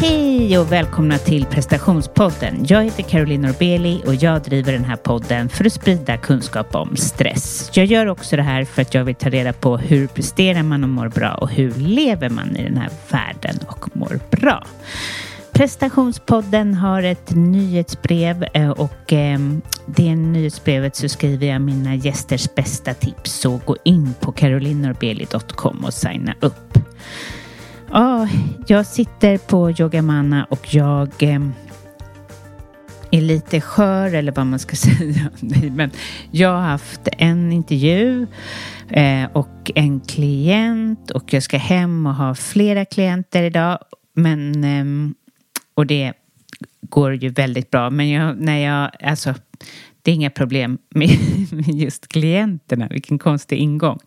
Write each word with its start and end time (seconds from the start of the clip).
Hej 0.00 0.58
och 0.58 0.72
välkomna 0.72 1.18
till 1.18 1.44
prestationspodden. 1.44 2.64
Jag 2.68 2.84
heter 2.84 3.02
Caroline 3.02 3.42
Norbeli 3.42 4.02
och 4.06 4.14
jag 4.14 4.42
driver 4.42 4.72
den 4.72 4.84
här 4.84 4.96
podden 4.96 5.48
för 5.48 5.64
att 5.64 5.72
sprida 5.72 6.16
kunskap 6.16 6.74
om 6.74 6.96
stress. 6.96 7.70
Jag 7.74 7.86
gör 7.86 8.06
också 8.06 8.36
det 8.36 8.42
här 8.42 8.64
för 8.64 8.82
att 8.82 8.94
jag 8.94 9.04
vill 9.04 9.14
ta 9.14 9.28
reda 9.28 9.52
på 9.52 9.76
hur 9.76 10.06
presterar 10.06 10.62
man 10.62 10.82
och 10.84 10.90
mår 10.90 11.08
bra 11.08 11.34
och 11.34 11.50
hur 11.50 11.74
lever 11.74 12.28
man 12.28 12.56
i 12.56 12.62
den 12.62 12.76
här 12.76 12.90
världen 13.10 13.58
och 13.66 13.96
mår 13.96 14.20
bra. 14.30 14.66
Prestationspodden 15.52 16.74
har 16.74 17.02
ett 17.02 17.30
nyhetsbrev 17.30 18.46
eh, 18.54 18.70
och 18.70 19.12
ehm, 19.12 19.62
det 19.86 20.16
nyhetsbrevet 20.16 20.96
så 20.96 21.08
skriver 21.08 21.46
jag 21.46 21.60
mina 21.60 21.94
gästers 21.94 22.54
bästa 22.54 22.94
tips. 22.94 23.32
Så 23.32 23.60
gå 23.64 23.76
in 23.84 24.14
på 24.20 24.32
carolinorbeli.com 24.32 25.84
och 25.84 25.94
signa 25.94 26.34
upp. 26.40 26.78
Ja, 27.90 28.28
jag 28.66 28.86
sitter 28.86 29.38
på 29.38 29.70
Yogamana 29.70 30.44
och 30.44 30.74
jag 30.74 31.22
eh, 31.22 31.40
är 33.10 33.20
lite 33.20 33.60
skör 33.60 34.14
eller 34.14 34.32
vad 34.32 34.46
man 34.46 34.58
ska 34.58 34.76
säga. 34.98 35.30
Men 35.70 35.90
jag 36.30 36.48
har 36.48 36.60
haft 36.60 37.08
en 37.12 37.52
intervju 37.52 38.26
eh, 38.88 39.24
och 39.32 39.70
en 39.74 40.00
klient 40.00 41.10
och 41.10 41.32
jag 41.32 41.42
ska 41.42 41.56
hem 41.58 42.06
och 42.06 42.14
ha 42.14 42.34
flera 42.34 42.84
klienter 42.84 43.42
idag. 43.42 43.78
Men, 44.14 44.64
eh, 44.64 45.12
och 45.74 45.86
det 45.86 46.12
går 46.80 47.14
ju 47.14 47.28
väldigt 47.28 47.70
bra. 47.70 47.90
Men 47.90 48.08
jag, 48.08 48.40
när 48.40 48.58
jag, 48.58 48.90
alltså, 49.02 49.34
det 50.02 50.10
är 50.10 50.14
inga 50.14 50.30
problem 50.30 50.78
med, 50.90 51.10
med 51.52 51.68
just 51.68 52.08
klienterna. 52.08 52.88
Vilken 52.90 53.18
konstig 53.18 53.58
ingång. 53.58 53.98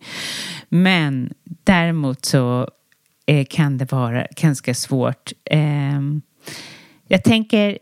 Men 0.70 1.34
däremot 1.63 2.25
så 2.25 2.70
eh, 3.25 3.45
kan 3.49 3.77
det 3.77 3.91
vara 3.91 4.27
ganska 4.35 4.73
svårt. 4.73 5.31
Eh, 5.45 6.02
jag 7.08 7.23
tänker 7.23 7.77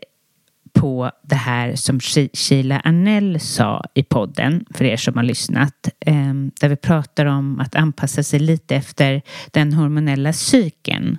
på 0.72 1.10
det 1.22 1.34
här 1.34 1.76
som 1.76 2.00
Sheila 2.32 2.80
Arnell 2.80 3.40
sa 3.40 3.84
i 3.94 4.02
podden, 4.02 4.64
för 4.74 4.84
er 4.84 4.96
som 4.96 5.16
har 5.16 5.22
lyssnat, 5.22 5.88
ehm, 6.00 6.50
där 6.60 6.68
vi 6.68 6.76
pratar 6.76 7.26
om 7.26 7.60
att 7.60 7.74
anpassa 7.74 8.22
sig 8.22 8.40
lite 8.40 8.76
efter 8.76 9.22
den 9.50 9.72
hormonella 9.72 10.32
cykeln. 10.32 11.18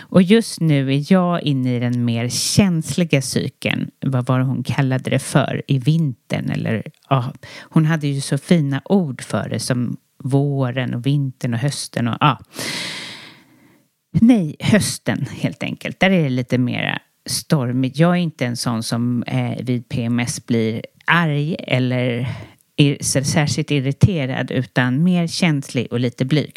Och 0.00 0.22
just 0.22 0.60
nu 0.60 0.94
är 0.94 1.12
jag 1.12 1.42
inne 1.42 1.76
i 1.76 1.80
den 1.80 2.04
mer 2.04 2.28
känsliga 2.28 3.22
cykeln, 3.22 3.90
vad 4.06 4.26
var 4.26 4.38
det 4.38 4.44
hon 4.44 4.62
kallade 4.62 5.10
det 5.10 5.18
för, 5.18 5.62
i 5.66 5.78
vintern 5.78 6.50
eller 6.50 6.82
ja, 7.08 7.32
hon 7.60 7.86
hade 7.86 8.06
ju 8.06 8.20
så 8.20 8.38
fina 8.38 8.82
ord 8.84 9.22
för 9.22 9.48
det 9.48 9.60
som 9.60 9.96
våren 10.24 10.94
och 10.94 11.06
vintern 11.06 11.54
och 11.54 11.60
hösten 11.60 12.08
och 12.08 12.16
ja. 12.20 12.38
Nej, 14.12 14.56
hösten 14.60 15.26
helt 15.40 15.62
enkelt. 15.62 16.00
Där 16.00 16.10
är 16.10 16.22
det 16.22 16.30
lite 16.30 16.58
mera 16.58 16.98
stormigt. 17.26 17.98
Jag 17.98 18.10
är 18.10 18.20
inte 18.20 18.46
en 18.46 18.56
sån 18.56 18.82
som 18.82 19.22
eh, 19.22 19.64
vid 19.64 19.88
PMS 19.88 20.46
blir 20.46 20.82
arg 21.04 21.56
eller 21.58 22.28
ir 22.76 22.98
särskilt 23.22 23.70
irriterad 23.70 24.50
utan 24.50 25.02
mer 25.02 25.26
känslig 25.26 25.88
och 25.90 26.00
lite 26.00 26.24
blyg. 26.24 26.56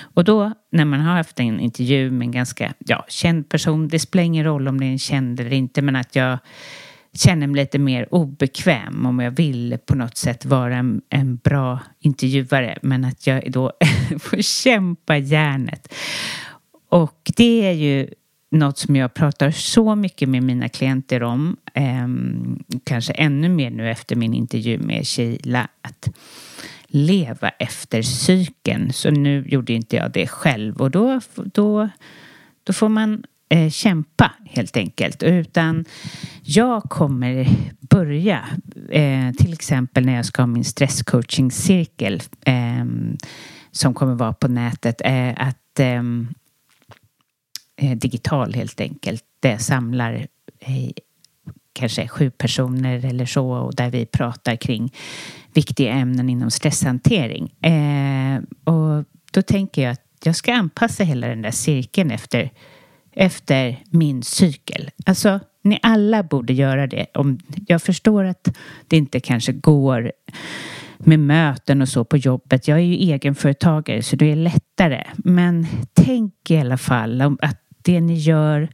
Och 0.00 0.24
då 0.24 0.52
när 0.72 0.84
man 0.84 1.00
har 1.00 1.16
haft 1.16 1.40
en 1.40 1.60
intervju 1.60 2.10
med 2.10 2.24
en 2.24 2.32
ganska 2.32 2.74
ja, 2.78 3.04
känd 3.08 3.48
person, 3.48 3.88
det 3.88 3.98
spelar 3.98 4.24
ingen 4.24 4.44
roll 4.44 4.68
om 4.68 4.80
det 4.80 4.86
är 4.86 4.90
en 4.90 4.98
känd 4.98 5.40
eller 5.40 5.52
inte, 5.52 5.82
men 5.82 5.96
att 5.96 6.16
jag 6.16 6.38
känner 7.12 7.46
mig 7.46 7.56
lite 7.56 7.78
mer 7.78 8.14
obekväm 8.14 9.06
om 9.06 9.20
jag 9.20 9.30
vill 9.30 9.78
på 9.86 9.94
något 9.94 10.16
sätt 10.16 10.44
vara 10.44 10.76
en, 10.76 11.00
en 11.08 11.36
bra 11.36 11.80
intervjuare, 12.00 12.78
men 12.82 13.04
att 13.04 13.26
jag 13.26 13.52
då 13.52 13.72
får 14.20 14.42
kämpa 14.42 15.16
järnet. 15.16 15.94
Och 16.94 17.30
det 17.36 17.66
är 17.66 17.72
ju 17.72 18.08
något 18.50 18.78
som 18.78 18.96
jag 18.96 19.14
pratar 19.14 19.50
så 19.50 19.94
mycket 19.94 20.28
med 20.28 20.42
mina 20.42 20.68
klienter 20.68 21.22
om, 21.22 21.56
eh, 21.74 22.08
kanske 22.84 23.12
ännu 23.12 23.48
mer 23.48 23.70
nu 23.70 23.90
efter 23.90 24.16
min 24.16 24.34
intervju 24.34 24.78
med 24.78 25.06
Sheila, 25.06 25.68
att 25.82 26.08
leva 26.86 27.48
efter 27.48 28.02
cykeln. 28.02 28.92
Så 28.92 29.10
nu 29.10 29.44
gjorde 29.48 29.72
inte 29.72 29.96
jag 29.96 30.12
det 30.12 30.26
själv 30.26 30.76
och 30.76 30.90
då, 30.90 31.20
då, 31.34 31.88
då 32.64 32.72
får 32.72 32.88
man 32.88 33.24
eh, 33.48 33.70
kämpa 33.70 34.32
helt 34.44 34.76
enkelt. 34.76 35.22
Utan 35.22 35.84
jag 36.42 36.82
kommer 36.82 37.48
börja, 37.80 38.44
eh, 38.90 39.32
till 39.32 39.52
exempel 39.52 40.06
när 40.06 40.16
jag 40.16 40.26
ska 40.26 40.42
ha 40.42 40.46
min 40.46 40.64
stresscoaching-cirkel 40.64 42.22
eh, 42.44 42.84
som 43.70 43.94
kommer 43.94 44.14
vara 44.14 44.32
på 44.32 44.48
nätet, 44.48 45.00
eh, 45.04 45.32
att 45.36 45.80
eh, 45.80 46.02
Eh, 47.76 47.96
digital 47.96 48.54
helt 48.54 48.80
enkelt. 48.80 49.24
Det 49.40 49.58
samlar 49.58 50.26
eh, 50.60 50.90
kanske 51.72 52.08
sju 52.08 52.30
personer 52.30 53.04
eller 53.04 53.26
så 53.26 53.50
och 53.50 53.74
där 53.74 53.90
vi 53.90 54.06
pratar 54.06 54.56
kring 54.56 54.92
viktiga 55.54 55.92
ämnen 55.92 56.30
inom 56.30 56.50
stresshantering. 56.50 57.54
Eh, 57.62 58.40
och 58.64 59.04
då 59.32 59.42
tänker 59.42 59.82
jag 59.82 59.92
att 59.92 60.00
jag 60.24 60.36
ska 60.36 60.54
anpassa 60.54 61.04
hela 61.04 61.28
den 61.28 61.42
där 61.42 61.50
cirkeln 61.50 62.10
efter, 62.10 62.50
efter 63.12 63.82
min 63.90 64.22
cykel. 64.22 64.90
Alltså, 65.06 65.40
ni 65.62 65.78
alla 65.82 66.22
borde 66.22 66.52
göra 66.52 66.86
det. 66.86 67.06
Om, 67.14 67.38
jag 67.66 67.82
förstår 67.82 68.24
att 68.24 68.48
det 68.88 68.96
inte 68.96 69.20
kanske 69.20 69.52
går 69.52 70.12
med 70.98 71.18
möten 71.18 71.82
och 71.82 71.88
så 71.88 72.04
på 72.04 72.16
jobbet. 72.16 72.68
Jag 72.68 72.78
är 72.78 72.82
ju 72.82 72.94
egenföretagare 72.94 74.02
så 74.02 74.16
det 74.16 74.32
är 74.32 74.36
lättare. 74.36 75.04
Men 75.16 75.66
tänk 75.94 76.50
i 76.50 76.56
alla 76.56 76.78
fall 76.78 77.22
om 77.22 77.38
att 77.42 77.63
det 77.84 78.00
ni 78.00 78.14
gör 78.14 78.68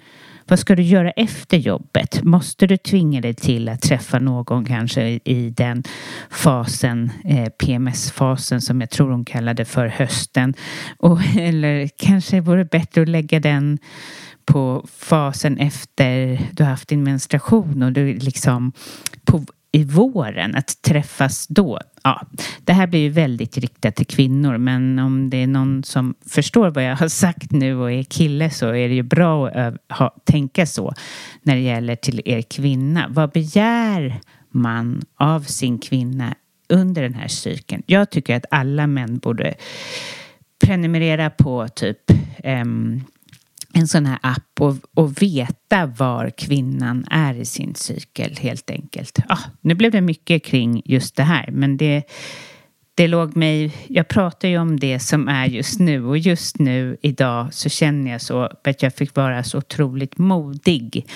vad 0.50 0.58
ska 0.58 0.76
du 0.76 0.82
göra 0.82 1.10
efter 1.10 1.56
jobbet? 1.56 2.22
Måste 2.22 2.66
du 2.66 2.76
tvinga 2.76 3.20
dig 3.20 3.34
till 3.34 3.68
att 3.68 3.82
träffa 3.82 4.18
någon 4.18 4.64
kanske 4.64 5.02
i 5.24 5.54
den 5.56 5.82
fasen, 6.30 7.10
eh, 7.24 7.48
PMS-fasen 7.48 8.60
som 8.60 8.80
jag 8.80 8.90
tror 8.90 9.10
hon 9.10 9.24
kallade 9.24 9.64
för 9.64 9.86
hösten? 9.86 10.54
Och, 10.98 11.20
eller 11.38 11.88
kanske 11.96 12.40
vore 12.40 12.58
det 12.58 12.70
bättre 12.70 13.02
att 13.02 13.08
lägga 13.08 13.40
den 13.40 13.78
på 14.44 14.86
fasen 14.98 15.58
efter 15.58 16.40
du 16.52 16.62
har 16.62 16.70
haft 16.70 16.88
din 16.88 17.02
menstruation 17.02 17.82
och 17.82 17.92
du 17.92 18.14
liksom 18.14 18.72
på 19.24 19.44
i 19.72 19.84
våren, 19.84 20.54
att 20.54 20.82
träffas 20.82 21.46
då. 21.46 21.80
Ja, 22.02 22.26
det 22.64 22.72
här 22.72 22.86
blir 22.86 23.00
ju 23.00 23.08
väldigt 23.08 23.58
riktat 23.58 23.96
till 23.96 24.06
kvinnor 24.06 24.58
men 24.58 24.98
om 24.98 25.30
det 25.30 25.36
är 25.36 25.46
någon 25.46 25.84
som 25.84 26.14
förstår 26.26 26.70
vad 26.70 26.84
jag 26.84 26.96
har 26.96 27.08
sagt 27.08 27.52
nu 27.52 27.76
och 27.76 27.92
är 27.92 28.02
kille 28.02 28.50
så 28.50 28.66
är 28.66 28.88
det 28.88 28.94
ju 28.94 29.02
bra 29.02 29.48
att 29.48 29.74
ha, 29.88 30.16
tänka 30.24 30.66
så 30.66 30.92
när 31.42 31.54
det 31.54 31.60
gäller 31.60 31.96
till 31.96 32.22
er 32.24 32.42
kvinna. 32.42 33.06
Vad 33.08 33.30
begär 33.30 34.20
man 34.50 35.02
av 35.16 35.40
sin 35.40 35.78
kvinna 35.78 36.34
under 36.68 37.02
den 37.02 37.14
här 37.14 37.28
cykeln? 37.28 37.82
Jag 37.86 38.10
tycker 38.10 38.36
att 38.36 38.46
alla 38.50 38.86
män 38.86 39.18
borde 39.18 39.54
prenumerera 40.64 41.30
på 41.30 41.68
typ 41.68 42.10
um, 42.44 43.04
en 43.80 43.88
sån 43.88 44.06
här 44.06 44.18
app 44.22 44.60
och, 44.60 44.76
och 44.94 45.22
veta 45.22 45.86
var 45.86 46.30
kvinnan 46.30 47.06
är 47.10 47.34
i 47.34 47.44
sin 47.44 47.74
cykel 47.74 48.36
helt 48.36 48.70
enkelt. 48.70 49.18
Ah, 49.28 49.38
nu 49.60 49.74
blev 49.74 49.90
det 49.90 50.00
mycket 50.00 50.44
kring 50.44 50.82
just 50.84 51.16
det 51.16 51.22
här 51.22 51.50
men 51.50 51.76
det, 51.76 52.02
det 52.94 53.08
låg 53.08 53.36
mig, 53.36 53.72
jag 53.88 54.08
pratar 54.08 54.48
ju 54.48 54.58
om 54.58 54.80
det 54.80 54.98
som 54.98 55.28
är 55.28 55.46
just 55.46 55.80
nu 55.80 56.04
och 56.04 56.18
just 56.18 56.58
nu 56.58 56.96
idag 57.02 57.54
så 57.54 57.68
känner 57.68 58.10
jag 58.10 58.20
så 58.20 58.50
att 58.64 58.82
jag 58.82 58.94
fick 58.94 59.14
vara 59.14 59.44
så 59.44 59.58
otroligt 59.58 60.18
modig. 60.18 61.06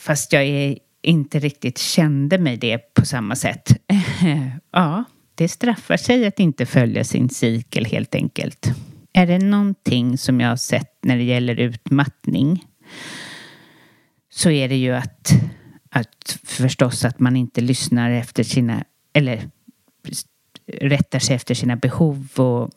Fast 0.00 0.32
jag 0.32 0.44
är, 0.44 0.78
inte 1.02 1.38
riktigt 1.38 1.78
kände 1.78 2.38
mig 2.38 2.56
det 2.56 2.78
på 2.94 3.06
samma 3.06 3.36
sätt. 3.36 3.76
ja, 4.72 5.04
det 5.34 5.48
straffar 5.48 5.96
sig 5.96 6.26
att 6.26 6.40
inte 6.40 6.66
följa 6.66 7.04
sin 7.04 7.28
cykel 7.28 7.84
helt 7.84 8.14
enkelt. 8.14 8.72
Är 9.12 9.26
det 9.26 9.38
någonting 9.38 10.18
som 10.18 10.40
jag 10.40 10.48
har 10.48 10.56
sett 10.56 10.98
när 11.02 11.16
det 11.16 11.24
gäller 11.24 11.60
utmattning 11.60 12.64
så 14.30 14.50
är 14.50 14.68
det 14.68 14.76
ju 14.76 14.94
att, 14.94 15.32
att 15.90 16.38
förstås 16.44 17.04
att 17.04 17.20
man 17.20 17.36
inte 17.36 17.60
lyssnar 17.60 18.10
efter 18.10 18.42
sina, 18.42 18.84
eller 19.12 19.50
rättar 20.66 21.18
sig 21.18 21.36
efter 21.36 21.54
sina 21.54 21.76
behov 21.76 22.28
och 22.36 22.70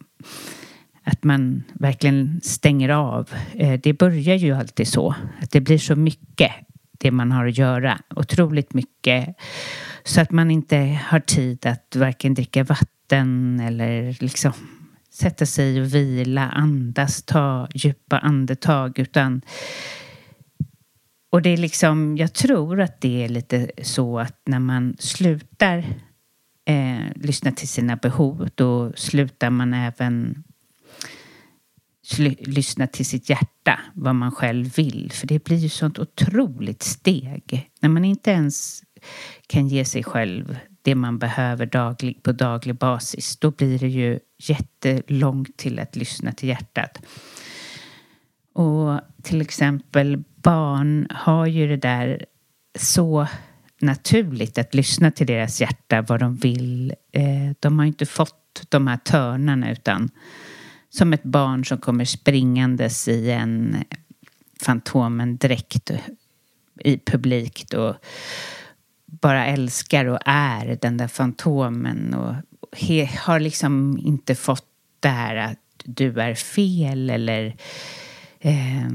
att 1.03 1.23
man 1.23 1.63
verkligen 1.73 2.41
stänger 2.43 2.89
av. 2.89 3.29
Eh, 3.53 3.79
det 3.83 3.93
börjar 3.93 4.35
ju 4.35 4.51
alltid 4.51 4.87
så, 4.87 5.15
att 5.41 5.51
det 5.51 5.61
blir 5.61 5.77
så 5.77 5.95
mycket 5.95 6.51
det 6.91 7.11
man 7.11 7.31
har 7.31 7.47
att 7.47 7.57
göra, 7.57 7.99
otroligt 8.15 8.73
mycket, 8.73 9.35
så 10.03 10.21
att 10.21 10.31
man 10.31 10.51
inte 10.51 10.99
har 11.07 11.19
tid 11.19 11.65
att 11.65 11.95
varken 11.95 12.33
dricka 12.33 12.63
vatten 12.63 13.59
eller 13.59 14.17
liksom 14.19 14.53
sätta 15.13 15.45
sig 15.45 15.81
och 15.81 15.93
vila, 15.93 16.49
andas, 16.49 17.23
ta 17.23 17.67
djupa 17.73 18.19
andetag 18.19 18.99
utan 18.99 19.41
och 21.31 21.41
det 21.41 21.49
är 21.49 21.57
liksom, 21.57 22.17
jag 22.17 22.33
tror 22.33 22.81
att 22.81 23.01
det 23.01 23.23
är 23.23 23.29
lite 23.29 23.71
så 23.81 24.19
att 24.19 24.41
när 24.45 24.59
man 24.59 24.95
slutar 24.99 25.77
eh, 26.65 27.05
lyssna 27.15 27.51
till 27.51 27.67
sina 27.67 27.95
behov 27.95 28.49
då 28.55 28.93
slutar 28.95 29.49
man 29.49 29.73
även 29.73 30.43
lyssna 32.39 32.87
till 32.87 33.05
sitt 33.05 33.29
hjärta, 33.29 33.79
vad 33.93 34.15
man 34.15 34.31
själv 34.31 34.75
vill. 34.75 35.11
För 35.11 35.27
det 35.27 35.43
blir 35.43 35.57
ju 35.57 35.69
sånt 35.69 35.99
otroligt 35.99 36.83
steg. 36.83 37.69
När 37.81 37.89
man 37.89 38.05
inte 38.05 38.31
ens 38.31 38.83
kan 39.47 39.67
ge 39.67 39.85
sig 39.85 40.03
själv 40.03 40.57
det 40.81 40.95
man 40.95 41.19
behöver 41.19 41.65
daglig, 41.65 42.23
på 42.23 42.31
daglig 42.31 42.75
basis, 42.75 43.37
då 43.37 43.51
blir 43.51 43.79
det 43.79 43.87
ju 43.87 44.19
jättelångt 44.49 45.57
till 45.57 45.79
att 45.79 45.95
lyssna 45.95 46.31
till 46.31 46.49
hjärtat. 46.49 47.01
Och 48.53 48.99
till 49.23 49.41
exempel 49.41 50.23
barn 50.35 51.07
har 51.09 51.45
ju 51.45 51.67
det 51.67 51.77
där 51.77 52.25
så 52.79 53.27
naturligt 53.81 54.57
att 54.57 54.73
lyssna 54.73 55.11
till 55.11 55.27
deras 55.27 55.61
hjärta, 55.61 56.01
vad 56.01 56.19
de 56.19 56.35
vill. 56.35 56.93
Eh, 57.11 57.55
de 57.59 57.79
har 57.79 57.85
inte 57.85 58.05
fått 58.05 58.65
de 58.69 58.87
här 58.87 58.97
törnarna 58.97 59.71
utan 59.71 60.09
som 60.89 61.13
ett 61.13 61.23
barn 61.23 61.65
som 61.65 61.77
kommer 61.77 62.05
springandes 62.05 63.07
i 63.07 63.31
en 63.31 63.77
Fantomen-dräkt 64.61 65.91
i 66.83 66.97
publik 66.97 67.73
och 67.77 67.95
bara 69.05 69.45
älskar 69.45 70.05
och 70.05 70.19
är 70.25 70.77
den 70.81 70.97
där 70.97 71.07
Fantomen 71.07 72.13
och 72.13 72.35
har 73.25 73.39
liksom 73.39 73.97
inte 73.97 74.35
fått 74.35 74.67
det 74.99 75.09
här 75.09 75.35
att 75.35 75.59
du 75.83 76.21
är 76.21 76.35
fel 76.35 77.09
eller 77.09 77.55
eh, 78.39 78.89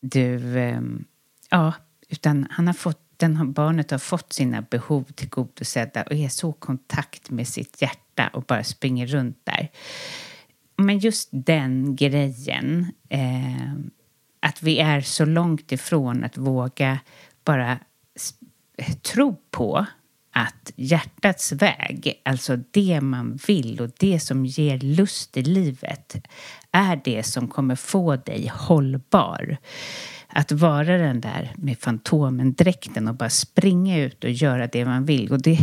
du... 0.00 0.58
Eh, 0.58 0.80
ja, 1.50 1.74
utan 2.08 2.46
han 2.50 2.66
har 2.66 2.74
fått, 2.74 3.00
den, 3.16 3.52
barnet 3.52 3.90
har 3.90 3.98
fått 3.98 4.32
sina 4.32 4.62
behov 4.62 5.04
tillgodosedda 5.14 6.02
och 6.02 6.12
är 6.12 6.28
så 6.28 6.50
i 6.50 6.54
kontakt 6.58 7.30
med 7.30 7.48
sitt 7.48 7.82
hjärta 7.82 8.30
och 8.32 8.42
bara 8.42 8.64
springer 8.64 9.06
runt 9.06 9.38
där. 9.44 9.68
Men 10.76 10.98
just 10.98 11.28
den 11.32 11.96
grejen, 11.96 12.92
eh, 13.08 13.72
att 14.40 14.62
vi 14.62 14.78
är 14.78 15.00
så 15.00 15.24
långt 15.24 15.72
ifrån 15.72 16.24
att 16.24 16.36
våga 16.36 16.98
bara 17.44 17.78
tro 19.02 19.36
på 19.50 19.86
att 20.40 20.72
hjärtats 20.76 21.52
väg, 21.52 22.20
alltså 22.24 22.56
det 22.70 23.00
man 23.00 23.38
vill 23.46 23.80
och 23.80 23.90
det 23.98 24.20
som 24.20 24.46
ger 24.46 24.78
lust 24.78 25.36
i 25.36 25.42
livet, 25.42 26.16
är 26.72 27.00
det 27.04 27.22
som 27.22 27.48
kommer 27.48 27.76
få 27.76 28.16
dig 28.16 28.52
hållbar. 28.54 29.56
Att 30.28 30.52
vara 30.52 30.98
den 30.98 31.20
där 31.20 31.52
med 31.56 31.78
fantomendräkten 31.78 33.08
och 33.08 33.14
bara 33.14 33.30
springa 33.30 33.98
ut 33.98 34.24
och 34.24 34.30
göra 34.30 34.66
det 34.66 34.84
man 34.84 35.04
vill. 35.04 35.32
Och 35.32 35.42
det, 35.42 35.58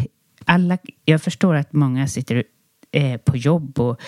alla, 0.45 0.77
jag 1.05 1.21
förstår 1.21 1.55
att 1.55 1.73
många 1.73 2.07
sitter 2.07 2.43
eh, 2.91 3.17
på 3.17 3.37
jobb 3.37 3.79
och 3.79 4.01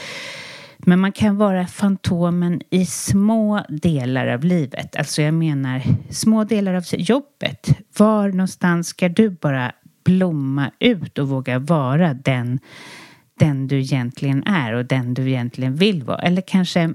men 0.86 1.00
man 1.00 1.12
kan 1.12 1.38
vara 1.38 1.68
Fantomen 1.68 2.62
i 2.69 2.86
små 2.86 3.66
delar 3.69 4.27
av 4.27 4.44
livet. 4.44 4.95
Alltså 4.95 5.21
jag 5.21 5.33
menar 5.33 5.83
små 6.10 6.44
delar 6.44 6.74
av 6.74 6.83
jobbet. 6.92 7.69
Var 7.98 8.30
någonstans 8.30 8.88
ska 8.88 9.10
du 9.10 9.30
bara 9.30 9.71
blomma 10.09 10.71
ut 10.79 11.17
och 11.17 11.29
våga 11.29 11.59
vara 11.59 12.13
den, 12.13 12.59
den 13.39 13.67
du 13.67 13.79
egentligen 13.79 14.44
är 14.44 14.73
och 14.73 14.85
den 14.85 15.13
du 15.13 15.29
egentligen 15.29 15.75
vill 15.75 16.03
vara? 16.03 16.19
Eller 16.19 16.41
kanske 16.41 16.94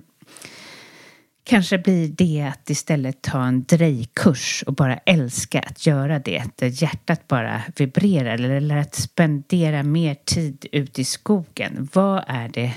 Kanske 1.46 1.78
blir 1.78 2.08
det 2.08 2.42
att 2.52 2.70
istället 2.70 3.22
ta 3.22 3.44
en 3.44 3.64
drejkurs 3.64 4.64
och 4.66 4.74
bara 4.74 4.96
älska 4.96 5.60
att 5.60 5.86
göra 5.86 6.18
det. 6.18 6.44
Där 6.56 6.82
hjärtat 6.82 7.28
bara 7.28 7.62
vibrerar. 7.76 8.38
Eller 8.38 8.76
att 8.76 8.94
spendera 8.94 9.82
mer 9.82 10.14
tid 10.14 10.66
ute 10.72 11.00
i 11.00 11.04
skogen. 11.04 11.88
Vad 11.92 12.24
är 12.26 12.48
det 12.48 12.74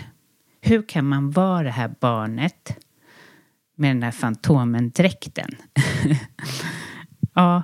hur 0.61 0.81
kan 0.81 1.05
man 1.05 1.31
vara 1.31 1.63
det 1.63 1.71
här 1.71 1.95
barnet 1.99 2.77
med 3.75 3.89
den 3.89 3.99
där 3.99 4.11
fantomendräkten? 4.11 5.49
ja, 7.33 7.63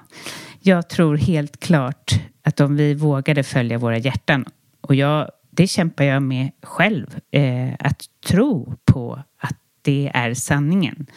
jag 0.65 0.89
tror 0.89 1.17
helt 1.17 1.59
klart 1.59 2.19
att 2.43 2.59
om 2.59 2.75
vi 2.75 2.93
vågade 2.93 3.43
följa 3.43 3.77
våra 3.77 3.97
hjärtan 3.97 4.45
och 4.81 4.95
jag, 4.95 5.29
det 5.49 5.67
kämpar 5.67 6.03
jag 6.03 6.23
med 6.23 6.51
själv, 6.61 7.19
eh, 7.31 7.73
att 7.79 8.05
tro 8.25 8.73
på 8.85 9.23
att 9.37 9.57
det 9.81 10.11
är 10.13 10.33
sanningen. 10.33 11.07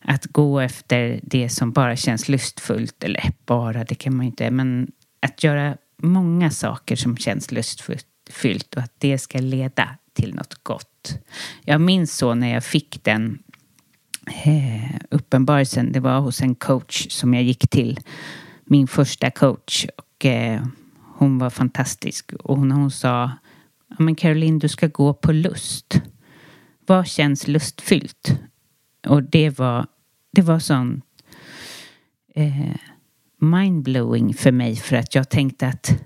Att 0.00 0.26
gå 0.26 0.60
efter 0.60 1.20
det 1.22 1.48
som 1.48 1.72
bara 1.72 1.96
känns 1.96 2.28
lustfullt, 2.28 3.04
eller 3.04 3.32
bara, 3.46 3.84
det 3.84 3.94
kan 3.94 4.16
man 4.16 4.26
ju 4.26 4.30
inte, 4.30 4.50
men 4.50 4.92
att 5.20 5.44
göra 5.44 5.76
många 6.02 6.50
saker 6.50 6.96
som 6.96 7.16
känns 7.16 7.52
lustfyllt 7.52 8.74
och 8.74 8.82
att 8.82 8.94
det 8.98 9.18
ska 9.18 9.38
leda 9.38 9.88
till 10.12 10.34
något 10.34 10.54
gott. 10.62 11.18
Jag 11.64 11.80
minns 11.80 12.16
så 12.16 12.34
när 12.34 12.54
jag 12.54 12.64
fick 12.64 13.04
den 13.04 13.38
eh, 14.44 15.00
uppenbarelsen. 15.10 15.92
Det 15.92 16.00
var 16.00 16.20
hos 16.20 16.40
en 16.40 16.54
coach 16.54 17.06
som 17.10 17.34
jag 17.34 17.42
gick 17.42 17.70
till. 17.70 18.00
Min 18.72 18.86
första 18.86 19.30
coach. 19.30 19.86
Och 19.96 20.26
eh, 20.26 20.62
hon 21.16 21.38
var 21.38 21.50
fantastisk. 21.50 22.32
Och 22.32 22.56
hon, 22.56 22.70
hon 22.70 22.90
sa 22.90 23.30
men 23.98 24.14
Caroline, 24.14 24.58
du 24.58 24.68
ska 24.68 24.86
gå 24.86 25.14
på 25.14 25.32
lust. 25.32 26.02
Vad 26.86 27.06
känns 27.06 27.48
lustfyllt? 27.48 28.40
Och 29.06 29.22
det 29.22 29.58
var, 29.58 29.86
det 30.32 30.42
var 30.42 30.58
sån 30.58 31.02
eh, 32.34 32.76
mindblowing 33.40 34.34
för 34.34 34.52
mig 34.52 34.76
för 34.76 34.96
att 34.96 35.14
jag 35.14 35.30
tänkte 35.30 35.66
att 35.66 36.02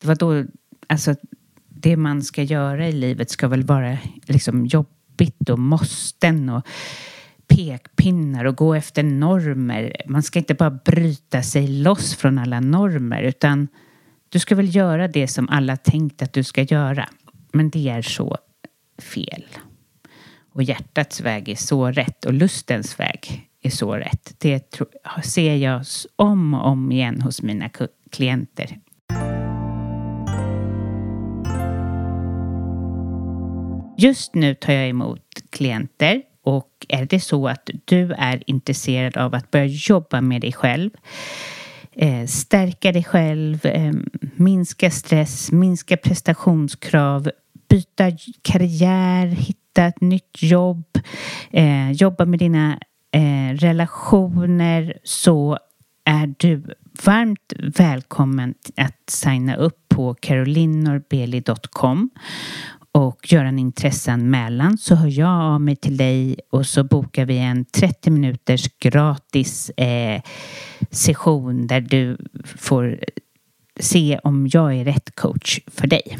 det 0.00 0.06
var 0.06 0.14
då, 0.14 0.44
alltså 0.86 1.14
det 1.68 1.96
man 1.96 2.22
ska 2.22 2.42
göra 2.42 2.88
i 2.88 2.92
livet 2.92 3.30
ska 3.30 3.48
väl 3.48 3.62
vara 3.62 3.98
liksom 4.22 4.66
jobbigt 4.66 5.50
och 5.50 5.58
måsten 5.58 6.48
och 6.48 6.66
pekpinnar 7.50 8.44
och 8.44 8.56
gå 8.56 8.74
efter 8.74 9.02
normer. 9.02 9.92
Man 10.06 10.22
ska 10.22 10.38
inte 10.38 10.54
bara 10.54 10.70
bryta 10.70 11.42
sig 11.42 11.66
loss 11.66 12.16
från 12.16 12.38
alla 12.38 12.60
normer 12.60 13.22
utan 13.22 13.68
du 14.28 14.38
ska 14.38 14.54
väl 14.54 14.76
göra 14.76 15.08
det 15.08 15.28
som 15.28 15.48
alla 15.48 15.76
tänkt 15.76 16.22
att 16.22 16.32
du 16.32 16.44
ska 16.44 16.62
göra. 16.62 17.08
Men 17.52 17.70
det 17.70 17.88
är 17.88 18.02
så 18.02 18.38
fel. 18.98 19.44
Och 20.52 20.62
hjärtats 20.62 21.20
väg 21.20 21.48
är 21.48 21.56
så 21.56 21.90
rätt 21.90 22.24
och 22.24 22.32
lustens 22.32 23.00
väg 23.00 23.48
är 23.62 23.70
så 23.70 23.94
rätt. 23.94 24.34
Det 24.38 24.80
ser 25.24 25.56
jag 25.56 25.84
om 26.16 26.54
och 26.54 26.66
om 26.66 26.92
igen 26.92 27.20
hos 27.20 27.42
mina 27.42 27.70
klienter. 28.10 28.78
Just 33.98 34.34
nu 34.34 34.54
tar 34.54 34.72
jag 34.72 34.88
emot 34.88 35.42
klienter 35.50 36.22
och 36.44 36.86
är 36.88 37.04
det 37.04 37.20
så 37.20 37.48
att 37.48 37.70
du 37.84 38.12
är 38.12 38.42
intresserad 38.46 39.16
av 39.16 39.34
att 39.34 39.50
börja 39.50 39.66
jobba 39.66 40.20
med 40.20 40.40
dig 40.40 40.52
själv 40.52 40.90
eh, 41.92 42.26
stärka 42.26 42.92
dig 42.92 43.04
själv, 43.04 43.66
eh, 43.66 43.92
minska 44.36 44.90
stress, 44.90 45.52
minska 45.52 45.96
prestationskrav, 45.96 47.30
byta 47.68 48.10
karriär, 48.42 49.26
hitta 49.26 49.84
ett 49.84 50.00
nytt 50.00 50.42
jobb, 50.42 50.84
eh, 51.50 51.92
jobba 51.92 52.24
med 52.24 52.38
dina 52.38 52.78
relationer 53.54 54.98
så 55.04 55.58
är 56.04 56.34
du 56.38 56.62
varmt 57.04 57.52
välkommen 57.58 58.54
att 58.76 59.10
signa 59.10 59.56
upp 59.56 59.88
på 59.88 60.14
carolinorbeli.com 60.14 62.10
och 62.92 63.32
göra 63.32 63.48
en 63.48 63.58
intresseanmälan 63.58 64.78
så 64.78 64.94
hör 64.94 65.18
jag 65.18 65.28
av 65.28 65.60
mig 65.60 65.76
till 65.76 65.96
dig 65.96 66.36
och 66.50 66.66
så 66.66 66.84
bokar 66.84 67.24
vi 67.24 67.38
en 67.38 67.64
30 67.64 68.10
minuters 68.10 68.68
gratis 68.78 69.70
eh, 69.70 70.22
session 70.90 71.66
där 71.66 71.80
du 71.80 72.16
får 72.44 73.00
se 73.80 74.20
om 74.24 74.48
jag 74.52 74.74
är 74.74 74.84
rätt 74.84 75.16
coach 75.16 75.60
för 75.66 75.86
dig. 75.86 76.18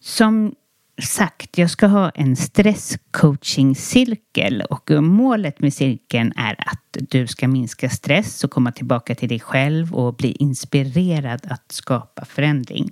Som 0.00 0.54
sagt, 1.02 1.58
jag 1.58 1.70
ska 1.70 1.86
ha 1.86 2.10
en 2.10 2.36
stresscoaching-cirkel 2.36 4.62
och 4.70 4.90
målet 5.02 5.60
med 5.60 5.74
cirkeln 5.74 6.32
är 6.36 6.54
att 6.58 6.96
du 7.10 7.26
ska 7.26 7.48
minska 7.48 7.90
stress 7.90 8.44
och 8.44 8.50
komma 8.50 8.72
tillbaka 8.72 9.14
till 9.14 9.28
dig 9.28 9.40
själv 9.40 9.94
och 9.94 10.14
bli 10.14 10.32
inspirerad 10.32 11.40
att 11.50 11.72
skapa 11.72 12.24
förändring. 12.24 12.90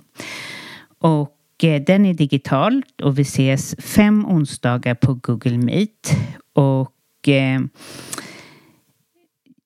Och 1.03 1.63
eh, 1.63 1.81
den 1.81 2.05
är 2.05 2.13
digital 2.13 2.83
och 3.03 3.19
vi 3.19 3.21
ses 3.21 3.75
fem 3.79 4.25
onsdagar 4.25 4.95
på 4.95 5.13
Google 5.13 5.57
Meet. 5.57 6.17
Och 6.53 7.27
eh, 7.27 7.61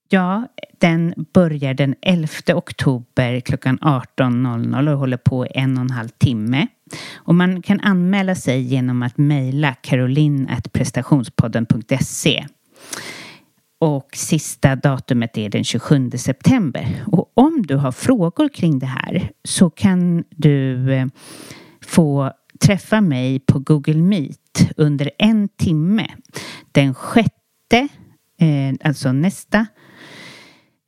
ja, 0.09 0.47
den 0.79 1.13
börjar 1.33 1.73
den 1.73 1.95
11 2.01 2.27
oktober 2.55 3.39
klockan 3.39 3.79
18.00 3.79 4.93
och 4.93 4.99
håller 4.99 5.17
på 5.17 5.47
en 5.51 5.77
och 5.77 5.81
en 5.81 5.89
halv 5.89 6.09
timme. 6.09 6.67
Och 7.15 7.35
man 7.35 7.61
kan 7.61 7.79
anmäla 7.79 8.35
sig 8.35 8.61
genom 8.61 9.03
att 9.03 9.17
mejla 9.17 9.73
caroline.prestationspodden.se. 9.73 12.45
Och 13.79 14.09
sista 14.15 14.75
datumet 14.75 15.37
är 15.37 15.49
den 15.49 15.63
27 15.63 16.11
september. 16.11 17.05
Och 17.07 17.31
om 17.33 17.61
du 17.61 17.75
har 17.75 17.91
frågor 17.91 18.49
kring 18.49 18.79
det 18.79 18.85
här 18.85 19.31
så 19.43 19.69
kan 19.69 20.23
du 20.29 20.93
eh, 20.93 21.07
få 21.81 22.31
träffa 22.59 23.01
mig 23.01 23.39
på 23.39 23.59
Google 23.59 24.01
Meet 24.01 24.71
under 24.77 25.11
en 25.17 25.49
timme 25.49 26.07
den 26.71 26.93
sjätte, 26.93 27.87
eh, 28.39 28.73
alltså 28.83 29.11
nästa 29.11 29.67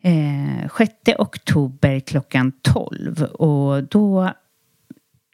eh, 0.04 0.70
6 0.78 0.94
oktober 1.18 2.00
klockan 2.00 2.52
12 2.62 3.24
och 3.24 3.84
då 3.84 4.34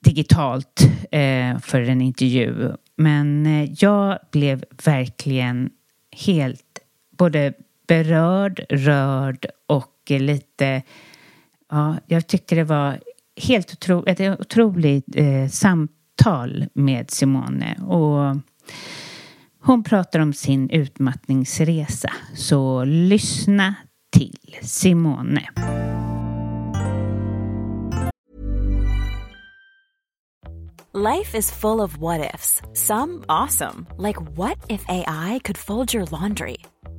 digitalt 0.00 0.80
eh, 1.10 1.58
för 1.58 1.80
en 1.80 2.02
intervju. 2.02 2.72
Men 2.96 3.46
eh, 3.46 3.70
jag 3.78 4.18
blev 4.32 4.64
verkligen 4.84 5.70
helt 6.26 6.78
både 7.18 7.52
berörd, 7.86 8.60
rörd 8.68 9.46
och 9.66 9.96
lite... 10.08 10.82
Ja, 11.70 11.96
jag 12.06 12.26
tyckte 12.26 12.54
det 12.54 12.64
var 12.64 12.98
helt 13.36 13.72
otro, 13.72 14.04
ett 14.06 14.40
otroligt 14.40 15.16
eh, 15.16 15.48
samtal 15.48 16.66
med 16.74 17.10
Simone. 17.10 17.74
Och 17.74 18.36
hon 19.62 19.82
pratar 19.82 20.20
om 20.20 20.32
sin 20.32 20.70
utmattningsresa. 20.70 22.12
Så 22.34 22.84
lyssna 22.84 23.74
till 24.16 24.56
Simone. 24.62 25.48
Life 30.94 31.38
is 31.38 31.50
full 31.50 31.80
of 31.80 31.96
what 31.96 32.34
ifs. 32.34 32.60
Some 32.74 33.24
awesome. 33.26 33.86
Like 33.96 34.20
what 34.36 34.58
if 34.68 34.84
AI 34.88 35.40
could 35.42 35.56
fold 35.56 35.94
your 35.94 36.04
laundry? 36.04 36.58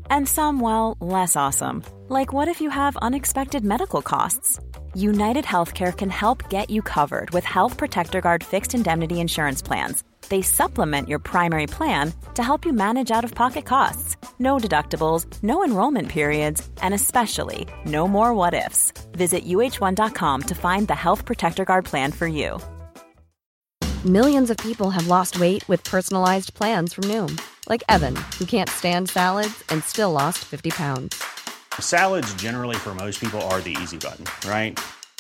And 0.10 0.28
some, 0.28 0.60
well, 0.60 0.98
less 1.00 1.36
awesome. 1.36 1.84
Like 2.10 2.34
what 2.34 2.48
if 2.48 2.62
you 2.62 2.72
have 2.72 2.98
unexpected 2.98 3.64
medical 3.64 4.02
costs? 4.02 4.60
United 4.96 5.46
Healthcare 5.46 5.96
can 5.96 6.10
help 6.10 6.50
get 6.50 6.72
you 6.72 6.82
covered 6.82 7.30
with 7.36 7.46
Health 7.46 7.78
Protector 7.78 8.20
Guard 8.20 8.44
fixed 8.44 8.74
indemnity 8.74 9.20
insurance 9.20 9.62
plans. 9.62 10.04
They 10.34 10.42
supplement 10.42 11.08
your 11.08 11.20
primary 11.20 11.68
plan 11.68 12.12
to 12.34 12.42
help 12.42 12.66
you 12.66 12.74
manage 12.74 13.12
out 13.12 13.24
of 13.24 13.36
pocket 13.36 13.66
costs. 13.66 14.18
No 14.40 14.58
deductibles, 14.58 15.28
no 15.44 15.64
enrollment 15.64 16.10
periods, 16.10 16.68
and 16.82 16.92
especially 16.92 17.68
no 17.86 18.08
more 18.08 18.34
what 18.34 18.56
ifs. 18.56 18.92
Visit 19.12 19.46
uh1.com 19.46 20.42
to 20.42 20.56
find 20.56 20.88
the 20.88 20.96
Health 20.96 21.26
Protector 21.26 21.66
Guard 21.66 21.86
plan 21.86 22.12
for 22.12 22.26
you. 22.26 22.60
Millions 24.06 24.50
of 24.50 24.58
people 24.58 24.90
have 24.90 25.06
lost 25.06 25.40
weight 25.40 25.64
with 25.70 25.84
personalized 25.84 26.56
plans 26.56 26.94
from 26.96 27.04
Noom, 27.04 27.40
like 27.70 27.84
Evan, 27.88 28.16
who 28.40 28.46
can't 28.46 28.72
stand 28.72 29.10
salads 29.10 29.64
and 29.70 29.84
still 29.84 30.12
lost 30.12 30.40
50 30.40 30.72
pounds. 30.72 31.24
Salads, 31.80 32.34
generally, 32.42 32.76
for 32.76 32.96
most 32.96 33.20
people, 33.20 33.42
are 33.52 33.62
the 33.62 33.78
easy 33.84 34.00
button, 34.00 34.26
right? 34.50 34.80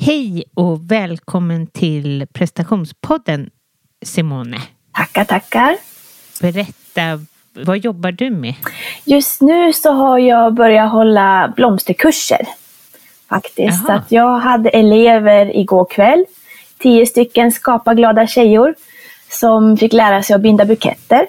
Hej 0.00 0.44
och 0.54 0.90
välkommen 0.90 1.66
till 1.66 2.26
prestationspodden 2.32 3.50
Simone. 4.04 4.58
Tackar, 4.92 5.24
tackar. 5.24 5.76
Berätta, 6.40 7.20
vad 7.52 7.78
jobbar 7.78 8.12
du 8.12 8.30
med? 8.30 8.54
Just 9.04 9.40
nu 9.40 9.72
så 9.72 9.92
har 9.92 10.18
jag 10.18 10.54
börjat 10.54 10.92
hålla 10.92 11.52
blomsterkurser. 11.56 12.48
Faktiskt. 13.28 13.86
Så 13.86 13.92
att 13.92 14.12
jag 14.12 14.38
hade 14.38 14.70
elever 14.70 15.56
igår 15.56 15.86
kväll, 15.90 16.24
tio 16.78 17.06
stycken 17.06 17.52
skaparglada 17.52 18.26
tjejor 18.26 18.74
som 19.30 19.76
fick 19.76 19.92
lära 19.92 20.22
sig 20.22 20.36
att 20.36 20.42
binda 20.42 20.64
buketter. 20.64 21.26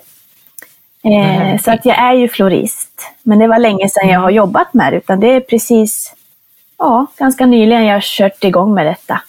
Eh, 1.04 1.62
så 1.62 1.72
att 1.72 1.86
jag 1.86 2.00
är 2.00 2.14
ju 2.14 2.28
florist. 2.28 3.12
Men 3.24 3.40
det 3.40 3.48
var 3.48 3.60
länge 3.60 3.90
sedan 3.90 4.10
jag 4.10 4.20
har 4.20 4.30
jobbat 4.30 4.74
med 4.74 4.94
det, 4.94 4.98
utan 4.98 5.20
det 5.20 5.28
är 5.28 5.40
precis, 5.40 6.14
ja, 6.78 7.06
ganska 7.18 7.46
nyligen 7.46 7.86
jag 7.86 7.94
har 7.94 8.02
kört 8.02 8.44
igång 8.44 8.74
med 8.74 8.86
detta. 8.86 9.22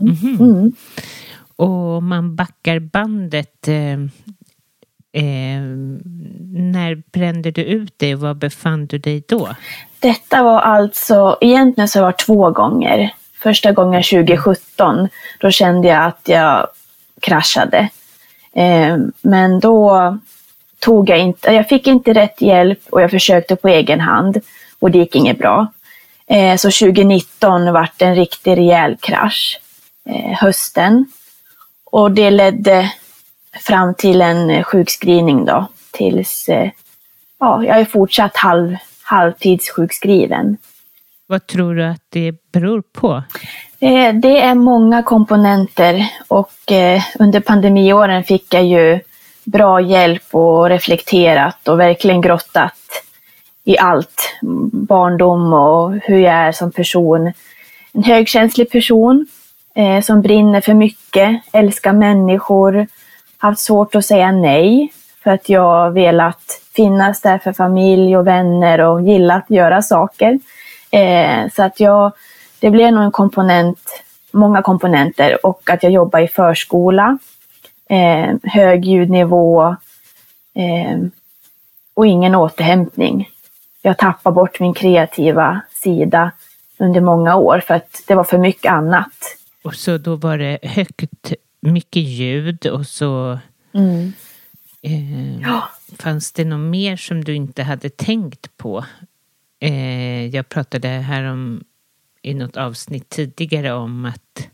Mm. 0.00 0.36
Mm. 0.40 0.72
Och 1.56 2.02
man 2.02 2.36
backar 2.36 2.78
bandet. 2.78 3.68
Eh, 3.68 3.92
eh, 5.22 5.62
när 6.52 7.02
brände 7.12 7.50
du 7.50 7.62
ut 7.62 7.98
dig 7.98 8.14
och 8.14 8.20
var 8.20 8.34
befann 8.34 8.86
du 8.86 8.98
dig 8.98 9.24
då? 9.28 9.48
Detta 9.98 10.42
var 10.42 10.60
alltså, 10.60 11.38
egentligen 11.40 11.88
så 11.88 12.00
var 12.00 12.12
det 12.12 12.18
två 12.18 12.50
gånger. 12.50 13.14
Första 13.42 13.72
gången 13.72 14.02
2017, 14.02 15.08
då 15.40 15.50
kände 15.50 15.88
jag 15.88 16.04
att 16.04 16.20
jag 16.24 16.66
kraschade. 17.20 17.88
Eh, 18.52 18.96
men 19.22 19.60
då 19.60 20.18
tog 20.78 21.10
jag 21.10 21.18
inte, 21.18 21.52
jag 21.52 21.68
fick 21.68 21.86
inte 21.86 22.12
rätt 22.12 22.40
hjälp 22.40 22.80
och 22.90 23.02
jag 23.02 23.10
försökte 23.10 23.56
på 23.56 23.68
egen 23.68 24.00
hand 24.00 24.40
och 24.78 24.90
det 24.90 24.98
gick 24.98 25.16
inget 25.16 25.38
bra. 25.38 25.66
Eh, 26.26 26.56
så 26.56 26.70
2019 26.70 27.72
vart 27.72 28.02
en 28.02 28.14
riktig 28.14 28.56
rejäl 28.56 28.96
krasch 29.00 29.60
eh, 30.08 30.38
hösten. 30.38 31.06
Och 31.84 32.10
det 32.10 32.30
ledde 32.30 32.92
fram 33.60 33.94
till 33.94 34.22
en 34.22 34.64
sjukskrivning 34.64 35.44
då, 35.44 35.66
tills 35.90 36.48
eh, 36.48 36.70
ja, 37.40 37.64
jag 37.64 37.80
är 37.80 37.84
fortsatt 37.84 38.36
halv, 38.36 38.76
halvtidssjukskriven. 39.02 40.56
Vad 41.26 41.46
tror 41.46 41.74
du 41.74 41.84
att 41.84 42.02
det 42.08 42.52
beror 42.52 42.82
på? 42.92 43.22
Eh, 43.80 44.14
det 44.14 44.40
är 44.40 44.54
många 44.54 45.02
komponenter 45.02 46.08
och 46.28 46.72
eh, 46.72 47.02
under 47.18 47.40
pandemiåren 47.40 48.24
fick 48.24 48.54
jag 48.54 48.64
ju 48.64 49.00
bra 49.46 49.80
hjälp 49.80 50.34
och 50.34 50.68
reflekterat 50.68 51.68
och 51.68 51.80
verkligen 51.80 52.20
grottat 52.20 53.02
i 53.64 53.78
allt. 53.78 54.38
Barndom 54.72 55.52
och 55.52 55.92
hur 55.92 56.18
jag 56.18 56.34
är 56.34 56.52
som 56.52 56.72
person. 56.72 57.32
En 57.92 58.02
högkänslig 58.02 58.70
person 58.70 59.26
eh, 59.74 60.00
som 60.00 60.22
brinner 60.22 60.60
för 60.60 60.74
mycket, 60.74 61.40
älskar 61.52 61.92
människor, 61.92 62.86
haft 63.38 63.60
svårt 63.60 63.94
att 63.94 64.04
säga 64.04 64.32
nej 64.32 64.92
för 65.22 65.30
att 65.30 65.48
jag 65.48 65.90
velat 65.90 66.60
finnas 66.76 67.20
där 67.20 67.38
för 67.38 67.52
familj 67.52 68.16
och 68.16 68.26
vänner 68.26 68.80
och 68.80 69.02
gillat 69.02 69.44
göra 69.48 69.82
saker. 69.82 70.38
Eh, 70.90 71.50
så 71.54 71.62
att 71.62 71.80
jag, 71.80 72.12
det 72.60 72.70
blev 72.70 72.92
nog 72.92 73.04
en 73.04 73.12
komponent, 73.12 74.02
många 74.32 74.62
komponenter 74.62 75.46
och 75.46 75.70
att 75.70 75.82
jag 75.82 75.92
jobbar 75.92 76.20
i 76.20 76.28
förskola, 76.28 77.18
eh, 77.90 78.36
hög 78.42 78.84
ljudnivå 78.84 79.76
eh, 80.54 80.98
och 81.94 82.06
ingen 82.06 82.34
återhämtning. 82.34 83.28
Jag 83.82 83.98
tappade 83.98 84.34
bort 84.34 84.60
min 84.60 84.74
kreativa 84.74 85.60
sida 85.70 86.30
under 86.78 87.00
många 87.00 87.36
år 87.36 87.60
för 87.60 87.74
att 87.74 88.02
det 88.06 88.14
var 88.14 88.24
för 88.24 88.38
mycket 88.38 88.72
annat. 88.72 89.36
Och 89.64 89.74
så 89.74 89.98
då 89.98 90.16
var 90.16 90.38
det 90.38 90.58
högt, 90.62 91.32
mycket 91.60 92.02
ljud 92.02 92.66
och 92.66 92.86
så 92.86 93.38
mm. 93.74 94.12
eh, 94.82 95.40
ja. 95.40 95.68
fanns 95.98 96.32
det 96.32 96.44
något 96.44 96.70
mer 96.70 96.96
som 96.96 97.24
du 97.24 97.34
inte 97.34 97.62
hade 97.62 97.90
tänkt 97.90 98.56
på? 98.56 98.84
Eh, 99.60 100.26
jag 100.26 100.48
pratade 100.48 100.88
här 100.88 101.24
om 101.24 101.64
i 102.22 102.34
något 102.34 102.56
avsnitt 102.56 103.08
tidigare 103.08 103.72
om 103.72 104.04
att 104.04 104.48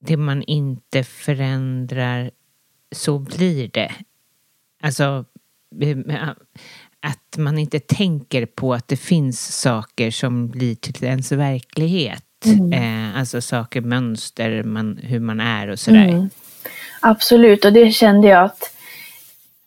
det 0.00 0.16
man 0.16 0.42
inte 0.42 1.04
förändrar 1.04 2.30
så 2.92 3.18
blir 3.18 3.68
det. 3.68 3.92
Alltså 4.82 5.24
eh, 5.82 6.28
att 7.02 7.36
man 7.36 7.58
inte 7.58 7.80
tänker 7.80 8.46
på 8.46 8.74
att 8.74 8.88
det 8.88 8.96
finns 8.96 9.60
saker 9.60 10.10
som 10.10 10.48
blir 10.48 10.74
till 10.74 11.04
ens 11.04 11.32
verklighet. 11.32 12.24
Mm. 12.44 12.72
Eh, 12.72 13.18
alltså 13.18 13.40
saker, 13.40 13.80
mönster, 13.80 14.62
man, 14.62 15.00
hur 15.02 15.20
man 15.20 15.40
är 15.40 15.68
och 15.68 15.78
sådär. 15.78 16.08
Mm. 16.08 16.30
Absolut, 17.00 17.64
och 17.64 17.72
det 17.72 17.92
kände 17.92 18.28
jag 18.28 18.44
att 18.44 18.74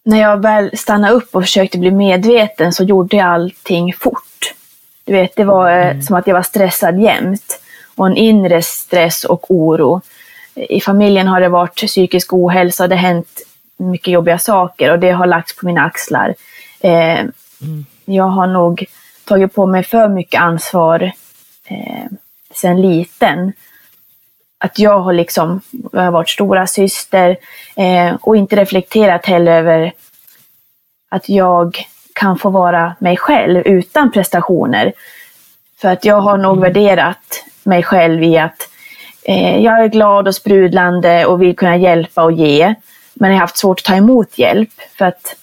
när 0.06 0.22
jag 0.22 0.42
väl 0.42 0.78
stannade 0.78 1.13
upp 1.13 1.36
och 1.36 1.44
försökte 1.44 1.78
bli 1.78 1.92
medveten 1.92 2.74
så 2.74 2.84
gjorde 2.84 3.18
jag 3.18 3.28
allting 3.28 3.94
fort. 3.94 4.54
Du 5.04 5.13
vet, 5.13 5.36
det 5.36 5.44
var 5.44 5.72
eh, 5.72 5.88
mm. 5.88 6.02
som 6.02 6.16
att 6.16 6.28
jag 6.28 6.36
var 6.36 6.44
stressad 6.44 7.02
jämt. 7.02 7.60
Och 7.96 8.08
en 8.08 8.18
inre 8.18 8.62
stress 8.62 9.24
och 9.24 9.52
oro. 9.52 10.02
I 10.55 10.81
familjen 10.81 11.27
har 11.27 11.41
det 11.41 11.50
varit 11.50 11.75
psykisk 11.75 12.33
ohälsa, 12.33 12.88
det 12.88 12.95
har 12.95 13.01
hänt 13.01 13.41
mycket 13.77 14.13
jobbiga 14.13 14.39
saker 14.39 14.91
och 14.91 15.00
det 15.00 15.12
har 15.12 15.25
lagts 15.25 15.55
på 15.55 15.65
mina 15.65 15.86
axlar. 15.86 16.36
Eh, 16.79 17.19
mm. 17.19 17.86
Jag 18.05 18.24
har 18.24 18.48
nog 18.48 18.86
tagit 19.25 19.53
på 19.53 19.65
mig 19.65 19.83
för 19.83 20.10
mycket 20.10 20.41
ansvar 20.41 21.12
eh, 21.67 22.05
sen 22.53 22.81
liten. 22.81 23.53
Att 24.57 24.79
jag 24.79 25.00
har 25.00 25.13
liksom 25.13 25.62
jag 25.91 26.01
har 26.01 26.12
varit 26.12 26.29
stora 26.29 26.67
syster 26.67 27.38
eh, 27.75 28.15
och 28.21 28.38
inte 28.38 28.56
reflekterat 28.56 29.25
heller 29.25 29.51
över 29.51 29.93
att 31.10 31.30
jag 31.30 31.88
kan 32.13 32.38
få 32.38 32.49
vara 32.49 32.95
mig 32.99 33.17
själv 33.17 33.62
utan 33.67 34.12
prestationer. 34.12 34.93
För 35.82 35.89
att 35.89 36.06
jag 36.06 36.21
har 36.21 36.38
nog 36.38 36.58
mm. 36.58 36.62
värderat 36.62 37.43
mig 37.63 37.84
själv 37.84 38.23
i 38.23 38.38
att 38.38 38.69
Eh, 39.25 39.59
jag 39.59 39.83
är 39.83 39.88
glad 39.88 40.27
och 40.27 40.36
sprudlande 40.36 41.25
och 41.25 41.41
vill 41.41 41.55
kunna 41.55 41.77
hjälpa 41.77 42.23
och 42.23 42.31
ge. 42.31 42.75
Men 43.13 43.29
jag 43.29 43.38
har 43.38 43.41
haft 43.41 43.57
svårt 43.57 43.79
att 43.79 43.86
ta 43.86 43.95
emot 43.95 44.38
hjälp 44.38 44.69
för 44.97 45.05
att 45.05 45.36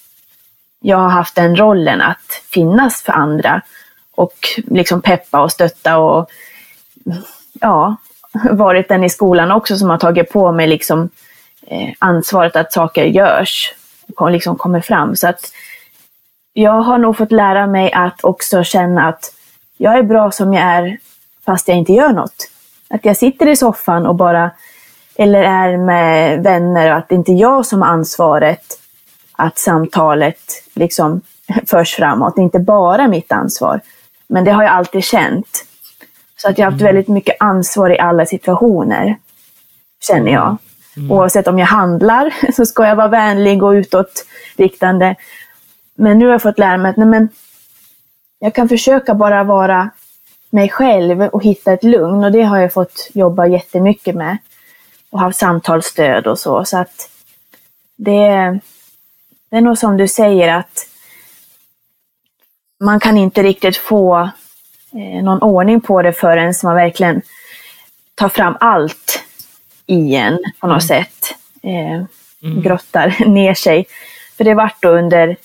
jag 0.79 0.97
har 0.97 1.09
haft 1.09 1.35
den 1.35 1.55
rollen 1.55 2.01
att 2.01 2.43
finnas 2.53 3.01
för 3.01 3.13
andra 3.13 3.61
och 4.15 4.35
liksom 4.55 5.01
peppa 5.01 5.41
och 5.41 5.51
stötta 5.51 5.97
och 5.97 6.29
ja, 7.53 7.95
varit 8.51 8.89
den 8.89 9.03
i 9.03 9.09
skolan 9.09 9.51
också 9.51 9.77
som 9.77 9.89
har 9.89 9.97
tagit 9.97 10.31
på 10.31 10.51
mig 10.51 10.67
liksom 10.67 11.09
eh, 11.67 11.89
ansvaret 11.99 12.55
att 12.55 12.73
saker 12.73 13.05
görs 13.05 13.73
och 14.17 14.31
liksom 14.31 14.55
kommer 14.55 14.81
fram. 14.81 15.15
Så 15.15 15.27
att 15.27 15.51
jag 16.53 16.81
har 16.81 16.97
nog 16.97 17.17
fått 17.17 17.31
lära 17.31 17.67
mig 17.67 17.91
att 17.93 18.23
också 18.23 18.63
känna 18.63 19.07
att 19.07 19.33
jag 19.77 19.97
är 19.97 20.03
bra 20.03 20.31
som 20.31 20.53
jag 20.53 20.63
är 20.63 20.97
fast 21.45 21.67
jag 21.67 21.77
inte 21.77 21.93
gör 21.93 22.13
något. 22.13 22.50
Att 22.93 23.05
jag 23.05 23.17
sitter 23.17 23.47
i 23.47 23.55
soffan 23.55 24.05
och 24.05 24.15
bara, 24.15 24.51
eller 25.15 25.43
är 25.43 25.77
med 25.77 26.43
vänner 26.43 26.91
och 26.91 26.97
att 26.97 27.09
det 27.09 27.15
inte 27.15 27.31
är 27.31 27.41
jag 27.41 27.65
som 27.65 27.81
har 27.81 27.89
ansvaret 27.89 28.79
att 29.31 29.57
samtalet 29.57 30.63
liksom 30.73 31.21
förs 31.65 31.95
framåt. 31.95 32.35
Det 32.35 32.41
är 32.41 32.43
inte 32.43 32.59
bara 32.59 33.07
mitt 33.07 33.31
ansvar. 33.31 33.81
Men 34.27 34.43
det 34.43 34.51
har 34.51 34.63
jag 34.63 34.71
alltid 34.71 35.03
känt. 35.03 35.65
Så 36.37 36.49
att 36.49 36.57
jag 36.57 36.65
har 36.65 36.71
haft 36.71 36.81
mm. 36.81 36.93
väldigt 36.93 37.07
mycket 37.07 37.35
ansvar 37.39 37.89
i 37.89 37.99
alla 37.99 38.25
situationer, 38.25 39.17
känner 40.07 40.31
jag. 40.31 40.57
Mm. 40.97 41.11
Oavsett 41.11 41.47
om 41.47 41.59
jag 41.59 41.65
handlar 41.65 42.33
så 42.55 42.65
ska 42.65 42.87
jag 42.87 42.95
vara 42.95 43.07
vänlig 43.07 43.63
och 43.63 43.71
utåtriktande. 43.71 45.15
Men 45.95 46.19
nu 46.19 46.25
har 46.25 46.31
jag 46.31 46.41
fått 46.41 46.59
lära 46.59 46.77
mig 46.77 46.89
att 46.89 46.97
nej 46.97 47.07
men, 47.07 47.29
jag 48.39 48.55
kan 48.55 48.69
försöka 48.69 49.13
bara 49.13 49.43
vara 49.43 49.89
mig 50.51 50.69
själv 50.69 51.21
och 51.21 51.43
hitta 51.43 51.73
ett 51.73 51.83
lugn. 51.83 52.23
Och 52.23 52.31
det 52.31 52.41
har 52.41 52.57
jag 52.57 52.73
fått 52.73 53.09
jobba 53.13 53.47
jättemycket 53.47 54.15
med. 54.15 54.37
Och 55.09 55.19
haft 55.19 55.39
samtalsstöd 55.39 56.27
och 56.27 56.39
så. 56.39 56.65
Så 56.65 56.77
att 56.77 57.09
det, 57.95 58.59
det 59.49 59.57
är 59.57 59.61
nog 59.61 59.77
som 59.77 59.97
du 59.97 60.07
säger 60.07 60.57
att 60.57 60.87
man 62.79 62.99
kan 62.99 63.17
inte 63.17 63.43
riktigt 63.43 63.77
få 63.77 64.29
eh, 64.93 65.23
någon 65.23 65.41
ordning 65.41 65.81
på 65.81 66.01
det 66.01 66.13
förrän 66.13 66.53
man 66.63 66.75
verkligen 66.75 67.21
tar 68.15 68.29
fram 68.29 68.57
allt 68.59 69.23
i 69.85 70.15
en 70.15 70.39
på 70.59 70.67
något 70.67 70.89
mm. 70.91 71.03
sätt. 71.03 71.35
Eh, 71.63 72.03
mm. 72.43 72.61
Grottar 72.61 73.25
ner 73.27 73.53
sig. 73.53 73.85
För 74.37 74.43
det 74.43 74.53
vart 74.53 74.81
då 74.81 74.89
under 74.89 75.35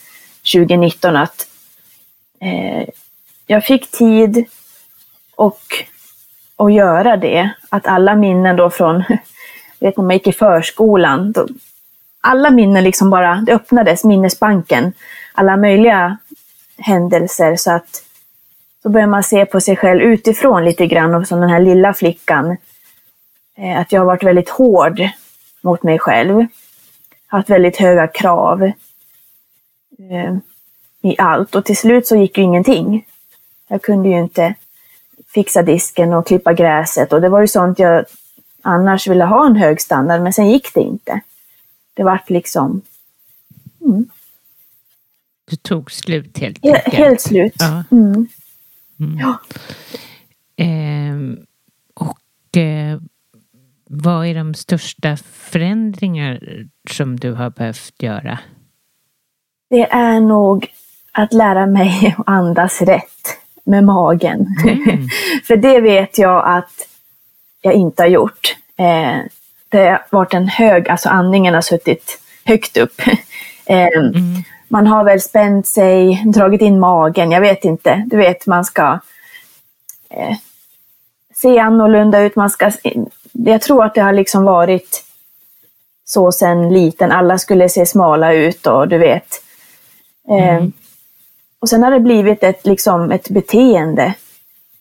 2019 0.54 1.16
att 1.16 1.46
eh, 2.40 2.88
jag 3.46 3.64
fick 3.64 3.90
tid 3.90 4.44
och 5.36 5.60
att 6.56 6.72
göra 6.72 7.16
det. 7.16 7.50
Att 7.68 7.86
alla 7.86 8.14
minnen 8.14 8.56
då 8.56 8.70
från, 8.70 9.04
vet 9.80 9.96
när 9.96 10.04
man 10.04 10.14
gick 10.14 10.26
i 10.26 10.32
förskolan, 10.32 11.32
då, 11.32 11.46
alla 12.20 12.50
minnen 12.50 12.84
liksom 12.84 13.10
bara, 13.10 13.42
det 13.46 13.52
öppnades, 13.52 14.04
minnesbanken. 14.04 14.92
Alla 15.34 15.56
möjliga 15.56 16.18
händelser 16.78 17.56
så 17.56 17.70
att 17.70 18.02
då 18.82 18.88
börjar 18.88 19.06
man 19.06 19.22
se 19.22 19.46
på 19.46 19.60
sig 19.60 19.76
själv 19.76 20.00
utifrån 20.02 20.64
lite 20.64 20.86
grann 20.86 21.14
och 21.14 21.28
som 21.28 21.40
den 21.40 21.50
här 21.50 21.60
lilla 21.60 21.94
flickan. 21.94 22.56
Eh, 23.56 23.80
att 23.80 23.92
jag 23.92 24.00
har 24.00 24.06
varit 24.06 24.24
väldigt 24.24 24.48
hård 24.48 25.08
mot 25.60 25.82
mig 25.82 25.98
själv. 25.98 26.46
Haft 27.26 27.50
väldigt 27.50 27.76
höga 27.76 28.06
krav 28.06 28.62
eh, 29.98 30.36
i 31.02 31.14
allt 31.18 31.54
och 31.54 31.64
till 31.64 31.76
slut 31.76 32.06
så 32.06 32.16
gick 32.16 32.38
ju 32.38 32.44
ingenting. 32.44 33.06
Jag 33.68 33.82
kunde 33.82 34.08
ju 34.08 34.18
inte 34.18 34.54
fixa 35.36 35.62
disken 35.62 36.12
och 36.12 36.26
klippa 36.26 36.52
gräset 36.52 37.12
och 37.12 37.20
det 37.20 37.28
var 37.28 37.40
ju 37.40 37.48
sånt 37.48 37.78
jag 37.78 38.04
annars 38.62 39.06
ville 39.06 39.24
ha 39.24 39.46
en 39.46 39.56
hög 39.56 39.80
standard 39.80 40.22
men 40.22 40.32
sen 40.32 40.50
gick 40.50 40.74
det 40.74 40.80
inte. 40.80 41.20
Det 41.94 42.04
vart 42.04 42.30
liksom... 42.30 42.82
Mm. 43.80 44.08
Det 45.50 45.62
tog 45.62 45.92
slut 45.92 46.38
helt 46.38 46.64
enkelt? 46.64 46.94
Helt 46.94 47.20
slut. 47.20 47.54
Ja. 47.58 47.84
Mm. 47.90 48.28
Mm. 49.00 49.18
ja. 49.18 49.38
Eh, 50.64 51.16
och 51.94 52.56
eh, 52.56 53.00
vad 53.84 54.26
är 54.26 54.34
de 54.34 54.54
största 54.54 55.16
förändringar 55.32 56.40
som 56.90 57.16
du 57.16 57.32
har 57.32 57.50
behövt 57.50 58.02
göra? 58.02 58.38
Det 59.70 59.90
är 59.90 60.20
nog 60.20 60.72
att 61.12 61.32
lära 61.32 61.66
mig 61.66 62.14
att 62.18 62.28
andas 62.28 62.82
rätt 62.82 63.45
med 63.66 63.84
magen. 63.84 64.46
Mm. 64.64 65.08
För 65.44 65.56
det 65.56 65.80
vet 65.80 66.18
jag 66.18 66.46
att 66.46 66.88
jag 67.60 67.74
inte 67.74 68.02
har 68.02 68.08
gjort. 68.08 68.56
Eh, 68.78 69.18
det 69.68 69.88
har 69.88 70.02
varit 70.10 70.34
en 70.34 70.48
hög, 70.48 70.88
alltså 70.88 71.08
andningen 71.08 71.54
har 71.54 71.60
suttit 71.60 72.18
högt 72.44 72.76
upp. 72.76 73.02
Eh, 73.68 73.86
mm. 73.86 74.14
Man 74.68 74.86
har 74.86 75.04
väl 75.04 75.20
spänt 75.20 75.66
sig, 75.66 76.22
dragit 76.26 76.60
in 76.60 76.80
magen, 76.80 77.30
jag 77.30 77.40
vet 77.40 77.64
inte. 77.64 78.02
Du 78.06 78.16
vet, 78.16 78.46
man 78.46 78.64
ska 78.64 78.98
eh, 80.10 80.36
se 81.34 81.58
annorlunda 81.58 82.20
ut. 82.20 82.36
Man 82.36 82.50
ska, 82.50 82.72
jag 83.32 83.62
tror 83.62 83.84
att 83.84 83.94
det 83.94 84.00
har 84.00 84.12
liksom 84.12 84.44
varit 84.44 85.04
så 86.04 86.32
sen 86.32 86.72
liten. 86.72 87.12
Alla 87.12 87.38
skulle 87.38 87.68
se 87.68 87.86
smala 87.86 88.32
ut 88.32 88.66
och 88.66 88.88
du 88.88 88.98
vet. 88.98 89.42
Eh, 90.28 90.56
mm. 90.56 90.72
Och 91.66 91.70
sen 91.70 91.82
har 91.82 91.90
det 91.90 92.00
blivit 92.00 92.42
ett, 92.42 92.66
liksom, 92.66 93.12
ett 93.12 93.28
beteende 93.28 94.14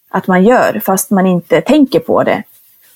att 0.10 0.28
man 0.28 0.44
gör 0.44 0.82
fast 0.86 1.12
man 1.12 1.28
inte 1.28 1.62
tänker 1.62 2.00
på 2.00 2.24
det. 2.24 2.44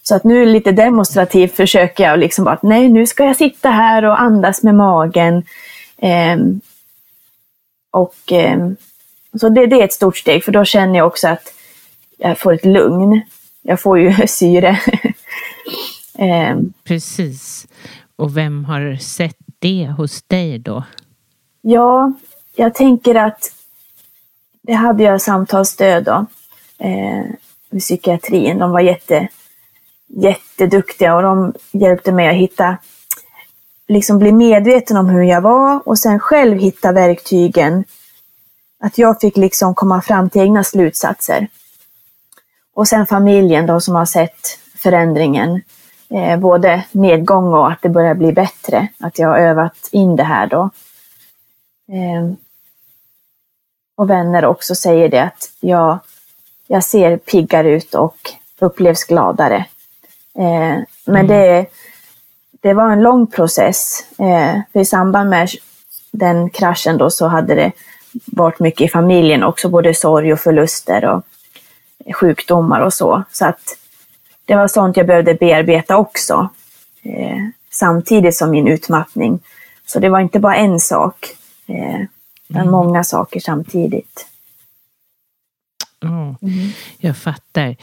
Så 0.04 0.16
att 0.16 0.24
nu 0.24 0.46
lite 0.46 0.72
demonstrativt 0.72 1.56
försöker 1.56 2.04
jag 2.04 2.20
liksom 2.20 2.46
bara 2.46 2.54
att 2.54 2.64
nej, 2.64 2.90
nu 2.90 3.08
ska 3.08 3.26
jag 3.26 3.36
sitta 3.36 3.70
här 3.70 4.06
och 4.06 4.22
andas 4.22 4.64
med 4.64 4.76
magen. 4.76 5.44
Eh, 5.98 6.38
och 7.92 8.32
eh, 8.32 8.70
så 9.40 9.50
det, 9.50 9.66
det, 9.66 9.82
är 9.82 9.86
ett 9.86 9.94
stort 9.94 10.18
steg 10.18 10.44
för 10.44 10.52
då 10.52 10.66
känner 10.66 10.98
jag 10.98 11.08
också 11.08 11.28
att 11.28 11.54
jag 12.18 12.40
får 12.40 12.54
ett 12.54 12.66
lugn. 12.66 13.22
Jag 13.62 13.82
får 13.82 14.00
ju 14.00 14.14
syre. 14.28 14.70
eh, 16.18 16.58
Precis. 16.84 17.68
Och 18.16 18.38
vem 18.38 18.66
har 18.66 18.96
sett 18.96 19.38
det 19.60 19.94
hos 19.98 20.22
dig 20.22 20.60
då? 20.60 20.84
Ja, 21.62 22.14
jag 22.56 22.76
tänker 22.76 23.16
att 23.16 23.59
det 24.70 24.76
hade 24.76 25.04
jag 25.04 25.22
samtalsstöd 25.22 26.04
då. 26.04 26.26
Eh, 26.78 27.26
med 27.70 27.82
psykiatrin. 27.82 28.60
De 28.60 28.72
var 28.72 28.80
jätte, 28.80 29.28
jätteduktiga 30.08 31.16
och 31.16 31.22
de 31.22 31.54
hjälpte 31.72 32.12
mig 32.12 32.30
att 32.30 32.36
hitta, 32.36 32.78
liksom 33.88 34.20
bli 34.20 34.32
medveten 34.32 34.98
om 34.98 35.10
hur 35.10 35.24
jag 35.24 35.42
var 35.42 35.88
och 35.88 36.00
sen 36.00 36.20
själv 36.20 36.58
hitta 36.58 36.92
verktygen. 36.92 37.84
Att 38.80 38.98
jag 38.98 39.20
fick 39.20 39.38
liksom 39.38 39.76
komma 39.76 40.02
fram 40.02 40.30
till 40.30 40.42
egna 40.42 40.64
slutsatser. 40.64 41.48
Och 42.74 42.88
sen 42.88 43.06
familjen 43.06 43.66
då 43.66 43.80
som 43.80 43.96
har 43.96 44.06
sett 44.06 44.60
förändringen. 44.76 45.62
Eh, 46.10 46.40
både 46.40 46.86
nedgång 46.92 47.54
och 47.54 47.72
att 47.72 47.82
det 47.82 47.90
börjar 47.90 48.16
bli 48.16 48.34
bättre. 48.34 48.88
Att 49.00 49.20
jag 49.20 49.28
har 49.30 49.38
övat 49.38 49.90
in 49.92 50.16
det 50.16 50.24
här 50.24 50.48
då. 50.48 50.70
Eh, 51.92 52.49
och 54.00 54.10
vänner 54.10 54.46
också 54.46 54.76
säger 54.76 55.10
det 55.10 55.24
att 55.24 55.52
jag, 55.60 56.00
jag 56.68 56.84
ser 56.84 57.18
piggare 57.18 57.72
ut 57.72 57.96
och 57.96 58.18
upplevs 58.60 59.04
gladare. 59.04 59.66
Eh, 60.36 60.78
men 61.06 61.26
mm. 61.26 61.28
det, 61.28 61.66
det 62.62 62.74
var 62.74 62.92
en 62.92 63.04
lång 63.04 63.28
process. 63.28 64.06
Eh, 64.20 64.62
för 64.74 64.80
I 64.80 64.86
samband 64.86 65.30
med 65.30 65.50
den 66.12 66.50
kraschen 66.50 66.98
då 66.98 67.10
så 67.10 67.28
hade 67.28 67.56
det 67.56 67.72
varit 68.26 68.60
mycket 68.60 68.82
i 68.82 68.90
familjen 68.90 69.44
också, 69.44 69.70
både 69.70 69.94
sorg 69.94 70.34
och 70.34 70.40
förluster 70.40 71.06
och 71.06 71.24
sjukdomar 72.16 72.82
och 72.82 72.94
så. 72.94 73.24
Så 73.32 73.46
att 73.46 73.78
det 74.46 74.56
var 74.56 74.68
sånt 74.68 74.98
jag 74.98 75.08
behövde 75.08 75.34
bearbeta 75.34 75.98
också, 75.98 76.50
eh, 77.04 77.38
samtidigt 77.72 78.36
som 78.36 78.52
min 78.52 78.68
utmattning. 78.68 79.40
Så 79.86 80.00
det 80.00 80.10
var 80.10 80.20
inte 80.20 80.40
bara 80.40 80.56
en 80.56 80.80
sak, 80.80 81.36
eh, 81.68 82.06
utan 82.50 82.62
mm. 82.62 82.72
många 82.72 83.04
saker 83.04 83.40
samtidigt. 83.40 84.28
Oh, 86.02 86.36
mm. 86.42 86.70
Jag 86.98 87.18
fattar. 87.18 87.76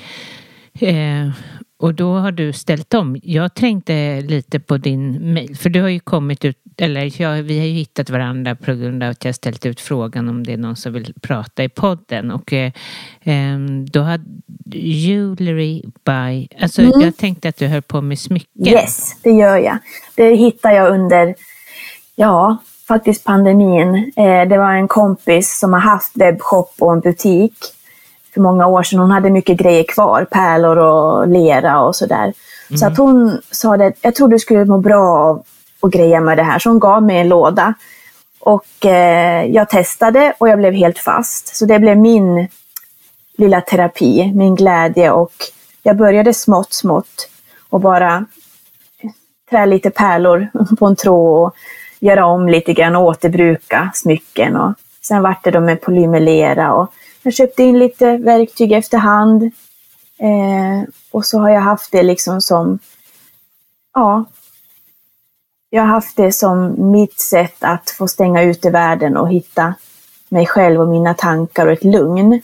Eh, 0.80 1.30
och 1.78 1.94
då 1.94 2.14
har 2.14 2.32
du 2.32 2.52
ställt 2.52 2.94
om. 2.94 3.16
Jag 3.22 3.54
tänkte 3.54 4.20
lite 4.20 4.60
på 4.60 4.76
din 4.78 5.34
mail, 5.34 5.56
för 5.56 5.70
du 5.70 5.82
har 5.82 5.88
ju 5.88 6.00
kommit 6.00 6.44
ut, 6.44 6.58
eller 6.76 7.22
jag, 7.22 7.42
vi 7.42 7.58
har 7.58 7.66
ju 7.66 7.72
hittat 7.72 8.10
varandra 8.10 8.54
på 8.54 8.74
grund 8.74 9.02
av 9.02 9.10
att 9.10 9.24
jag 9.24 9.34
ställt 9.34 9.66
ut 9.66 9.80
frågan 9.80 10.28
om 10.28 10.44
det 10.44 10.52
är 10.52 10.56
någon 10.56 10.76
som 10.76 10.92
vill 10.92 11.14
prata 11.20 11.64
i 11.64 11.68
podden. 11.68 12.30
Och 12.30 12.52
eh, 12.52 12.72
då 13.90 14.02
hade 14.02 14.24
Jewelry 14.72 15.82
by, 16.04 16.48
alltså 16.60 16.82
mm. 16.82 17.00
jag 17.00 17.16
tänkte 17.16 17.48
att 17.48 17.56
du 17.56 17.66
höll 17.66 17.82
på 17.82 18.00
med 18.00 18.18
smycken. 18.18 18.66
Yes, 18.66 19.16
det 19.22 19.30
gör 19.30 19.56
jag. 19.56 19.78
Det 20.14 20.34
hittar 20.34 20.70
jag 20.70 20.94
under, 20.94 21.34
ja, 22.14 22.56
faktiskt 22.88 23.24
pandemin. 23.24 24.12
Eh, 24.16 24.48
det 24.48 24.58
var 24.58 24.72
en 24.72 24.88
kompis 24.88 25.58
som 25.58 25.72
har 25.72 25.80
haft 25.80 26.10
webbshop 26.14 26.74
och 26.78 26.92
en 26.92 27.00
butik 27.00 27.54
för 28.34 28.40
många 28.40 28.66
år 28.66 28.82
sedan. 28.82 28.98
Hon 28.98 29.10
hade 29.10 29.30
mycket 29.30 29.56
grejer 29.56 29.84
kvar, 29.84 30.24
pärlor 30.24 30.76
och 30.76 31.28
lera 31.28 31.80
och 31.80 31.96
sådär. 31.96 32.32
Mm. 32.70 32.78
Så 32.78 32.86
att 32.86 32.98
hon 32.98 33.40
sa 33.50 33.76
det, 33.76 33.92
jag 34.00 34.14
tror 34.14 34.28
du 34.28 34.38
skulle 34.38 34.64
må 34.64 34.78
bra 34.78 35.18
av 35.18 35.42
att 35.80 35.90
greja 35.90 36.20
med 36.20 36.38
det 36.38 36.42
här. 36.42 36.58
Så 36.58 36.68
hon 36.68 36.78
gav 36.78 37.02
mig 37.02 37.18
en 37.18 37.28
låda. 37.28 37.74
Och 38.40 38.86
eh, 38.86 39.44
jag 39.46 39.68
testade 39.68 40.34
och 40.38 40.48
jag 40.48 40.58
blev 40.58 40.72
helt 40.72 40.98
fast. 40.98 41.56
Så 41.56 41.66
det 41.66 41.78
blev 41.78 41.98
min 41.98 42.48
lilla 43.38 43.60
terapi, 43.60 44.32
min 44.34 44.54
glädje 44.54 45.10
och 45.10 45.32
jag 45.82 45.96
började 45.96 46.34
smått, 46.34 46.72
smått 46.72 47.28
och 47.70 47.80
bara 47.80 48.26
trä 49.50 49.66
lite 49.66 49.90
pärlor 49.90 50.48
på 50.78 50.86
en 50.86 50.96
tråd 50.96 51.46
och 51.46 51.54
göra 51.98 52.26
om 52.26 52.48
lite 52.48 52.72
grann 52.72 52.96
och 52.96 53.04
återbruka 53.04 53.90
smycken. 53.94 54.56
Och 54.56 54.74
sen 55.02 55.22
vart 55.22 55.44
det 55.44 55.50
då 55.50 55.60
med 55.60 55.80
polymerlera 55.80 56.74
och 56.74 56.92
jag 57.22 57.34
köpte 57.34 57.62
in 57.62 57.78
lite 57.78 58.16
verktyg 58.16 58.72
efterhand. 58.72 59.42
Eh, 60.18 60.88
och 61.10 61.26
så 61.26 61.38
har 61.38 61.50
jag 61.50 61.60
haft 61.60 61.92
det 61.92 62.02
liksom 62.02 62.40
som, 62.40 62.78
ja, 63.94 64.24
jag 65.70 65.82
har 65.82 65.88
haft 65.88 66.16
det 66.16 66.32
som 66.32 66.74
mitt 66.90 67.20
sätt 67.20 67.56
att 67.60 67.90
få 67.90 68.08
stänga 68.08 68.42
ute 68.42 68.70
världen 68.70 69.16
och 69.16 69.30
hitta 69.30 69.74
mig 70.28 70.46
själv 70.46 70.80
och 70.80 70.88
mina 70.88 71.14
tankar 71.14 71.66
och 71.66 71.72
ett 71.72 71.84
lugn. 71.84 72.40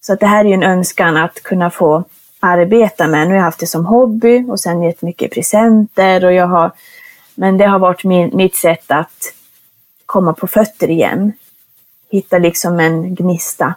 Så 0.00 0.12
att 0.12 0.20
det 0.20 0.26
här 0.26 0.44
är 0.44 0.48
ju 0.48 0.54
en 0.54 0.62
önskan 0.62 1.16
att 1.16 1.42
kunna 1.42 1.70
få 1.70 2.04
arbeta 2.40 3.06
med. 3.06 3.26
Nu 3.26 3.28
har 3.28 3.36
jag 3.36 3.44
haft 3.44 3.60
det 3.60 3.66
som 3.66 3.86
hobby 3.86 4.44
och 4.48 4.60
sen 4.60 4.82
gett 4.82 5.02
mycket 5.02 5.32
presenter 5.32 6.24
och 6.24 6.32
jag 6.32 6.46
har, 6.46 6.72
men 7.36 7.58
det 7.58 7.66
har 7.66 7.78
varit 7.78 8.04
min, 8.04 8.30
mitt 8.36 8.56
sätt 8.56 8.90
att 8.90 9.32
komma 10.06 10.32
på 10.32 10.46
fötter 10.46 10.90
igen. 10.90 11.32
Hitta 12.10 12.38
liksom 12.38 12.80
en 12.80 13.14
gnista. 13.14 13.74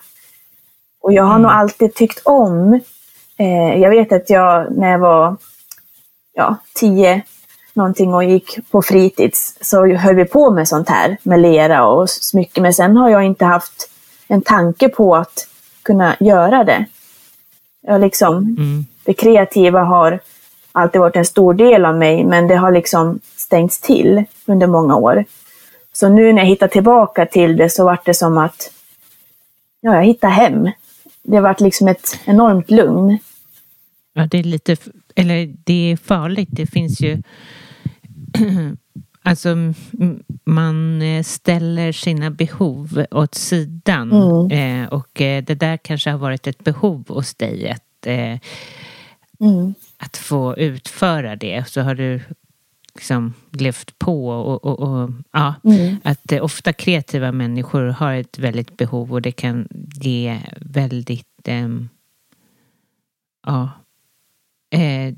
Och 1.01 1.13
jag 1.13 1.23
har 1.23 1.35
mm. 1.35 1.41
nog 1.41 1.51
alltid 1.51 1.93
tyckt 1.93 2.21
om, 2.25 2.73
eh, 3.37 3.81
jag 3.81 3.89
vet 3.89 4.11
att 4.11 4.29
jag 4.29 4.77
när 4.77 4.91
jag 4.91 4.99
var 4.99 5.37
ja, 6.33 6.55
tio 6.73 7.23
någonting 7.73 8.13
och 8.13 8.23
gick 8.23 8.71
på 8.71 8.81
fritids 8.81 9.57
så 9.61 9.87
höll 9.87 10.15
vi 10.15 10.25
på 10.25 10.51
med 10.51 10.67
sånt 10.67 10.89
här 10.89 11.17
med 11.23 11.39
lera 11.39 11.85
och 11.85 12.09
smycken. 12.09 12.63
Men 12.63 12.73
sen 12.73 12.97
har 12.97 13.09
jag 13.09 13.23
inte 13.23 13.45
haft 13.45 13.89
en 14.27 14.41
tanke 14.41 14.89
på 14.89 15.15
att 15.15 15.47
kunna 15.83 16.15
göra 16.19 16.63
det. 16.63 16.85
Jag 17.81 18.01
liksom, 18.01 18.35
mm. 18.37 18.85
Det 19.03 19.13
kreativa 19.13 19.81
har 19.81 20.19
alltid 20.71 21.01
varit 21.01 21.15
en 21.15 21.25
stor 21.25 21.53
del 21.53 21.85
av 21.85 21.95
mig 21.95 22.23
men 22.23 22.47
det 22.47 22.55
har 22.55 22.71
liksom 22.71 23.19
stängts 23.49 23.81
till 23.81 24.23
under 24.45 24.67
många 24.67 24.95
år. 24.95 25.25
Så 25.93 26.09
nu 26.09 26.33
när 26.33 26.41
jag 26.41 26.49
hittar 26.49 26.67
tillbaka 26.67 27.25
till 27.25 27.57
det 27.57 27.69
så 27.69 27.85
vart 27.85 28.05
det 28.05 28.13
som 28.13 28.37
att 28.37 28.71
ja, 29.81 29.95
jag 29.95 30.03
hittar 30.03 30.29
hem 30.29 30.69
det 31.23 31.35
har 31.35 31.43
varit 31.43 31.61
liksom 31.61 31.87
ett 31.87 32.19
enormt 32.25 32.71
lugn. 32.71 33.17
Ja, 34.13 34.25
det 34.25 34.39
är 34.39 34.43
lite, 34.43 34.77
eller 35.15 35.55
det 35.63 35.91
är 35.91 35.97
farligt. 35.97 36.49
Det 36.51 36.67
finns 36.67 37.01
ju 37.01 37.21
Alltså 39.23 39.55
man 40.43 41.01
eh, 41.01 41.23
ställer 41.23 41.91
sina 41.91 42.31
behov 42.31 43.05
åt 43.11 43.35
sidan 43.35 44.11
mm. 44.11 44.83
eh, 44.83 44.89
och 44.89 45.21
eh, 45.21 45.43
det 45.43 45.55
där 45.55 45.77
kanske 45.77 46.09
har 46.09 46.17
varit 46.17 46.47
ett 46.47 46.63
behov 46.63 47.05
hos 47.07 47.35
dig 47.35 47.69
att, 47.69 48.07
eh, 48.07 48.39
mm. 49.39 49.73
att 49.97 50.17
få 50.17 50.57
utföra 50.57 51.35
det. 51.35 51.67
Så 51.67 51.81
har 51.81 51.95
du 51.95 52.21
liksom 52.95 53.33
levt 53.51 53.99
på 53.99 54.29
och, 54.29 54.65
och, 54.65 54.79
och 54.79 55.09
ja, 55.31 55.53
mm. 55.63 55.97
att 56.03 56.31
eh, 56.31 56.43
ofta 56.43 56.73
kreativa 56.73 57.31
människor 57.31 57.83
har 57.83 58.13
ett 58.13 58.39
väldigt 58.39 58.77
behov 58.77 59.13
och 59.13 59.21
det 59.21 59.31
kan 59.31 59.67
ge 60.01 60.37
väldigt 60.61 61.47
eh, 61.47 61.67
ja, 63.45 63.69
eh, 64.71 65.13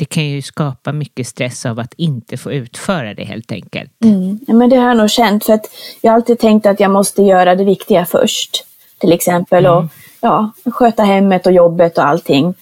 det 0.00 0.04
kan 0.04 0.24
ju 0.24 0.42
skapa 0.42 0.92
mycket 0.92 1.26
stress 1.26 1.66
av 1.66 1.78
att 1.78 1.94
inte 1.96 2.36
få 2.36 2.52
utföra 2.52 3.14
det 3.14 3.24
helt 3.24 3.52
enkelt. 3.52 4.04
Mm. 4.04 4.38
Ja, 4.46 4.54
men 4.54 4.70
det 4.70 4.76
har 4.76 4.88
jag 4.88 4.96
nog 4.96 5.10
känt 5.10 5.44
för 5.44 5.52
att 5.52 5.66
jag 6.00 6.10
har 6.10 6.16
alltid 6.16 6.38
tänkt 6.38 6.66
att 6.66 6.80
jag 6.80 6.90
måste 6.90 7.22
göra 7.22 7.54
det 7.54 7.64
viktiga 7.64 8.06
först. 8.06 8.64
Till 8.98 9.12
exempel 9.12 9.66
mm. 9.66 9.78
och 9.78 9.84
ja, 10.20 10.50
sköta 10.64 11.02
hemmet 11.02 11.46
och 11.46 11.52
jobbet 11.52 11.98
och 11.98 12.06
allting. 12.06 12.54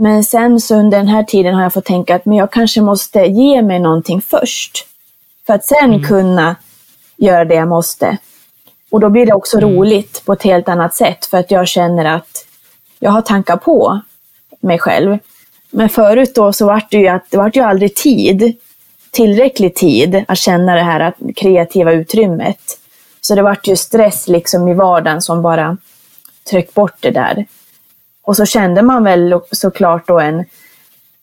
Men 0.00 0.24
sen 0.24 0.60
så 0.60 0.74
under 0.74 0.98
den 0.98 1.08
här 1.08 1.22
tiden 1.22 1.54
har 1.54 1.62
jag 1.62 1.72
fått 1.72 1.84
tänka 1.84 2.14
att 2.14 2.24
men 2.24 2.36
jag 2.36 2.52
kanske 2.52 2.80
måste 2.80 3.20
ge 3.20 3.62
mig 3.62 3.78
någonting 3.78 4.20
först. 4.20 4.86
För 5.46 5.54
att 5.54 5.64
sen 5.64 5.84
mm. 5.84 6.02
kunna 6.02 6.56
göra 7.16 7.44
det 7.44 7.54
jag 7.54 7.68
måste. 7.68 8.18
Och 8.90 9.00
då 9.00 9.10
blir 9.10 9.26
det 9.26 9.32
också 9.32 9.58
mm. 9.58 9.70
roligt 9.70 10.22
på 10.24 10.32
ett 10.32 10.42
helt 10.42 10.68
annat 10.68 10.94
sätt 10.94 11.26
för 11.26 11.38
att 11.38 11.50
jag 11.50 11.68
känner 11.68 12.04
att 12.04 12.46
jag 12.98 13.10
har 13.10 13.22
tankar 13.22 13.56
på 13.56 14.00
mig 14.60 14.78
själv. 14.78 15.18
Men 15.70 15.88
förut 15.88 16.34
då 16.34 16.52
så 16.52 16.66
var 16.66 16.82
det 16.90 16.98
ju 16.98 17.08
att 17.08 17.30
det 17.30 17.36
var 17.36 17.50
ju 17.54 17.60
aldrig 17.60 17.94
tid, 17.94 18.56
tillräcklig 19.10 19.74
tid 19.74 20.24
att 20.28 20.38
känna 20.38 20.74
det 20.74 20.82
här 20.82 21.12
kreativa 21.36 21.92
utrymmet. 21.92 22.60
Så 23.20 23.34
det 23.34 23.42
var 23.42 23.58
ju 23.64 23.76
stress 23.76 24.28
liksom 24.28 24.68
i 24.68 24.74
vardagen 24.74 25.22
som 25.22 25.42
bara 25.42 25.76
tryckte 26.50 26.74
bort 26.74 26.96
det 27.00 27.10
där. 27.10 27.46
Och 28.28 28.36
så 28.36 28.46
kände 28.46 28.82
man 28.82 29.04
väl 29.04 29.40
såklart 29.52 30.06
då 30.06 30.20
en, 30.20 30.44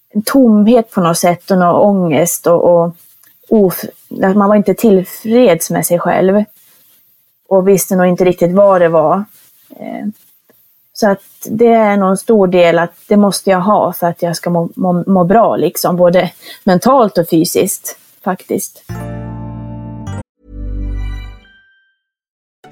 en 0.10 0.22
tomhet 0.22 0.91
på 0.91 1.02
något 1.02 1.18
sätt 1.18 1.52
och 1.52 1.58
någon 1.58 1.76
ångest 1.76 2.48
och, 2.48 2.63
och 2.63 2.96
of, 3.50 3.84
man 4.10 4.50
var 4.50 4.56
inte 4.56 4.74
tillfreds 4.74 5.70
med 5.70 5.86
sig 5.86 6.00
själv. 6.00 6.44
Och 7.48 7.68
visste 7.68 7.96
nog 7.96 8.08
inte 8.08 8.26
riktigt 8.26 8.52
vad 8.52 8.82
det 8.82 8.89
var. 8.89 9.24
Eh, 9.70 10.08
så 10.94 11.10
att 11.10 11.24
det 11.50 11.74
är 11.74 11.98
nog 11.98 12.10
en 12.10 12.18
stor 12.18 12.48
del 12.48 12.80
att 12.80 12.96
det 13.08 13.18
måste 13.18 13.50
jag 13.50 13.62
ha 13.62 13.94
för 13.94 14.08
att 14.08 14.22
jag 14.22 14.36
ska 14.36 14.50
må, 14.50 14.70
må, 14.76 15.04
må 15.08 15.24
bra, 15.24 15.56
liksom, 15.56 15.96
både 15.96 16.32
mentalt 16.63 17.18
och 17.18 17.30
fysiskt 17.30 17.98
faktiskt. 18.24 18.84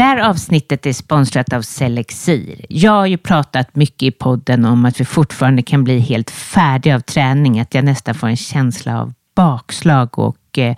Det 0.00 0.04
här 0.04 0.18
avsnittet 0.30 0.86
är 0.86 0.92
sponsrat 0.92 1.52
av 1.52 1.62
Selexir. 1.62 2.66
Jag 2.68 2.92
har 2.92 3.06
ju 3.06 3.16
pratat 3.16 3.76
mycket 3.76 4.02
i 4.02 4.10
podden 4.10 4.64
om 4.64 4.84
att 4.84 5.00
vi 5.00 5.04
fortfarande 5.04 5.62
kan 5.62 5.84
bli 5.84 5.98
helt 5.98 6.30
färdiga 6.30 6.94
av 6.94 7.00
träning, 7.00 7.60
att 7.60 7.74
jag 7.74 7.84
nästan 7.84 8.14
får 8.14 8.26
en 8.26 8.36
känsla 8.36 9.00
av 9.00 9.12
bakslag 9.36 10.18
och 10.18 10.58
eh, 10.58 10.76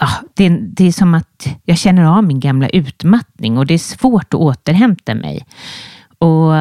ja, 0.00 0.08
det, 0.34 0.48
det, 0.48 0.84
är 0.84 0.92
som 0.92 1.14
att 1.14 1.48
jag 1.64 1.78
känner 1.78 2.04
av 2.04 2.24
min 2.24 2.40
gamla 2.40 2.68
utmattning 2.68 3.58
och 3.58 3.66
det 3.66 3.74
är 3.74 3.78
svårt 3.78 4.34
att 4.34 4.40
återhämta 4.40 5.14
mig. 5.14 5.46
Och 6.18 6.54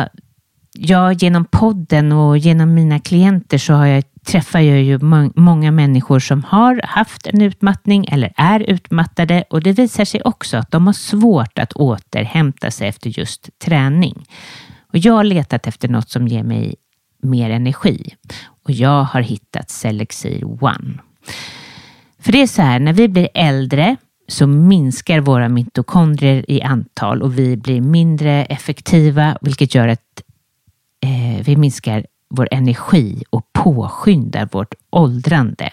jag, 0.73 1.13
genom 1.13 1.45
podden 1.45 2.11
och 2.11 2.37
genom 2.37 2.73
mina 2.73 2.99
klienter 2.99 3.57
så 3.57 3.73
har 3.73 3.85
jag, 3.85 4.03
träffar 4.25 4.59
jag 4.59 4.81
ju 4.81 4.99
många 5.35 5.71
människor 5.71 6.19
som 6.19 6.43
har 6.43 6.81
haft 6.83 7.27
en 7.27 7.41
utmattning 7.41 8.05
eller 8.11 8.33
är 8.35 8.59
utmattade 8.59 9.43
och 9.49 9.61
det 9.61 9.71
visar 9.71 10.05
sig 10.05 10.21
också 10.21 10.57
att 10.57 10.71
de 10.71 10.85
har 10.85 10.93
svårt 10.93 11.59
att 11.59 11.73
återhämta 11.73 12.71
sig 12.71 12.87
efter 12.87 13.19
just 13.19 13.49
träning. 13.59 14.25
Och 14.93 14.97
jag 14.97 15.13
har 15.13 15.23
letat 15.23 15.67
efter 15.67 15.87
något 15.87 16.09
som 16.09 16.27
ger 16.27 16.43
mig 16.43 16.75
mer 17.23 17.49
energi 17.49 18.15
och 18.63 18.71
jag 18.71 19.03
har 19.03 19.21
hittat 19.21 19.69
Selexir 19.69 20.63
One. 20.63 20.99
För 22.19 22.31
det 22.31 22.41
är 22.41 22.47
så 22.47 22.61
här, 22.61 22.79
när 22.79 22.93
vi 22.93 23.07
blir 23.07 23.29
äldre 23.33 23.97
så 24.27 24.47
minskar 24.47 25.19
våra 25.19 25.49
mitokondrier 25.49 26.51
i 26.51 26.61
antal 26.61 27.21
och 27.21 27.39
vi 27.39 27.57
blir 27.57 27.81
mindre 27.81 28.45
effektiva, 28.45 29.37
vilket 29.41 29.75
gör 29.75 29.87
att 29.87 30.23
eh, 31.03 31.45
vi 31.45 31.55
minskar 31.55 32.05
vår 32.31 32.47
energi 32.51 33.23
och 33.29 33.53
påskyndar 33.53 34.49
vårt 34.51 34.73
åldrande. 34.89 35.69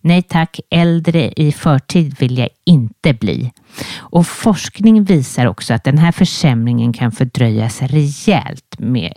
Nej 0.00 0.22
tack, 0.22 0.60
äldre 0.70 1.32
i 1.36 1.52
förtid 1.52 2.16
vill 2.18 2.38
jag 2.38 2.48
inte 2.64 3.14
bli. 3.14 3.52
Och 3.98 4.26
forskning 4.26 5.04
visar 5.04 5.46
också 5.46 5.74
att 5.74 5.84
den 5.84 5.98
här 5.98 6.12
försämringen 6.12 6.92
kan 6.92 7.12
fördröjas 7.12 7.82
rejält 7.82 8.78
med 8.78 9.12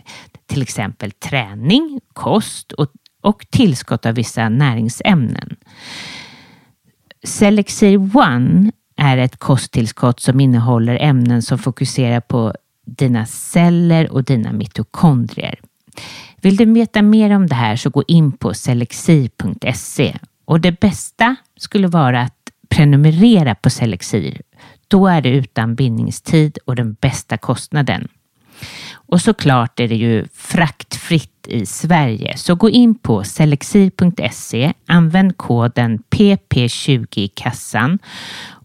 till 0.46 0.62
exempel 0.62 1.10
träning, 1.10 2.00
kost 2.12 2.72
och, 2.72 2.88
och 3.22 3.46
tillskott 3.50 4.06
av 4.06 4.14
vissa 4.14 4.48
näringsämnen. 4.48 5.56
Selexir 7.24 8.16
One 8.16 8.72
är 8.96 9.18
ett 9.18 9.36
kosttillskott 9.36 10.20
som 10.20 10.40
innehåller 10.40 10.98
ämnen 11.00 11.42
som 11.42 11.58
fokuserar 11.58 12.20
på 12.20 12.54
dina 12.86 13.26
celler 13.26 14.12
och 14.12 14.24
dina 14.24 14.52
mitokondrier. 14.52 15.60
Vill 16.40 16.56
du 16.56 16.64
veta 16.64 17.02
mer 17.02 17.30
om 17.30 17.46
det 17.46 17.54
här 17.54 17.76
så 17.76 17.90
gå 17.90 18.02
in 18.08 18.32
på 18.32 18.54
selexir.se 18.54 20.16
och 20.44 20.60
det 20.60 20.80
bästa 20.80 21.36
skulle 21.56 21.88
vara 21.88 22.20
att 22.20 22.50
prenumerera 22.68 23.54
på 23.54 23.70
Selexir. 23.70 24.40
Då 24.88 25.06
är 25.06 25.20
det 25.20 25.28
utan 25.28 25.74
bindningstid 25.74 26.58
och 26.64 26.76
den 26.76 26.92
bästa 26.92 27.36
kostnaden. 27.36 28.08
Och 28.92 29.20
såklart 29.20 29.80
är 29.80 29.88
det 29.88 29.96
ju 29.96 30.24
fraktfritt 30.34 31.48
i 31.48 31.66
Sverige, 31.66 32.36
så 32.36 32.54
gå 32.54 32.70
in 32.70 32.94
på 32.94 33.24
selexir.se, 33.24 34.72
använd 34.86 35.36
koden 35.36 36.02
PP20 36.10 37.18
i 37.18 37.28
kassan 37.28 37.98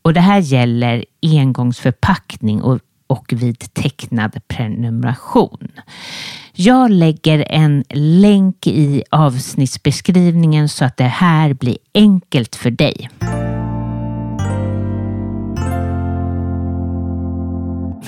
och 0.01 0.13
det 0.13 0.19
här 0.19 0.39
gäller 0.39 1.05
engångsförpackning 1.21 2.61
och 2.61 2.79
och 3.11 3.33
vid 3.33 3.73
tecknad 3.73 4.47
prenumeration. 4.47 5.71
Jag 6.53 6.91
lägger 6.91 7.45
en 7.49 7.83
länk 7.89 8.67
i 8.67 9.03
avsnittsbeskrivningen 9.09 10.69
så 10.69 10.85
att 10.85 10.97
det 10.97 11.03
här 11.03 11.53
blir 11.53 11.77
enkelt 11.93 12.55
för 12.55 12.71
dig. 12.71 13.09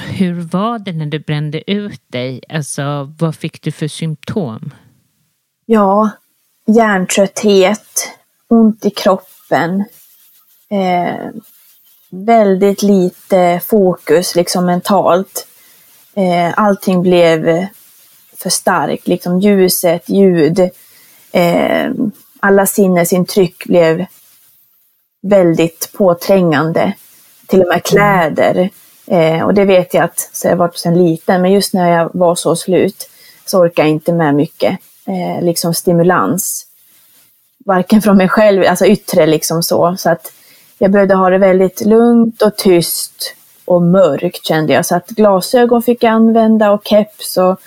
Hur 0.10 0.42
var 0.42 0.80
det 0.80 0.94
när 0.94 1.06
du 1.06 1.20
brände 1.20 1.72
ut 1.72 2.02
dig? 2.08 2.42
Alltså, 2.50 3.13
vad 3.20 3.36
fick 3.36 3.62
du 3.62 3.72
för 3.72 3.88
symptom? 3.88 4.74
Ja, 5.66 6.10
hjärntrötthet, 6.68 8.10
ont 8.48 8.86
i 8.86 8.89
kroppen, 8.89 9.86
eh, 10.70 11.30
väldigt 12.13 12.82
lite 12.82 13.62
fokus 13.65 14.36
liksom 14.36 14.65
mentalt. 14.65 15.47
Eh, 16.15 16.54
allting 16.56 17.02
blev 17.02 17.67
för 18.38 18.49
starkt, 18.49 19.08
liksom 19.08 19.39
ljuset, 19.39 20.10
ljud, 20.10 20.60
eh, 21.32 21.91
alla 22.39 22.65
sinnesintryck 22.65 23.65
blev 23.65 24.06
väldigt 25.21 25.89
påträngande. 25.93 26.93
Till 27.47 27.62
och 27.62 27.67
med 27.67 27.84
kläder. 27.84 28.69
Eh, 29.08 29.43
och 29.43 29.54
det 29.54 29.65
vet 29.65 29.93
jag 29.93 30.04
att 30.04 30.30
så 30.32 30.47
jag 30.47 30.56
varit 30.56 30.78
sedan 30.78 31.06
liten, 31.06 31.41
men 31.41 31.52
just 31.52 31.73
när 31.73 31.91
jag 31.91 32.10
var 32.13 32.36
så 32.36 32.56
slut 32.56 33.10
så 33.45 33.60
orkade 33.60 33.88
jag 33.88 33.93
inte 33.93 34.13
med 34.13 34.36
mycket 34.36 34.80
eh, 35.08 35.43
liksom 35.43 35.73
stimulans. 35.73 36.65
Varken 37.65 38.02
från 38.02 38.17
mig 38.17 38.30
själv, 38.30 38.63
alltså 38.67 38.86
yttre 38.86 39.26
liksom 39.26 39.63
så. 39.63 39.95
Så 39.97 40.10
att 40.10 40.32
jag 40.78 40.92
behövde 40.92 41.16
ha 41.16 41.30
det 41.30 41.38
väldigt 41.38 41.86
lugnt 41.86 42.42
och 42.42 42.56
tyst 42.56 43.36
och 43.66 43.82
mörkt 43.82 44.46
kände 44.46 44.74
jag. 44.74 44.86
Så 44.86 44.96
att 44.96 45.10
glasögon 45.10 45.82
fick 45.82 46.04
jag 46.04 46.12
använda 46.12 46.72
och 46.72 46.88
keps 46.88 47.38
och 47.38 47.60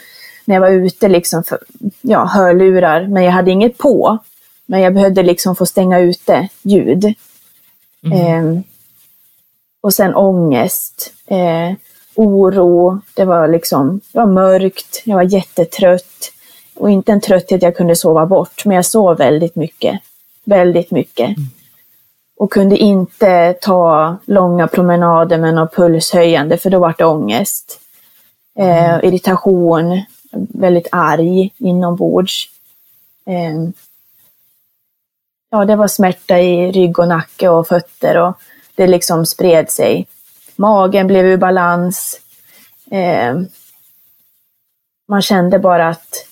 när 0.44 0.54
jag 0.54 0.60
var 0.60 0.70
ute 0.70 1.08
liksom, 1.08 1.44
för, 1.44 1.58
ja, 2.00 2.24
hörlurar. 2.24 3.06
Men 3.06 3.24
jag 3.24 3.32
hade 3.32 3.50
inget 3.50 3.78
på. 3.78 4.18
Men 4.66 4.80
jag 4.80 4.94
behövde 4.94 5.22
liksom 5.22 5.56
få 5.56 5.66
stänga 5.66 5.98
ute 5.98 6.48
ljud. 6.62 7.14
Mm. 8.04 8.56
Eh, 8.56 8.62
och 9.80 9.94
sen 9.94 10.14
ångest, 10.14 11.12
eh, 11.26 11.76
oro, 12.14 13.00
det 13.14 13.24
var 13.24 13.48
liksom, 13.48 14.00
det 14.12 14.18
var 14.18 14.26
mörkt, 14.26 15.02
jag 15.04 15.16
var 15.16 15.22
jättetrött. 15.22 16.32
Och 16.74 16.90
inte 16.90 17.12
en 17.12 17.20
trötthet 17.20 17.62
jag 17.62 17.76
kunde 17.76 17.96
sova 17.96 18.26
bort, 18.26 18.64
men 18.64 18.76
jag 18.76 18.86
sov 18.86 19.16
väldigt 19.16 19.56
mycket. 19.56 20.00
Väldigt 20.44 20.90
mycket. 20.90 21.28
Mm. 21.28 21.48
Och 22.36 22.52
kunde 22.52 22.76
inte 22.76 23.54
ta 23.60 24.16
långa 24.24 24.66
promenader 24.66 25.38
med 25.38 25.54
något 25.54 25.74
pulshöjande 25.74 26.58
för 26.58 26.70
då 26.70 26.78
var 26.78 26.94
det 26.98 27.04
ångest. 27.04 27.80
Eh, 28.58 29.04
irritation, 29.04 30.02
väldigt 30.48 30.88
arg 30.92 31.52
inombords. 31.58 32.50
Eh, 33.26 33.68
ja, 35.50 35.64
det 35.64 35.76
var 35.76 35.88
smärta 35.88 36.38
i 36.38 36.72
rygg 36.72 36.98
och 36.98 37.08
nacke 37.08 37.48
och 37.48 37.68
fötter 37.68 38.16
och 38.16 38.40
det 38.74 38.86
liksom 38.86 39.26
spred 39.26 39.70
sig. 39.70 40.06
Magen 40.56 41.06
blev 41.06 41.26
ur 41.26 41.36
balans. 41.36 42.20
Eh, 42.90 43.34
man 45.08 45.22
kände 45.22 45.58
bara 45.58 45.88
att 45.88 46.26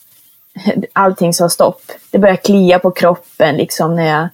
allting 0.93 1.35
sa 1.35 1.49
stopp. 1.49 1.83
Det 2.11 2.19
började 2.19 2.41
klia 2.41 2.79
på 2.79 2.91
kroppen 2.91 3.57
liksom 3.57 3.97
när 3.97 4.07
jag, 4.07 4.29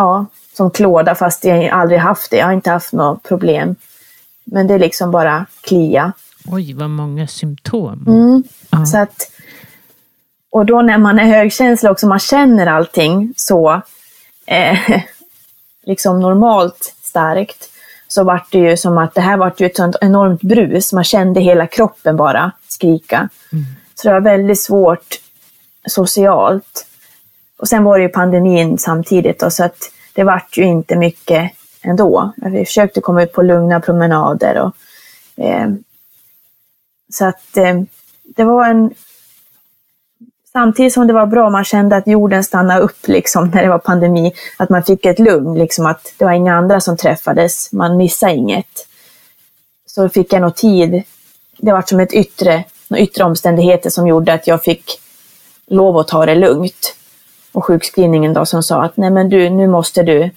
ja, 0.00 0.26
som 0.56 0.70
klåda 0.70 1.14
fast 1.14 1.44
jag 1.44 1.68
aldrig 1.68 2.00
haft 2.00 2.30
det. 2.30 2.36
Jag 2.36 2.46
har 2.46 2.52
inte 2.52 2.70
haft 2.70 2.92
något 2.92 3.22
problem. 3.22 3.76
Men 4.44 4.66
det 4.66 4.74
är 4.74 4.78
liksom 4.78 5.10
bara 5.10 5.46
klia. 5.60 6.12
Oj, 6.46 6.74
vad 6.74 6.90
många 6.90 7.26
symptom. 7.26 8.04
Mm. 8.06 8.42
Ja. 8.70 8.86
Så 8.86 8.98
att, 8.98 9.30
och 10.50 10.66
då 10.66 10.82
när 10.82 10.98
man 10.98 11.18
är 11.18 11.24
högkänslig 11.24 11.92
också, 11.92 12.06
man 12.06 12.18
känner 12.18 12.66
allting 12.66 13.34
så 13.36 13.82
eh, 14.46 14.78
liksom 15.84 16.20
normalt 16.20 16.94
starkt, 17.02 17.70
så 18.08 18.24
var 18.24 18.46
det 18.50 18.58
ju 18.58 18.76
som 18.76 18.98
att 18.98 19.14
det 19.14 19.20
här 19.20 19.36
var 19.36 19.52
ju 19.56 19.66
ett 19.66 19.76
sånt 19.76 19.96
enormt 20.00 20.42
brus. 20.42 20.92
Man 20.92 21.04
kände 21.04 21.40
hela 21.40 21.66
kroppen 21.66 22.16
bara 22.16 22.52
skrika. 22.68 23.28
Mm. 23.52 23.64
Så 23.94 24.08
det 24.08 24.14
var 24.14 24.20
väldigt 24.20 24.60
svårt 24.60 25.20
socialt. 25.88 26.86
Och 27.60 27.68
sen 27.68 27.84
var 27.84 27.98
det 27.98 28.02
ju 28.02 28.08
pandemin 28.08 28.78
samtidigt 28.78 29.38
då, 29.38 29.50
så 29.50 29.64
att 29.64 29.90
det 30.12 30.24
vart 30.24 30.56
ju 30.56 30.64
inte 30.64 30.96
mycket 30.96 31.52
ändå. 31.82 32.32
Vi 32.36 32.64
försökte 32.64 33.00
komma 33.00 33.22
ut 33.22 33.32
på 33.32 33.42
lugna 33.42 33.80
promenader. 33.80 34.60
Och, 34.60 34.74
eh, 35.44 35.68
så 37.12 37.24
att 37.24 37.56
eh, 37.56 37.80
det 38.24 38.44
var 38.44 38.68
en... 38.68 38.94
Samtidigt 40.52 40.92
som 40.92 41.06
det 41.06 41.12
var 41.12 41.26
bra, 41.26 41.50
man 41.50 41.64
kände 41.64 41.96
att 41.96 42.06
jorden 42.06 42.44
stannade 42.44 42.80
upp 42.80 43.08
liksom 43.08 43.50
när 43.50 43.62
det 43.62 43.68
var 43.68 43.78
pandemi. 43.78 44.32
Att 44.56 44.70
man 44.70 44.82
fick 44.82 45.06
ett 45.06 45.18
lugn, 45.18 45.58
liksom 45.58 45.86
att 45.86 46.14
det 46.18 46.24
var 46.24 46.32
inga 46.32 46.54
andra 46.54 46.80
som 46.80 46.96
träffades, 46.96 47.72
man 47.72 47.96
missade 47.96 48.32
inget. 48.32 48.88
Så 49.86 50.08
fick 50.08 50.32
jag 50.32 50.42
nog 50.42 50.56
tid. 50.56 51.02
Det 51.58 51.72
var 51.72 51.82
som 51.82 52.00
ett 52.00 52.12
yttre, 52.12 52.64
yttre 52.96 53.24
omständigheter 53.24 53.90
som 53.90 54.06
gjorde 54.06 54.32
att 54.32 54.46
jag 54.46 54.62
fick 54.62 55.00
lov 55.66 55.98
att 55.98 56.08
ta 56.08 56.26
det 56.26 56.34
lugnt. 56.34 56.96
Och 57.52 57.64
sjukskrivningen 57.64 58.34
då 58.34 58.46
som 58.46 58.62
sa 58.62 58.82
att 58.82 58.96
nej 58.96 59.10
men 59.10 59.28
du, 59.28 59.50
nu 59.50 59.66
måste 59.66 60.02
du, 60.02 60.30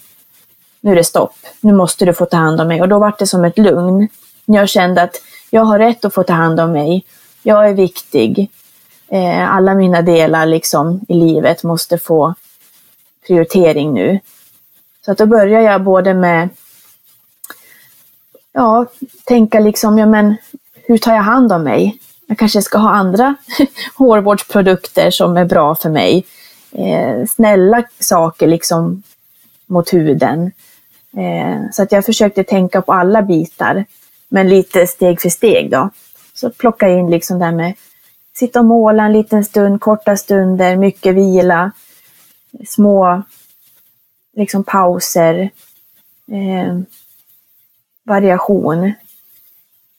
nu 0.81 0.91
är 0.91 0.95
det 0.95 1.03
stopp. 1.03 1.35
Nu 1.61 1.73
måste 1.73 2.05
du 2.05 2.13
få 2.13 2.25
ta 2.25 2.37
hand 2.37 2.61
om 2.61 2.67
mig. 2.67 2.81
Och 2.81 2.89
då 2.89 2.99
var 2.99 3.15
det 3.19 3.27
som 3.27 3.45
ett 3.45 3.57
lugn. 3.57 4.07
Jag 4.45 4.69
kände 4.69 5.01
att 5.01 5.15
jag 5.49 5.61
har 5.61 5.79
rätt 5.79 6.05
att 6.05 6.13
få 6.13 6.23
ta 6.23 6.33
hand 6.33 6.59
om 6.59 6.71
mig. 6.71 7.05
Jag 7.43 7.69
är 7.69 7.73
viktig. 7.73 8.51
Eh, 9.07 9.55
alla 9.55 9.75
mina 9.75 10.01
delar 10.01 10.45
liksom 10.45 11.01
i 11.07 11.13
livet 11.13 11.63
måste 11.63 11.97
få 11.97 12.33
prioritering 13.27 13.93
nu. 13.93 14.19
Så 15.05 15.11
att 15.11 15.17
då 15.17 15.25
börjar 15.25 15.61
jag 15.61 15.83
både 15.83 16.13
med 16.13 16.49
ja, 18.53 18.85
tänka 19.23 19.59
liksom, 19.59 19.97
ja 19.97 20.05
men 20.05 20.35
hur 20.73 20.97
tar 20.97 21.13
jag 21.13 21.23
hand 21.23 21.51
om 21.51 21.63
mig? 21.63 21.97
Jag 22.27 22.37
kanske 22.37 22.61
ska 22.61 22.77
ha 22.77 22.89
andra 22.89 23.35
hårvårdsprodukter 23.95 25.11
som 25.11 25.37
är 25.37 25.45
bra 25.45 25.75
för 25.75 25.89
mig. 25.89 26.25
Eh, 26.75 27.25
snälla 27.25 27.83
saker 27.99 28.47
liksom 28.47 29.03
mot 29.65 29.93
huden. 29.93 30.51
Eh, 31.17 31.71
så 31.71 31.83
att 31.83 31.91
jag 31.91 32.05
försökte 32.05 32.43
tänka 32.43 32.81
på 32.81 32.93
alla 32.93 33.21
bitar 33.21 33.85
men 34.27 34.49
lite 34.49 34.87
steg 34.87 35.21
för 35.21 35.29
steg 35.29 35.71
då. 35.71 35.89
Så 36.33 36.49
plocka 36.49 36.87
in 36.89 37.09
liksom 37.09 37.39
det 37.39 37.45
här 37.45 37.51
med 37.51 37.73
sitta 38.33 38.59
och 38.59 38.65
måla 38.65 39.03
en 39.03 39.13
liten 39.13 39.45
stund, 39.45 39.81
korta 39.81 40.17
stunder, 40.17 40.75
mycket 40.75 41.15
vila, 41.15 41.71
små 42.67 43.23
liksom 44.35 44.63
pauser, 44.63 45.49
eh, 46.31 46.79
variation 48.03 48.93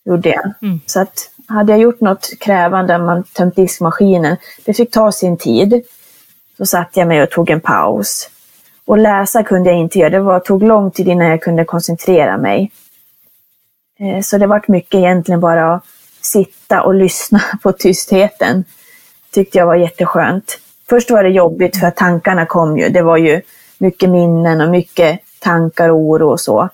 gjorde 0.04 0.28
jag. 0.28 0.52
Mm. 0.62 0.80
Så 0.86 1.00
att 1.00 1.30
hade 1.46 1.72
jag 1.72 1.80
gjort 1.80 2.00
något 2.00 2.30
krävande, 2.40 2.98
man 2.98 3.24
tömt 3.24 3.56
diskmaskinen, 3.56 4.36
det 4.64 4.74
fick 4.74 4.90
ta 4.90 5.12
sin 5.12 5.36
tid. 5.36 5.82
Så 6.56 6.66
satt 6.66 6.96
jag 6.96 7.08
mig 7.08 7.22
och 7.22 7.30
tog 7.30 7.50
en 7.50 7.60
paus. 7.60 8.30
Och 8.84 8.98
läsa 8.98 9.42
kunde 9.42 9.70
jag 9.70 9.78
inte 9.78 9.98
göra, 9.98 10.10
det 10.10 10.20
var, 10.20 10.40
tog 10.40 10.62
lång 10.62 10.90
tid 10.90 11.08
innan 11.08 11.26
jag 11.26 11.42
kunde 11.42 11.64
koncentrera 11.64 12.36
mig. 12.36 12.70
Eh, 13.98 14.20
så 14.20 14.38
det 14.38 14.46
vart 14.46 14.68
mycket 14.68 14.94
egentligen 14.94 15.40
bara 15.40 15.74
att 15.74 15.84
sitta 16.20 16.82
och 16.82 16.94
lyssna 17.04 17.40
på 17.62 17.72
tystheten. 17.72 18.64
Tyckte 19.30 19.58
jag 19.58 19.66
var 19.66 19.74
jätteskönt. 19.74 20.58
Först 20.88 21.10
var 21.10 21.22
det 21.22 21.30
jobbigt 21.30 21.76
för 21.76 21.86
att 21.86 21.96
tankarna 21.96 22.46
kom 22.46 22.78
ju. 22.78 22.88
Det 22.88 23.02
var 23.02 23.16
ju 23.16 23.40
mycket 23.78 24.10
minnen 24.10 24.60
och 24.60 24.68
mycket 24.68 25.20
tankar 25.38 25.88
och 25.88 25.98
oro 25.98 26.30
och 26.30 26.40
så. 26.40 26.68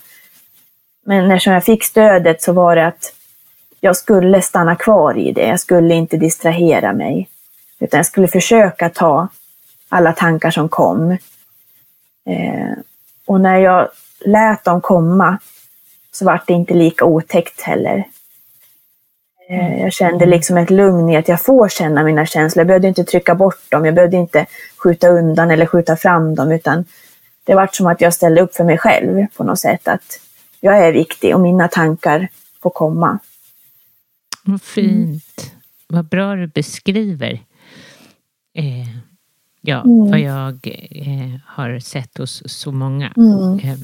Men 1.04 1.30
eftersom 1.30 1.52
jag 1.52 1.64
fick 1.64 1.84
stödet 1.84 2.42
så 2.42 2.52
var 2.52 2.76
det 2.76 2.86
att 2.86 3.12
jag 3.80 3.96
skulle 3.96 4.42
stanna 4.42 4.76
kvar 4.76 5.18
i 5.18 5.32
det. 5.32 5.46
Jag 5.46 5.60
skulle 5.60 5.94
inte 5.94 6.16
distrahera 6.16 6.92
mig. 6.92 7.28
Utan 7.80 7.98
jag 7.98 8.06
skulle 8.06 8.28
försöka 8.28 8.88
ta 8.88 9.28
alla 9.90 10.12
tankar 10.12 10.50
som 10.50 10.68
kom. 10.68 11.10
Eh, 12.26 12.72
och 13.26 13.40
när 13.40 13.58
jag 13.58 13.88
lät 14.24 14.64
dem 14.64 14.80
komma 14.80 15.38
så 16.12 16.24
vart 16.24 16.46
det 16.46 16.52
inte 16.52 16.74
lika 16.74 17.04
otäckt 17.04 17.60
heller. 17.60 18.04
Eh, 19.48 19.66
mm. 19.66 19.78
Jag 19.78 19.92
kände 19.92 20.26
liksom 20.26 20.56
ett 20.56 20.70
lugn 20.70 21.10
i 21.10 21.16
att 21.16 21.28
jag 21.28 21.42
får 21.42 21.68
känna 21.68 22.02
mina 22.02 22.26
känslor. 22.26 22.60
Jag 22.60 22.66
behövde 22.66 22.88
inte 22.88 23.04
trycka 23.04 23.34
bort 23.34 23.70
dem, 23.70 23.84
jag 23.84 23.94
behövde 23.94 24.16
inte 24.16 24.46
skjuta 24.76 25.08
undan 25.08 25.50
eller 25.50 25.66
skjuta 25.66 25.96
fram 25.96 26.34
dem, 26.34 26.52
utan 26.52 26.84
det 27.44 27.54
vart 27.54 27.74
som 27.74 27.86
att 27.86 28.00
jag 28.00 28.14
ställde 28.14 28.40
upp 28.40 28.54
för 28.54 28.64
mig 28.64 28.78
själv 28.78 29.26
på 29.36 29.44
något 29.44 29.58
sätt. 29.58 29.88
Att 29.88 30.20
jag 30.60 30.78
är 30.78 30.92
viktig 30.92 31.34
och 31.34 31.40
mina 31.40 31.68
tankar 31.68 32.28
får 32.62 32.70
komma. 32.70 33.18
Vad 34.42 34.62
fint. 34.62 35.52
Vad 35.86 36.04
bra 36.04 36.36
du 36.36 36.46
beskriver 36.46 37.32
eh, 38.54 39.09
ja, 39.60 39.82
mm. 39.82 40.10
vad 40.10 40.20
jag 40.20 40.68
eh, 40.90 41.40
har 41.46 41.78
sett 41.78 42.18
hos 42.18 42.42
så 42.46 42.72
många. 42.72 43.12
Mm. 43.16 43.58
Eh, 43.58 43.78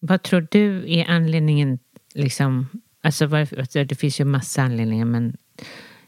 vad 0.00 0.22
tror 0.22 0.46
du 0.50 0.92
är 0.92 1.10
anledningen, 1.10 1.78
liksom, 2.14 2.68
alltså, 3.02 3.26
varför, 3.26 3.58
alltså 3.60 3.84
det 3.84 3.94
finns 3.94 4.20
ju 4.20 4.24
massa 4.24 4.62
anledningar, 4.62 5.04
men 5.04 5.36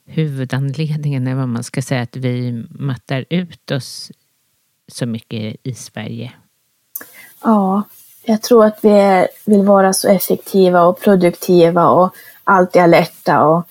huvudanledningen 0.07 1.27
är 1.27 1.35
vad 1.35 1.49
man 1.49 1.65
ska 1.65 1.83
säga, 1.83 2.03
att 2.03 2.17
vi 2.17 2.65
mattar 2.71 3.25
ut 3.31 3.71
oss 3.71 4.13
så 4.89 5.07
mycket 5.07 5.57
i 5.63 5.75
Sverige? 5.75 6.33
Ja, 7.43 7.83
jag 8.25 8.43
tror 8.43 8.65
att 8.65 8.79
vi 8.83 9.27
vill 9.45 9.63
vara 9.63 9.93
så 9.93 10.09
effektiva 10.09 10.83
och 10.83 11.01
produktiva 11.01 11.89
och 11.89 12.15
alltid 12.45 12.83
alerta 12.83 13.45
och 13.45 13.69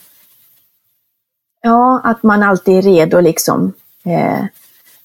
ja, 1.61 2.01
att 2.03 2.23
man 2.23 2.43
alltid 2.43 2.77
är 2.77 2.81
redo 2.81 3.19
liksom. 3.19 3.73
Eh, 4.05 4.45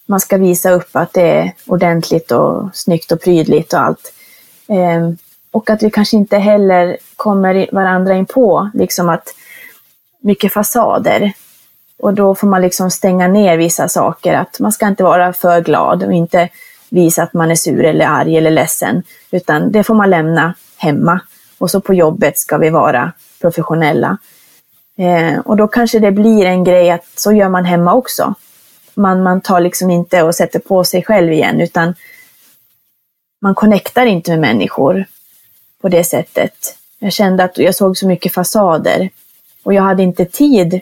man 0.08 0.20
ska 0.20 0.36
visa 0.36 0.70
upp 0.70 0.88
att 0.92 1.12
det 1.12 1.30
är 1.30 1.52
ordentligt 1.66 2.30
och 2.30 2.68
snyggt 2.72 3.12
och 3.12 3.20
prydligt 3.20 3.72
och 3.72 3.80
allt. 3.80 4.12
Eh, 4.68 5.10
och 5.50 5.70
att 5.70 5.82
vi 5.82 5.90
kanske 5.90 6.16
inte 6.16 6.38
heller 6.38 6.96
kommer 7.16 7.68
varandra 7.72 8.14
in 8.14 8.26
på, 8.26 8.70
liksom 8.74 9.08
att 9.08 9.34
mycket 10.20 10.52
fasader. 10.52 11.32
Och 11.98 12.14
då 12.14 12.34
får 12.34 12.46
man 12.46 12.62
liksom 12.62 12.90
stänga 12.90 13.28
ner 13.28 13.56
vissa 13.56 13.88
saker, 13.88 14.34
att 14.34 14.60
man 14.60 14.72
ska 14.72 14.86
inte 14.86 15.04
vara 15.04 15.32
för 15.32 15.60
glad 15.60 16.02
och 16.02 16.12
inte 16.12 16.48
visa 16.90 17.22
att 17.22 17.32
man 17.32 17.50
är 17.50 17.54
sur 17.54 17.84
eller 17.84 18.06
arg 18.06 18.36
eller 18.36 18.50
ledsen, 18.50 19.02
utan 19.30 19.72
det 19.72 19.84
får 19.84 19.94
man 19.94 20.10
lämna 20.10 20.54
hemma. 20.76 21.20
Och 21.58 21.70
så 21.70 21.80
på 21.80 21.94
jobbet 21.94 22.38
ska 22.38 22.58
vi 22.58 22.70
vara 22.70 23.12
professionella. 23.40 24.18
Eh, 24.98 25.38
och 25.38 25.56
då 25.56 25.68
kanske 25.68 25.98
det 25.98 26.12
blir 26.12 26.46
en 26.46 26.64
grej 26.64 26.90
att 26.90 27.06
så 27.14 27.32
gör 27.32 27.48
man 27.48 27.64
hemma 27.64 27.94
också. 27.94 28.34
Man, 28.98 29.22
man 29.22 29.40
tar 29.40 29.60
liksom 29.60 29.90
inte 29.90 30.22
och 30.22 30.34
sätter 30.34 30.58
på 30.58 30.84
sig 30.84 31.04
själv 31.04 31.32
igen, 31.32 31.60
utan 31.60 31.94
man 33.40 33.54
connectar 33.54 34.06
inte 34.06 34.30
med 34.30 34.40
människor 34.40 35.04
på 35.80 35.88
det 35.88 36.04
sättet. 36.04 36.76
Jag 36.98 37.12
kände 37.12 37.44
att 37.44 37.58
jag 37.58 37.74
såg 37.74 37.96
så 37.96 38.06
mycket 38.06 38.34
fasader 38.34 39.10
och 39.62 39.74
jag 39.74 39.82
hade 39.82 40.02
inte 40.02 40.24
tid 40.24 40.80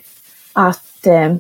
att 0.53 1.07
eh, 1.07 1.35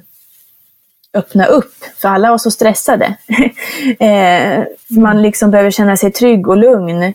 öppna 1.14 1.47
upp, 1.47 1.74
för 1.97 2.09
alla 2.09 2.31
var 2.31 2.39
så 2.39 2.51
stressade. 2.51 3.16
eh, 3.99 4.64
man 4.89 5.22
liksom 5.22 5.51
behöver 5.51 5.70
känna 5.70 5.97
sig 5.97 6.12
trygg 6.12 6.49
och 6.49 6.57
lugn 6.57 7.14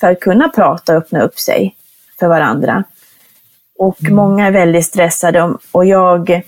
för 0.00 0.10
att 0.10 0.20
kunna 0.20 0.48
prata 0.48 0.92
och 0.92 0.98
öppna 0.98 1.22
upp 1.22 1.38
sig 1.38 1.76
för 2.18 2.28
varandra. 2.28 2.84
Och 3.78 4.00
mm. 4.00 4.14
många 4.14 4.46
är 4.46 4.50
väldigt 4.50 4.86
stressade 4.86 5.54
och 5.72 5.84
jag, 5.84 6.42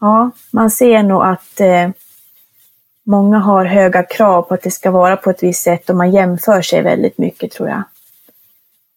ja, 0.00 0.30
man 0.50 0.70
ser 0.70 1.02
nog 1.02 1.22
att 1.22 1.60
eh, 1.60 1.90
många 3.06 3.38
har 3.38 3.64
höga 3.64 4.02
krav 4.02 4.42
på 4.42 4.54
att 4.54 4.62
det 4.62 4.70
ska 4.70 4.90
vara 4.90 5.16
på 5.16 5.30
ett 5.30 5.42
visst 5.42 5.62
sätt 5.62 5.90
och 5.90 5.96
man 5.96 6.10
jämför 6.10 6.62
sig 6.62 6.82
väldigt 6.82 7.18
mycket 7.18 7.52
tror 7.52 7.68
jag. 7.68 7.82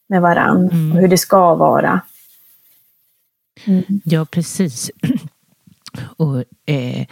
Med 0.09 0.21
varann 0.21 0.69
Mm. 0.69 0.91
och 0.91 0.97
hur 1.01 1.07
det 1.07 1.17
ska 1.17 1.55
vara. 1.55 2.01
Mm. 3.65 3.83
Ja, 4.03 4.25
precis. 4.25 4.91
Och 6.17 6.43
eh, 6.65 7.07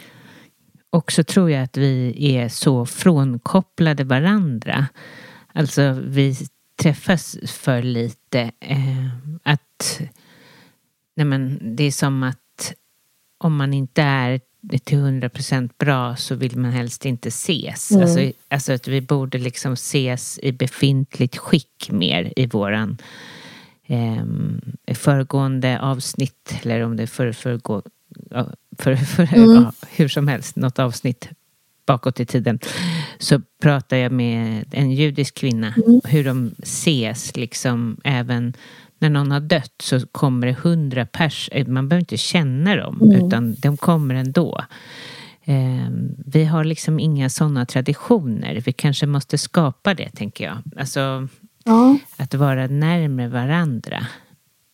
också 0.90 1.24
tror 1.24 1.50
jag 1.50 1.62
att 1.62 1.76
vi 1.76 2.14
är 2.36 2.48
så 2.48 2.86
frånkopplade 2.86 4.04
varandra. 4.04 4.86
Alltså 5.52 5.92
vi 6.06 6.36
träffas 6.76 7.36
för 7.46 7.82
lite. 7.82 8.40
Eh, 8.60 9.06
att 9.42 10.00
nej 11.14 11.26
men, 11.26 11.58
Det 11.76 11.84
är 11.84 11.92
som 11.92 12.22
att 12.22 12.41
om 13.44 13.56
man 13.56 13.74
inte 13.74 14.02
är 14.02 14.40
till 14.84 14.98
hundra 14.98 15.28
procent 15.28 15.78
bra 15.78 16.16
så 16.16 16.34
vill 16.34 16.56
man 16.58 16.70
helst 16.72 17.06
inte 17.06 17.28
ses. 17.28 17.90
Mm. 17.90 18.02
Alltså, 18.02 18.32
alltså 18.48 18.72
att 18.72 18.88
vi 18.88 19.00
borde 19.00 19.38
liksom 19.38 19.72
ses 19.72 20.38
i 20.42 20.52
befintligt 20.52 21.36
skick 21.36 21.88
mer 21.90 22.32
i 22.36 22.46
våran 22.46 22.98
eh, 23.86 24.24
föregående 24.94 25.80
avsnitt 25.80 26.54
eller 26.62 26.80
om 26.80 26.96
det 26.96 27.02
är 27.02 27.06
för, 27.06 27.60
ja, 28.30 28.50
för, 28.78 28.96
för, 28.96 29.34
Mm. 29.34 29.54
ja, 29.54 29.72
hur 29.90 30.08
som 30.08 30.28
helst, 30.28 30.56
något 30.56 30.78
avsnitt 30.78 31.28
bakåt 31.86 32.20
i 32.20 32.26
tiden 32.26 32.58
så 33.18 33.40
pratar 33.62 33.96
jag 33.96 34.12
med 34.12 34.64
en 34.72 34.90
judisk 34.90 35.34
kvinna 35.34 35.74
Mm. 35.86 36.00
hur 36.04 36.24
de 36.24 36.54
ses 36.62 37.36
liksom 37.36 37.96
även 38.04 38.54
när 39.02 39.10
någon 39.10 39.30
har 39.30 39.40
dött 39.40 39.74
så 39.82 40.06
kommer 40.06 40.46
det 40.46 40.52
hundra 40.52 41.06
pers, 41.06 41.48
eh, 41.52 41.66
man 41.66 41.88
behöver 41.88 42.00
inte 42.00 42.16
känna 42.16 42.76
dem 42.76 43.00
Mm. 43.02 43.26
utan 43.26 43.54
de 43.58 43.76
kommer 43.76 44.14
ändå. 44.14 44.60
Eh, 45.44 45.88
vi 46.26 46.44
har 46.44 46.64
liksom 46.64 47.00
inga 47.00 47.30
sådana 47.30 47.66
traditioner. 47.66 48.62
Vi 48.66 48.72
kanske 48.72 49.06
måste 49.06 49.38
skapa 49.38 49.94
det, 49.94 50.10
tänker 50.10 50.44
jag. 50.44 50.58
Alltså 50.78 51.28
Ja. 51.64 51.96
att 52.16 52.34
vara 52.34 52.66
närmare 52.66 53.28
varandra. 53.28 54.06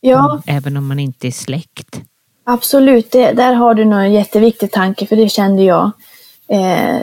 ja, 0.00 0.42
Även 0.46 0.76
om 0.76 0.86
man 0.86 0.98
inte 0.98 1.26
är 1.26 1.30
släkt. 1.30 2.00
absolut. 2.44 3.12
Det, 3.12 3.32
där 3.32 3.54
har 3.54 3.74
du 3.74 3.84
nog 3.84 3.98
en 4.00 4.12
jätteviktig 4.12 4.72
tanke, 4.72 5.06
för 5.06 5.16
det 5.16 5.28
kände 5.28 5.62
jag. 5.62 5.90
Eh, 6.48 7.00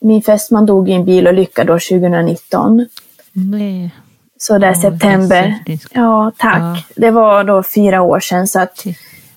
min 0.00 0.22
fästman 0.22 0.66
dog 0.66 0.88
i 0.88 0.92
en 0.92 1.04
bilolycka 1.04 1.64
då 1.64 1.78
2019. 1.78 2.86
Nej. 3.32 3.90
Så 4.38 4.58
där 4.58 4.66
Ja, 4.68 4.74
september. 4.80 5.58
Ja, 5.90 6.32
tack. 6.38 6.58
Ja. 6.60 6.76
Det 6.96 7.10
var 7.10 7.44
då 7.44 7.62
fyra 7.62 8.02
år 8.02 8.20
sedan. 8.20 8.48
Så 8.48 8.60
att 8.60 8.84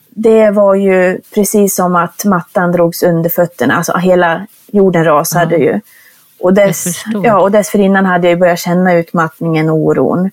det 0.10 0.52
var 0.52 0.76
ju 0.76 1.20
precis 1.34 1.76
som 1.76 1.95
att 1.95 2.26
mattan 2.26 2.72
drogs 2.72 3.04
under 3.04 3.30
fötterna. 3.30 3.76
Alltså 3.76 3.97
hela 3.97 4.47
jorden 4.68 5.04
rasade 5.06 5.58
Ja. 5.58 5.64
ju. 5.64 5.80
Och, 6.39 6.54
dess, 6.54 7.04
ja, 7.24 7.39
och 7.41 7.52
dessförinnan 7.52 8.06
hade 8.06 8.30
jag 8.30 8.39
börjat 8.39 8.60
känna 8.60 8.93
utmattningen 8.93 9.70
och 9.70 9.76
oron 9.78 10.32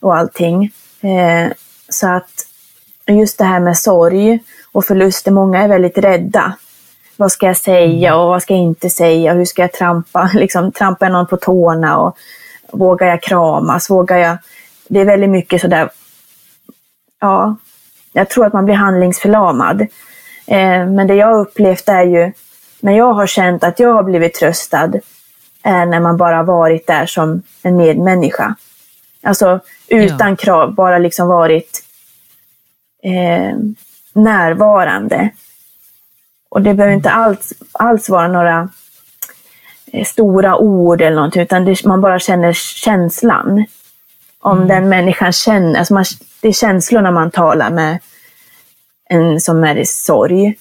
och 0.00 0.16
allting. 0.16 0.70
Eh, 1.00 1.52
så 1.88 2.08
att 2.08 2.30
just 3.06 3.38
det 3.38 3.44
här 3.44 3.60
med 3.60 3.78
sorg 3.78 4.38
och 4.72 4.84
förluster, 4.84 5.30
många 5.30 5.62
är 5.62 5.68
väldigt 5.68 5.98
rädda. 5.98 6.52
Vad 7.16 7.32
ska 7.32 7.46
jag 7.46 7.56
säga 7.56 8.16
och 8.16 8.28
vad 8.28 8.42
ska 8.42 8.54
jag 8.54 8.62
inte 8.62 8.90
säga? 8.90 9.32
Hur 9.32 9.44
ska 9.44 9.62
jag 9.62 9.72
trampa? 9.72 10.30
Liksom, 10.34 10.72
trampar 10.72 11.06
jag 11.06 11.12
någon 11.12 11.26
på 11.26 11.36
tårna? 11.36 11.98
Och 11.98 12.16
vågar 12.72 13.06
jag 13.06 13.22
kramas? 13.22 13.90
Vågar 13.90 14.16
jag... 14.16 14.36
Det 14.88 15.00
är 15.00 15.04
väldigt 15.04 15.30
mycket 15.30 15.60
sådär... 15.60 15.90
Ja, 17.20 17.56
jag 18.12 18.28
tror 18.30 18.46
att 18.46 18.52
man 18.52 18.64
blir 18.64 18.74
handlingsförlamad. 18.74 19.80
Eh, 20.46 20.86
men 20.86 21.06
det 21.06 21.14
jag 21.14 21.38
upplevt 21.40 21.88
är 21.88 22.02
ju, 22.02 22.32
när 22.80 22.92
jag 22.92 23.12
har 23.12 23.26
känt 23.26 23.64
att 23.64 23.78
jag 23.80 23.92
har 23.92 24.02
blivit 24.02 24.34
tröstad, 24.34 24.92
är 25.62 25.86
när 25.86 26.00
man 26.00 26.16
bara 26.16 26.42
varit 26.42 26.86
där 26.86 27.06
som 27.06 27.42
en 27.62 27.76
medmänniska. 27.76 28.54
Alltså 29.22 29.60
utan 29.88 30.30
Ja. 30.30 30.36
krav, 30.36 30.74
bara 30.74 30.98
liksom 30.98 31.28
varit 31.28 31.84
eh, 33.02 33.56
närvarande. 34.12 35.30
Och 36.48 36.62
det 36.62 36.74
behöver 36.74 36.94
inte 36.94 37.10
alls, 37.10 37.52
alls 37.72 38.08
vara 38.08 38.28
några 38.28 38.68
stora 40.06 40.56
ord 40.56 41.00
eller 41.00 41.16
någonting, 41.16 41.42
utan 41.42 41.64
det, 41.64 41.84
man 41.84 42.00
bara 42.00 42.18
känner 42.18 42.52
känslan. 42.52 43.64
Om 44.40 44.68
den 44.68 44.88
människan 44.88 45.32
känner, 45.32 45.78
alltså 45.78 45.94
man, 45.94 46.04
det 46.40 46.48
är 46.48 46.52
känslorna 46.52 47.10
man 47.10 47.30
talar 47.30 47.70
med 47.70 47.98
en 49.10 49.40
som 49.40 49.64
är 49.64 49.76
i 49.76 49.86
sorg. 49.86 50.54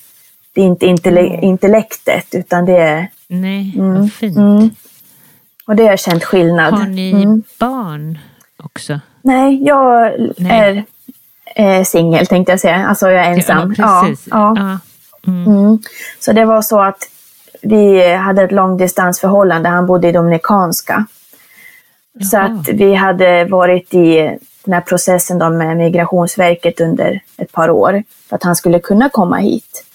Det 0.53 0.61
är 0.61 0.65
inte 0.65 0.85
intelle, 0.85 1.21
intellektet, 1.41 2.27
utan 2.31 2.65
det 2.65 2.77
är, 2.77 3.07
Nej, 3.27 3.73
Mm, 3.77 3.99
vad 4.01 4.13
fint. 4.13 4.37
mm. 4.37 4.69
och 5.67 5.75
det 5.75 5.83
har 5.83 5.89
jag 5.89 5.99
känt 5.99 6.23
skillnad. 6.23 6.73
Har 6.73 6.85
ni 6.87 7.11
Mm. 7.11 7.43
barn 7.59 8.17
också? 8.63 8.99
Nej, 9.21 9.63
jag 9.63 10.11
Nej. 10.37 10.85
är 11.55 11.77
eh, 11.79 11.83
singel 11.83 12.27
tänkte 12.27 12.51
jag 12.51 12.59
säga. 12.59 12.87
Alltså 12.87 13.09
jag 13.09 13.25
är 13.25 13.31
ensam. 13.33 13.75
Ja, 13.77 14.01
precis. 14.07 14.27
Ja, 14.31 14.53
Ja. 14.57 14.79
Mm. 15.31 15.47
Mm. 15.47 15.79
Så 16.19 16.31
det 16.33 16.45
var 16.45 16.61
så 16.61 16.81
att 16.81 17.03
vi 17.61 18.13
hade 18.13 18.43
ett 18.43 18.51
långdistansförhållande. 18.51 19.69
Han 19.69 19.85
bodde 19.85 20.07
i 20.07 20.11
Dominikanska. 20.11 21.05
Så 22.31 22.37
Jaha. 22.37 22.45
att 22.45 22.67
vi 22.67 22.93
hade 22.93 23.45
varit 23.45 23.93
i 23.93 24.37
den 24.63 24.73
här 24.73 24.81
processen 24.81 25.39
då 25.39 25.49
med 25.49 25.77
Migrationsverket 25.77 26.81
under 26.81 27.21
ett 27.37 27.51
par 27.51 27.69
år 27.69 28.03
för 28.29 28.35
att 28.35 28.43
han 28.43 28.55
skulle 28.55 28.79
kunna 28.79 29.09
komma 29.09 29.37
hit. 29.37 29.85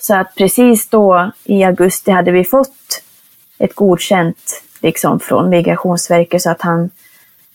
Så 0.00 0.14
att 0.14 0.34
precis 0.34 0.88
då 0.88 1.30
i 1.44 1.64
augusti 1.64 2.10
hade 2.10 2.30
vi 2.30 2.44
fått 2.44 3.02
ett 3.58 3.74
godkänt 3.74 4.62
liksom 4.80 5.20
från 5.20 5.48
Migrationsverket 5.48 6.42
så 6.42 6.50
att 6.50 6.62
han 6.62 6.90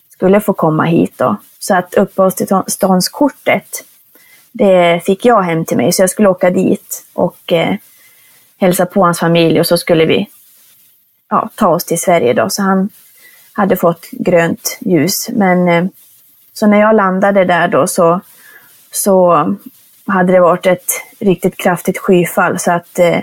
skulle 0.10 0.42
få 0.42 0.54
komma 0.54 0.84
hit 0.84 1.14
då. 1.18 1.36
Så 1.60 1.76
att 1.76 1.94
uppehållstillståndskortet, 1.94 3.84
det 4.52 5.02
fick 5.06 5.26
jag 5.26 5.42
hem 5.42 5.66
till 5.66 5.78
mig 5.78 5.92
så 5.92 6.02
jag 6.02 6.10
skulle 6.10 6.30
åka 6.30 6.50
dit 6.50 7.06
och 7.14 7.54
eh, 7.54 7.76
hälsa 8.60 8.86
på 8.86 9.04
hans 9.04 9.20
familj 9.20 9.60
och 9.60 9.68
så 9.68 9.78
skulle 9.78 10.06
vi 10.06 10.28
ja, 11.30 11.50
ta 11.56 11.68
oss 11.68 11.86
till 11.86 12.00
Sverige 12.00 12.34
då. 12.34 12.50
Så 12.50 12.62
han 12.62 12.90
hade 13.54 13.76
fått 13.78 14.06
grönt 14.12 14.78
ljus. 14.82 15.30
Men 15.34 15.68
eh, 15.68 15.86
så 16.54 16.68
när 16.68 16.80
jag 16.80 16.96
landade 16.96 17.46
där 17.46 17.68
då 17.68 17.88
så, 17.88 18.22
så 18.92 19.46
hade 20.06 20.34
det 20.34 20.40
varit 20.40 20.66
ett 20.66 20.92
riktigt 21.20 21.58
kraftigt 21.58 21.98
skyfall 21.98 22.60
så 22.60 22.72
att 22.72 23.00
eh, 23.00 23.18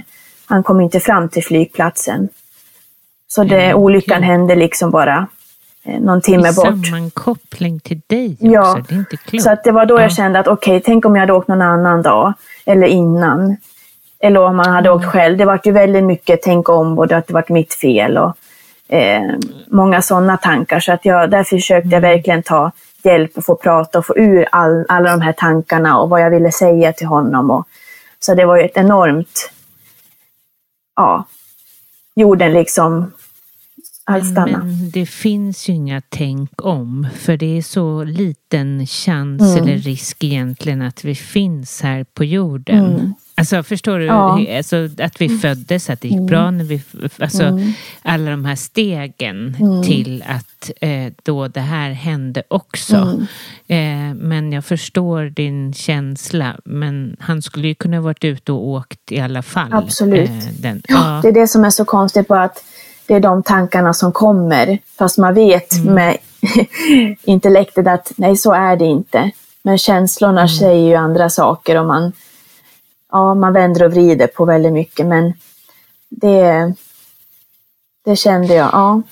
han 0.46 0.62
kom 0.62 0.80
inte 0.80 1.00
fram 1.00 1.28
till 1.28 1.44
flygplatsen. 1.44 2.28
Så 3.28 3.44
det, 3.44 3.64
Mm, 3.64 3.76
olyckan 3.76 4.22
hände 4.22 4.54
liksom 4.54 4.90
bara 4.90 5.26
eh, 5.84 6.00
någon 6.00 6.20
timme 6.20 6.48
I 6.50 6.52
bort. 6.52 6.66
sammankoppling 6.66 7.80
till 7.80 8.00
dig 8.06 8.36
Ja, 8.40 8.70
också. 8.72 8.84
Det 8.88 8.94
är 8.94 8.98
inte 8.98 9.16
klokt. 9.16 9.42
Så 9.44 9.50
att 9.50 9.64
det 9.64 9.72
var 9.72 9.86
då 9.86 9.98
Ja. 9.98 10.02
jag 10.02 10.12
kände 10.12 10.38
att 10.38 10.48
okej, 10.48 10.82
tänk 10.84 11.04
om 11.04 11.14
jag 11.14 11.20
hade 11.20 11.32
åkt 11.32 11.48
någon 11.48 11.62
annan 11.62 12.02
dag. 12.02 12.32
Eller 12.64 12.86
innan. 12.86 13.56
Eller 14.22 14.40
om 14.40 14.56
man 14.56 14.66
hade 14.70 14.88
Mm. 14.88 14.98
åkt 15.00 15.06
själv. 15.06 15.38
Det 15.38 15.44
var 15.44 15.60
ju 15.64 15.72
väldigt 15.72 16.04
mycket 16.04 16.42
tänk 16.42 16.68
om 16.68 16.98
och 16.98 17.12
att 17.12 17.26
det 17.26 17.34
var 17.34 17.44
mitt 17.48 17.74
fel. 17.74 18.18
Och, 18.18 18.36
eh, 18.94 19.22
många 19.68 20.02
sådana 20.02 20.36
tankar. 20.36 20.80
Så 20.80 20.92
att 20.92 21.04
jag, 21.04 21.30
där 21.30 21.44
försökte 21.44 21.88
jag 21.88 21.98
Mm. 22.04 22.10
verkligen 22.10 22.42
ta 22.42 22.70
hjälp 23.04 23.36
och 23.38 23.44
få 23.44 23.54
prata 23.56 23.98
och 23.98 24.06
få 24.06 24.16
ur 24.18 24.46
all, 24.52 24.84
alla 24.88 25.10
de 25.10 25.20
här 25.20 25.32
tankarna 25.32 25.98
och 25.98 26.08
vad 26.10 26.20
jag 26.20 26.30
ville 26.30 26.52
säga 26.52 26.92
till 26.92 27.06
honom. 27.06 27.50
Och, 27.50 27.66
så 28.18 28.34
det 28.34 28.44
var 28.44 28.56
ju 28.56 28.62
ett 28.62 28.76
enormt... 28.76 29.50
Ja, 30.96 31.24
jorden 32.14 32.52
liksom 32.52 33.12
stanna. 34.32 34.58
Men 34.58 34.90
det 34.90 35.06
finns 35.06 35.68
ju 35.68 35.72
inga 35.72 36.02
tänk 36.08 36.64
om. 36.64 37.06
För 37.18 37.36
det 37.36 37.58
är 37.58 37.62
så 37.62 38.04
liten 38.04 38.86
chans 38.86 39.42
Mm. 39.42 39.62
eller 39.62 39.76
risk 39.76 40.24
egentligen 40.24 40.82
att 40.82 41.04
vi 41.04 41.14
finns 41.14 41.82
här 41.82 42.04
på 42.04 42.24
jorden. 42.24 42.84
Mm. 42.96 43.14
Alltså 43.34 43.62
förstår 43.62 43.98
du? 43.98 44.04
Ja. 44.04 44.38
Mm. 44.38 44.56
Alltså, 44.56 44.88
att 45.02 45.20
vi 45.20 45.28
föddes, 45.28 45.90
att 45.90 46.00
det 46.00 46.08
gick 46.08 46.20
bra 46.20 46.50
när 46.50 46.64
vi... 46.64 46.82
Alltså 47.18 47.58
alla 48.02 48.30
de 48.30 48.44
här 48.44 48.54
stegen 48.56 49.56
Mm. 49.60 49.82
till 49.82 50.24
att 50.28 50.70
eh, 50.80 51.12
då 51.22 51.48
det 51.48 51.60
här 51.60 51.90
hände 51.90 52.42
också. 52.48 52.96
Mm. 52.96 54.10
Eh, 54.10 54.14
men 54.22 54.52
jag 54.52 54.64
förstår 54.64 55.22
din 55.24 55.72
känsla. 55.74 56.56
Men 56.64 57.16
han 57.20 57.42
skulle 57.42 57.68
ju 57.68 57.74
kunna 57.74 58.00
varit 58.00 58.24
ute 58.24 58.52
och 58.52 58.66
åkt 58.68 59.12
i 59.12 59.20
alla 59.20 59.42
fall. 59.42 59.68
Absolut. 59.72 60.30
Eh, 60.30 60.36
den, 60.60 60.82
Ja, 60.88 61.20
det 61.22 61.28
är 61.28 61.32
det 61.32 61.48
som 61.48 61.64
är 61.64 61.70
så 61.70 61.84
konstigt 61.84 62.28
på 62.28 62.34
att 62.34 62.64
det 63.06 63.14
är 63.14 63.20
de 63.20 63.42
tankarna 63.42 63.94
som 63.94 64.12
kommer. 64.12 64.78
Fast 64.98 65.18
man 65.18 65.34
vet 65.34 65.72
Mm. 65.76 65.94
med 65.94 66.16
intellektet 67.22 67.86
att 67.86 68.12
nej, 68.16 68.36
så 68.36 68.52
är 68.52 68.76
det 68.76 68.84
inte. 68.84 69.30
Men 69.62 69.78
känslorna 69.78 70.40
Mm. 70.40 70.48
säger 70.48 70.88
ju 70.88 70.94
andra 70.94 71.30
saker 71.30 71.76
och 71.80 71.86
man, 71.86 72.12
ja, 73.12 73.34
man 73.34 73.52
vänder 73.52 73.84
och 73.86 73.92
vrider 73.92 74.26
på 74.26 74.44
väldigt 74.44 74.72
mycket. 74.72 75.06
Men 75.06 75.32
det, 76.08 76.74
det 78.04 78.16
kände 78.16 78.54
jag, 78.54 78.70
ja. 78.72 79.02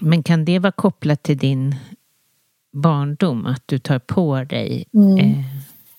Men 0.00 0.22
kan 0.22 0.44
det 0.44 0.58
vara 0.58 0.72
kopplat 0.72 1.22
till 1.22 1.38
din 1.38 1.76
barndom? 2.72 3.46
Att 3.46 3.62
du 3.66 3.78
tar 3.78 3.98
på 3.98 4.44
dig? 4.44 4.84
Mm. 4.94 5.18
Eh, 5.18 5.44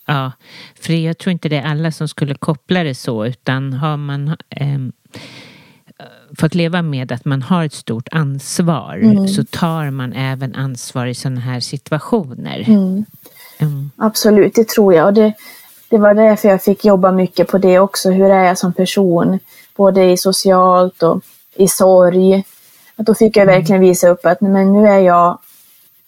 ja, 0.05 0.31
för 0.79 0.93
jag 0.93 1.17
tror 1.17 1.31
inte 1.31 1.49
det 1.49 1.57
är 1.57 1.65
alla 1.71 1.91
som 1.91 2.07
skulle 2.07 2.35
koppla 2.35 2.83
det 2.83 2.95
så. 2.95 3.25
Utan 3.25 3.73
har 3.73 3.97
man... 3.97 4.35
ehm, 4.49 4.91
fått 6.39 6.55
leva 6.55 6.81
med 6.81 7.11
att 7.11 7.25
man 7.25 7.41
har 7.41 7.63
ett 7.65 7.73
stort 7.73 8.07
ansvar 8.11 8.95
Mm. 9.03 9.27
så 9.27 9.43
tar 9.43 9.89
man 9.91 10.13
även 10.13 10.55
ansvar 10.55 11.05
i 11.05 11.13
sådana 11.15 11.41
här 11.41 11.59
situationer. 11.59 12.63
Mm. 12.67 13.05
Mm. 13.59 13.91
Absolut, 13.97 14.55
det 14.55 14.67
tror 14.69 14.93
jag. 14.93 15.05
Och 15.07 15.13
det, 15.13 15.33
det 15.89 15.97
var 15.97 16.13
därför 16.13 16.49
jag 16.49 16.63
fick 16.63 16.85
jobba 16.85 17.11
mycket 17.11 17.47
på 17.47 17.57
det 17.57 17.79
också. 17.79 18.11
Hur 18.11 18.31
är 18.31 18.43
jag 18.43 18.57
som 18.57 18.73
person? 18.73 19.39
Både 19.75 20.03
i 20.11 20.17
socialt 20.17 21.03
och 21.03 21.21
i 21.55 21.67
sorg. 21.67 22.43
Att 22.95 23.05
då 23.05 23.15
fick 23.15 23.37
jag 23.37 23.45
verkligen 23.45 23.81
visa 23.81 24.09
upp 24.09 24.25
att 24.25 24.41
men 24.41 24.73
nu 24.73 24.87
är 24.87 24.99
jag, 24.99 25.37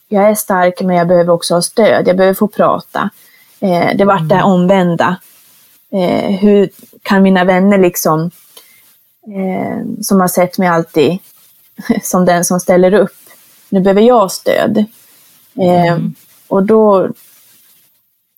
jag 0.08 0.30
är 0.30 0.36
stark 0.36 0.82
men 0.82 0.96
jag 0.96 1.08
behöver 1.08 1.34
också 1.34 1.54
ha 1.54 1.62
stöd. 1.62 2.08
Jag 2.08 2.18
behöver 2.18 2.34
få 2.34 2.48
prata. 2.48 3.10
Eh, 3.60 3.90
det 3.96 4.06
vart 4.06 4.30
det 4.30 4.36
här 4.36 4.44
omvända. 4.46 5.16
Eh, 5.92 6.32
hur 6.40 6.70
kan 7.02 7.24
mina 7.24 7.44
vänner 7.44 7.78
liksom, 7.78 8.32
eh, 9.28 10.02
som 10.02 10.20
har 10.20 10.28
sett 10.28 10.58
mig 10.58 10.68
alltid 10.68 11.18
som 12.04 12.26
den 12.26 12.46
som 12.46 12.60
ställer 12.60 12.94
upp, 12.94 13.16
nu 13.70 13.80
behöver 13.80 14.02
jag 14.02 14.32
stöd. 14.32 14.78
Eh, 15.60 15.98
Och 16.48 16.64
då, 16.64 17.10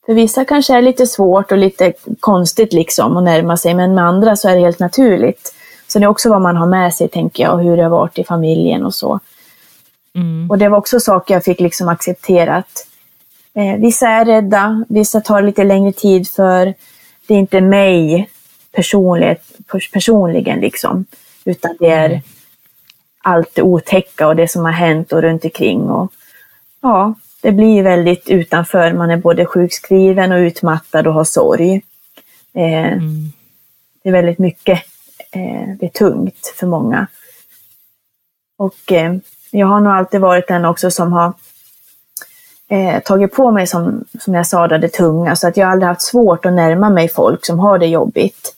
för 0.09 0.13
vissa 0.13 0.45
kanske 0.45 0.75
är 0.75 0.81
lite 0.81 1.07
svårt 1.07 1.51
och 1.51 1.57
lite 1.57 1.93
konstigt 2.19 2.73
liksom 2.73 3.17
att 3.17 3.23
närma 3.23 3.57
sig, 3.57 3.73
men 3.73 3.95
med 3.95 4.03
andra 4.03 4.35
så 4.35 4.49
är 4.49 4.55
det 4.55 4.61
helt 4.61 4.79
naturligt. 4.79 5.53
Så 5.87 5.99
det 5.99 6.05
är 6.05 6.09
också 6.09 6.29
vad 6.29 6.41
man 6.41 6.57
har 6.57 6.67
med 6.67 6.93
sig, 6.93 7.09
tänker 7.09 7.43
jag, 7.43 7.53
och 7.53 7.63
hur 7.63 7.77
det 7.77 7.83
har 7.83 7.89
varit 7.89 8.17
i 8.17 8.23
familjen 8.23 8.85
och 8.85 8.95
så. 8.95 9.19
Mm. 10.15 10.49
Och 10.49 10.57
det 10.57 10.69
var 10.69 10.77
också 10.77 10.99
saker 10.99 11.33
jag 11.33 11.43
fick 11.43 11.59
liksom 11.59 11.89
acceptera 11.89 12.55
att 12.55 12.87
eh, 13.53 13.79
vissa 13.79 14.07
är 14.07 14.25
rädda, 14.25 14.85
vissa 14.89 15.21
tar 15.21 15.41
lite 15.41 15.63
längre 15.63 15.91
tid 15.91 16.27
för 16.29 16.73
det 17.27 17.33
är 17.33 17.39
inte 17.39 17.61
mig 17.61 18.29
personligen 19.91 20.59
liksom, 20.59 21.05
utan 21.45 21.75
det 21.79 21.89
är 21.89 22.21
allt 23.23 23.55
det 23.55 23.61
otäcka 23.61 24.27
och 24.27 24.35
det 24.35 24.47
som 24.47 24.65
har 24.65 24.71
hänt 24.71 25.13
och 25.13 25.21
runt 25.21 25.43
omkring. 25.43 25.81
Och, 25.81 26.13
ja, 26.81 27.13
det 27.41 27.51
blir 27.51 27.83
väldigt 27.83 28.29
utanför. 28.29 28.93
Man 28.93 29.11
är 29.11 29.17
både 29.17 29.45
sjukskriven 29.45 30.31
och 30.31 30.37
utmattad 30.37 31.07
och 31.07 31.13
har 31.13 31.23
sorg. 31.23 31.75
Eh, 32.53 32.97
Det 34.03 34.09
är 34.09 34.11
väldigt 34.11 34.39
mycket. 34.39 34.79
Eh, 35.31 35.75
det 35.79 35.85
är 35.85 35.89
tungt 35.89 36.53
för 36.55 36.67
många. 36.67 37.07
Och 38.57 38.91
eh, 38.91 39.15
jag 39.51 39.67
har 39.67 39.79
nog 39.79 39.93
alltid 39.93 40.21
varit 40.21 40.47
den 40.47 40.65
också 40.65 40.91
som 40.91 41.13
har 41.13 41.33
eh, 42.69 42.99
tagit 42.99 43.33
på 43.33 43.51
mig, 43.51 43.67
som, 43.67 44.05
som 44.19 44.33
jag 44.33 44.47
sa, 44.47 44.67
det 44.67 44.89
tunga. 44.89 45.35
Så 45.35 45.47
att 45.47 45.57
jag 45.57 45.65
har 45.65 45.71
aldrig 45.71 45.87
haft 45.87 46.01
svårt 46.01 46.45
att 46.45 46.53
närma 46.53 46.89
mig 46.89 47.09
folk 47.09 47.45
som 47.45 47.59
har 47.59 47.79
det 47.79 47.87
jobbigt. 47.87 48.55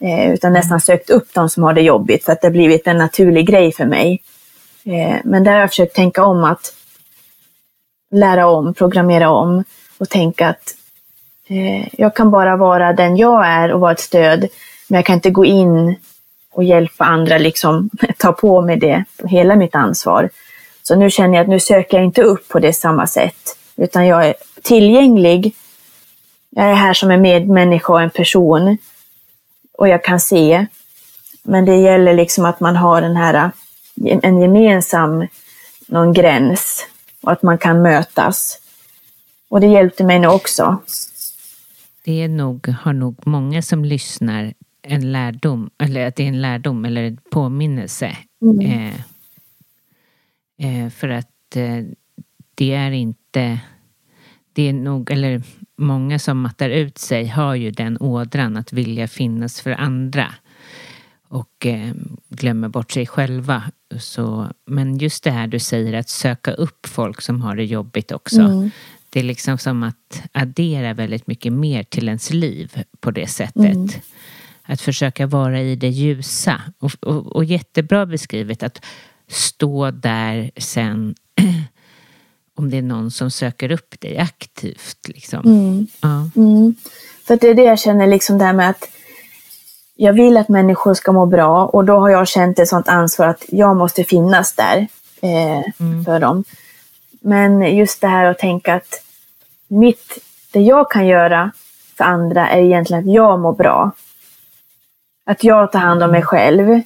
Eh, 0.00 0.30
utan 0.32 0.52
nästan 0.52 0.80
sökt 0.80 1.10
upp 1.10 1.34
de 1.34 1.48
som 1.48 1.62
har 1.62 1.72
det 1.72 1.82
jobbigt 1.82 2.24
för 2.24 2.32
att 2.32 2.40
det 2.40 2.46
har 2.46 2.52
blivit 2.52 2.86
en 2.86 2.98
naturlig 2.98 3.46
grej 3.46 3.72
för 3.72 3.86
mig. 3.86 4.22
Eh, 4.84 5.16
men 5.24 5.44
där 5.44 5.52
har 5.52 5.60
jag 5.60 5.70
försökt 5.70 5.94
tänka 5.96 6.24
om 6.24 6.44
att 6.44 6.74
lära 8.10 8.48
om, 8.48 8.74
programmera 8.74 9.30
om 9.30 9.64
och 9.98 10.08
tänka 10.08 10.48
att 10.48 10.74
eh, 11.46 11.88
jag 11.92 12.16
kan 12.16 12.30
bara 12.30 12.56
vara 12.56 12.92
den 12.92 13.16
jag 13.16 13.46
är 13.46 13.72
och 13.72 13.80
vara 13.80 13.92
ett 13.92 14.00
stöd. 14.00 14.48
Men 14.88 14.96
jag 14.96 15.06
kan 15.06 15.14
inte 15.14 15.30
gå 15.30 15.44
in 15.44 15.96
och 16.52 16.64
hjälpa 16.64 17.04
andra, 17.04 17.38
liksom 17.38 17.90
ta 18.18 18.32
på 18.32 18.60
mig 18.62 18.76
det, 18.76 19.04
hela 19.24 19.56
mitt 19.56 19.74
ansvar. 19.74 20.30
Så 20.82 20.94
nu 20.94 21.10
känner 21.10 21.34
jag 21.34 21.42
att 21.42 21.48
nu 21.48 21.60
söker 21.60 21.96
jag 21.96 22.04
inte 22.04 22.22
upp 22.22 22.48
på 22.48 22.58
det 22.58 22.72
samma 22.72 23.06
sätt, 23.06 23.56
utan 23.76 24.06
jag 24.06 24.26
är 24.26 24.34
tillgänglig. 24.62 25.54
Jag 26.50 26.70
är 26.70 26.74
här 26.74 26.94
som 26.94 27.10
en 27.10 27.22
medmänniska 27.22 27.92
och 27.92 28.02
en 28.02 28.10
person 28.10 28.78
och 29.78 29.88
jag 29.88 30.04
kan 30.04 30.20
se. 30.20 30.66
Men 31.42 31.64
det 31.64 31.76
gäller 31.76 32.14
liksom 32.14 32.44
att 32.44 32.60
man 32.60 32.76
har 32.76 33.00
den 33.00 33.16
här, 33.16 33.50
en 34.22 34.40
gemensam 34.40 35.26
någon 35.86 36.12
gräns 36.12 36.86
och 37.22 37.32
att 37.32 37.42
man 37.42 37.58
kan 37.58 37.82
mötas. 37.82 38.60
Och 39.48 39.60
det 39.60 39.66
hjälpte 39.66 40.04
mig 40.04 40.18
nu 40.18 40.26
också. 40.26 40.82
Det 42.04 42.22
är 42.22 42.28
nog, 42.28 42.68
har 42.68 42.92
nog 42.92 43.26
många 43.26 43.62
som 43.62 43.84
lyssnar 43.84 44.54
en 44.82 45.12
lärdom, 45.12 45.70
eller 45.78 46.06
att 46.06 46.16
det 46.16 46.22
är 46.22 46.28
en 46.28 46.42
lärdom 46.42 46.84
eller 46.84 47.02
en 47.02 47.18
påminnelse. 47.30 48.16
Mm. 48.42 48.60
Eh, 48.66 48.94
eh, 50.84 50.90
för 50.90 51.08
att 51.08 51.56
eh, 51.56 51.84
det 52.54 52.74
är 52.74 52.90
inte, 52.90 53.60
det 54.52 54.68
är 54.68 54.72
nog, 54.72 55.10
eller 55.10 55.42
många 55.76 56.18
som 56.18 56.40
mattar 56.40 56.70
ut 56.70 56.98
sig 56.98 57.26
har 57.26 57.54
ju 57.54 57.70
den 57.70 57.98
ådran 58.00 58.56
att 58.56 58.72
vilja 58.72 59.08
finnas 59.08 59.60
för 59.60 59.70
andra 59.70 60.34
och 61.28 61.66
eh, 61.66 61.92
glömmer 62.28 62.68
bort 62.68 62.92
sig 62.92 63.06
själva. 63.06 63.62
Så, 63.98 64.50
men 64.66 64.98
just 64.98 65.24
det 65.24 65.30
här 65.30 65.46
du 65.46 65.58
säger 65.58 65.92
att 65.92 66.08
söka 66.08 66.52
upp 66.52 66.86
folk 66.86 67.20
som 67.20 67.42
har 67.42 67.56
det 67.56 67.64
jobbigt 67.64 68.12
också. 68.12 68.40
Mm. 68.40 68.70
Det 69.10 69.20
är 69.20 69.24
liksom 69.24 69.58
som 69.58 69.82
att 69.82 70.22
addera 70.32 70.94
väldigt 70.94 71.26
mycket 71.26 71.52
mer 71.52 71.82
till 71.82 72.08
ens 72.08 72.30
liv 72.30 72.82
på 73.00 73.10
det 73.10 73.26
sättet. 73.26 73.74
Mm. 73.74 73.88
Att 74.62 74.80
försöka 74.80 75.26
vara 75.26 75.60
i 75.60 75.76
det 75.76 75.88
ljusa. 75.88 76.62
Och, 76.78 76.92
och, 77.00 77.26
och 77.26 77.44
jättebra 77.44 78.06
beskrivet 78.06 78.62
att 78.62 78.84
stå 79.28 79.90
där 79.90 80.50
sen 80.56 81.14
om 82.54 82.70
det 82.70 82.76
är 82.76 82.82
någon 82.82 83.10
som 83.10 83.30
söker 83.30 83.72
upp 83.72 84.00
dig 84.00 84.18
aktivt. 84.18 85.08
Liksom. 85.08 85.40
Mm. 85.44 85.86
Ja. 86.00 86.30
Mm. 86.36 86.74
För 87.24 87.36
det 87.36 87.48
är 87.48 87.54
det 87.54 87.62
jag 87.62 87.78
känner, 87.78 88.06
liksom 88.06 88.38
det 88.38 88.44
här 88.44 88.52
med 88.52 88.70
att 88.70 88.88
jag 90.02 90.12
vill 90.12 90.36
att 90.36 90.48
människor 90.48 90.94
ska 90.94 91.12
må 91.12 91.26
bra 91.26 91.66
och 91.66 91.84
då 91.84 91.98
har 91.98 92.08
jag 92.08 92.28
känt 92.28 92.58
ett 92.58 92.68
sånt 92.68 92.88
ansvar 92.88 93.26
att 93.26 93.44
jag 93.48 93.76
måste 93.76 94.04
finnas 94.04 94.52
där 94.52 94.86
eh, 95.22 95.62
för 96.04 96.20
dem. 96.20 96.44
Men 97.20 97.76
just 97.76 98.00
det 98.00 98.06
här 98.06 98.24
att 98.24 98.38
tänka 98.38 98.74
att 98.74 99.02
mitt, 99.68 100.18
det 100.52 100.60
jag 100.60 100.90
kan 100.90 101.06
göra 101.06 101.50
för 101.96 102.04
andra 102.04 102.48
är 102.48 102.60
egentligen 102.60 103.02
att 103.02 103.14
jag 103.14 103.40
mår 103.40 103.52
bra. 103.52 103.90
Att 105.26 105.44
jag 105.44 105.72
tar 105.72 105.78
hand 105.78 106.02
om 106.02 106.10
mig 106.10 106.22
själv. 106.22 106.80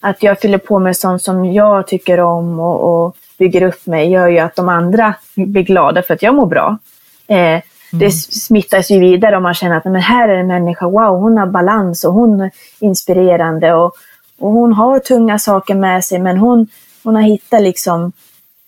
Att 0.00 0.22
jag 0.22 0.40
fyller 0.40 0.58
på 0.58 0.78
med 0.78 0.96
sånt 0.96 1.22
som 1.22 1.52
jag 1.52 1.86
tycker 1.86 2.20
om 2.20 2.60
och, 2.60 3.04
och 3.04 3.16
bygger 3.38 3.62
upp 3.62 3.86
mig 3.86 4.10
gör 4.10 4.28
ju 4.28 4.38
att 4.38 4.56
de 4.56 4.68
andra 4.68 5.14
blir 5.34 5.62
glada 5.62 6.02
för 6.02 6.14
att 6.14 6.22
jag 6.22 6.34
mår 6.34 6.46
bra. 6.46 6.78
Eh, 7.26 7.60
Det 7.98 8.10
smittas 8.10 8.90
ju 8.90 9.00
vidare 9.00 9.36
om 9.36 9.42
man 9.42 9.54
känner 9.54 9.76
att 9.76 9.84
men 9.84 9.94
här 9.94 10.28
är 10.28 10.38
en 10.38 10.46
människa, 10.46 10.86
wow, 10.86 11.20
hon 11.20 11.38
har 11.38 11.46
balans 11.46 12.04
och 12.04 12.12
hon 12.12 12.40
är 12.40 12.50
inspirerande 12.78 13.72
och, 13.72 13.92
och 14.38 14.50
hon 14.50 14.72
har 14.72 14.98
tunga 14.98 15.38
saker 15.38 15.74
med 15.74 16.04
sig 16.04 16.18
men 16.18 16.36
hon, 16.36 16.66
hon 17.04 17.14
har 17.14 17.22
hittat 17.22 17.62
liksom 17.62 18.12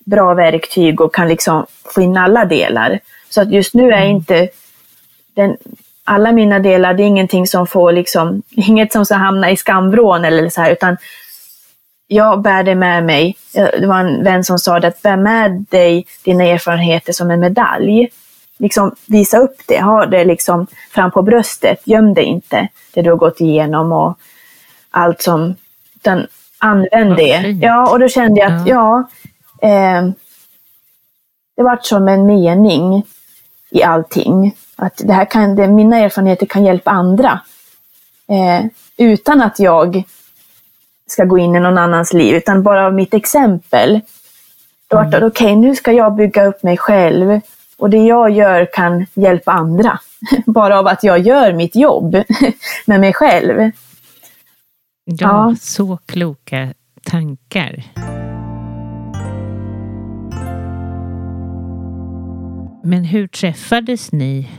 bra 0.05 0.35
verktyg 0.35 1.01
och 1.01 1.15
kan 1.15 1.29
liksom 1.29 1.67
få 1.95 2.01
in 2.01 2.17
alla 2.17 2.45
delar. 2.45 3.01
Så 3.31 3.41
att 3.41 3.51
just 3.51 3.75
nu 3.75 3.93
är 3.93 4.07
inte 4.07 4.49
den, 5.35 5.57
alla 6.05 6.33
mina 6.33 6.59
delar, 6.59 6.95
det 6.95 7.03
är 7.03 7.07
ingenting 7.07 7.47
som 7.47 7.67
får 7.67 7.93
liksom, 7.93 8.43
inget 8.51 8.93
som 8.93 9.07
ska 9.07 9.15
hamna 9.15 9.51
i 9.51 9.57
skamvrån 9.57 10.25
eller 10.25 10.49
så 10.49 10.61
här, 10.61 10.73
utan 10.73 10.97
jag 12.07 12.43
bär 12.43 12.63
det 12.63 12.75
med 12.75 13.05
mig. 13.05 13.37
Det 13.53 13.87
var 13.87 13.99
en 13.99 14.25
vän 14.25 14.45
som 14.45 14.59
sa 14.59 14.81
det, 14.81 14.89
att 14.89 15.03
bär 15.03 15.17
med 15.17 15.67
dig 15.71 16.07
dina 16.25 16.45
erfarenheter 16.45 17.13
som 17.13 17.31
en 17.31 17.41
medalj. 17.41 18.09
Liksom 18.59 18.95
visa 19.07 19.39
upp 19.39 19.57
det, 19.67 19.81
ha 19.81 20.07
det 20.07 20.25
liksom 20.25 20.67
fram 20.91 21.11
på 21.11 21.23
bröstet, 21.23 21.81
göm 21.85 22.15
det 22.15 22.23
inte, 22.23 22.69
det 22.95 23.03
du 23.03 23.11
har 23.11 23.17
gått 23.17 23.41
igenom 23.41 23.93
och 23.93 24.19
allt 24.91 25.23
som, 25.23 25.55
utan 25.95 26.27
använd 26.59 27.09
Vad 27.09 27.19
det. 27.19 27.41
fint. 27.43 27.63
Ja, 27.63 27.91
och 27.91 27.99
då 27.99 28.09
kände 28.09 28.41
jag 28.41 28.53
att, 28.53 28.67
ja, 28.67 29.09
eh, 29.63 30.09
det 31.57 31.63
vart 31.63 31.85
som 31.85 32.09
en 32.09 32.27
mening 32.27 33.07
i 33.71 33.83
allting. 33.83 34.57
Att 34.77 35.01
det 35.05 35.13
här 35.13 35.25
kan, 35.25 35.57
det, 35.57 35.69
mina 35.69 35.99
erfarenheter 35.99 36.47
kan 36.47 36.65
hjälpa 36.65 36.91
andra. 36.91 37.41
Eh, 38.29 38.67
utan 38.97 39.43
att 39.43 39.59
jag 39.59 40.03
ska 41.07 41.25
gå 41.25 41.39
in 41.39 41.57
i 41.57 41.61
någon 41.61 41.79
annans 41.79 42.13
liv, 42.13 42.35
utan 42.35 42.63
bara 42.63 42.87
av 42.87 42.95
mitt 42.95 43.15
exempel. 43.15 44.01
Då 44.89 44.97
vart 44.97 45.11
det, 45.11 45.27
okej, 45.27 45.57
nu 45.57 45.77
ska 45.77 45.93
jag 45.93 46.15
bygga 46.15 46.47
upp 46.47 46.63
mig 46.63 46.77
själv 46.77 47.41
och 47.79 47.91
det 47.91 47.99
jag 48.07 48.31
gör 48.31 48.69
kan 48.73 49.07
hjälpa 49.15 49.53
andra. 49.53 49.99
Bara 50.47 50.79
av 50.79 50.87
att 50.87 51.05
jag 51.05 51.19
gör 51.19 51.53
mitt 51.53 51.77
jobb 51.77 52.17
med 52.87 53.01
mig 53.01 53.13
själv. 53.13 53.61
Ja, 53.61 53.71
Ja. 55.19 55.55
så 55.61 55.99
kloka 56.07 56.69
tankar. 57.05 57.83
Men 62.83 63.05
hur 63.05 63.27
träffades 63.27 64.13
ni 64.13 64.51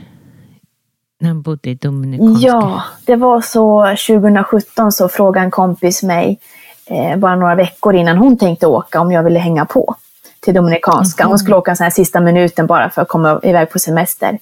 när 1.20 1.28
han 1.28 1.42
bodde 1.42 1.70
i 1.70 1.74
Dominikanska? 1.74 2.46
Ja, 2.46 2.82
det 3.06 3.16
var 3.16 3.40
så 3.40 3.86
2017 4.16 4.92
så 4.92 5.08
frågade 5.08 5.44
en 5.44 5.50
kompis 5.50 6.02
mig, 6.02 6.38
eh, 6.86 7.16
bara 7.18 7.36
några 7.36 7.54
veckor 7.54 7.94
innan 7.94 8.16
hon 8.18 8.38
tänkte 8.38 8.66
åka, 8.66 9.00
om 9.00 9.12
jag 9.12 9.22
ville 9.22 9.38
hänga 9.38 9.64
på 9.64 9.94
till 10.40 10.54
Dominikanska. 10.54 11.24
Hon 11.26 11.38
skulle 11.38 11.56
åka 11.56 11.76
sån 11.76 11.84
här 11.84 11.90
sista 11.90 12.20
minuten 12.20 12.66
bara 12.66 12.90
för 12.90 13.02
att 13.02 13.08
komma 13.08 13.40
iväg 13.42 13.70
på 13.70 13.78
semester. 13.78 14.38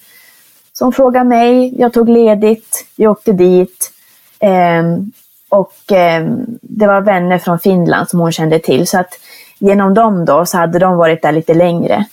Så 0.73 0.85
hon 0.85 0.93
frågade 0.93 1.25
mig, 1.25 1.73
jag 1.81 1.93
tog 1.93 2.09
ledigt, 2.09 2.85
vi 2.95 3.07
åkte 3.07 3.31
dit. 3.33 3.91
Eh, 4.39 4.83
Och 5.49 5.91
eh, 5.91 6.25
det 6.61 6.87
var 6.87 7.01
vänner 7.01 7.37
från 7.39 7.59
Finland 7.59 8.09
som 8.09 8.19
hon 8.19 8.31
kände 8.31 8.59
till. 8.59 8.87
Så 8.87 8.99
att 8.99 9.13
genom 9.59 9.93
dem 9.93 10.25
då 10.25 10.45
så 10.45 10.57
hade 10.57 10.79
de 10.79 10.97
varit 10.97 11.21
där 11.21 11.31
lite 11.31 11.53
längre. 11.53 12.05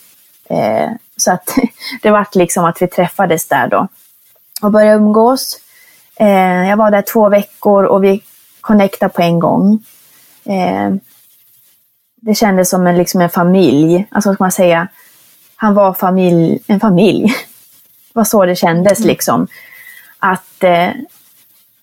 Eh, 0.50 0.90
så 1.16 1.32
att 1.32 1.48
det 2.02 2.10
var 2.10 2.26
liksom 2.32 2.64
att 2.64 2.82
vi 2.82 2.86
träffades 2.86 3.48
där 3.48 3.68
då 3.68 3.88
och 4.62 4.70
började 4.70 4.96
umgås. 4.96 5.58
Eh, 6.16 6.68
jag 6.68 6.76
var 6.76 6.90
där 6.90 7.02
två 7.02 7.28
veckor 7.28 7.84
och 7.84 8.04
vi 8.04 8.22
connectade 8.60 9.12
på 9.12 9.22
en 9.22 9.38
gång. 9.38 9.82
Det 12.26 12.34
kändes 12.34 12.70
som 12.70 12.86
en, 12.86 12.98
liksom 12.98 13.20
en 13.20 13.30
familj. 13.30 14.06
Alltså 14.10 14.28
vad 14.28 14.34
ska 14.36 14.44
man 14.44 14.52
säga? 14.52 14.88
Han 15.56 15.74
var 15.74 15.92
familj, 15.92 16.58
en 16.66 16.80
familj. 16.80 17.24
Det 18.12 18.18
var 18.18 18.24
så 18.24 18.46
det 18.46 18.56
kändes 18.56 18.98
mm. 18.98 19.08
liksom. 19.08 19.46
Att 20.18 20.64
eh, 20.64 20.88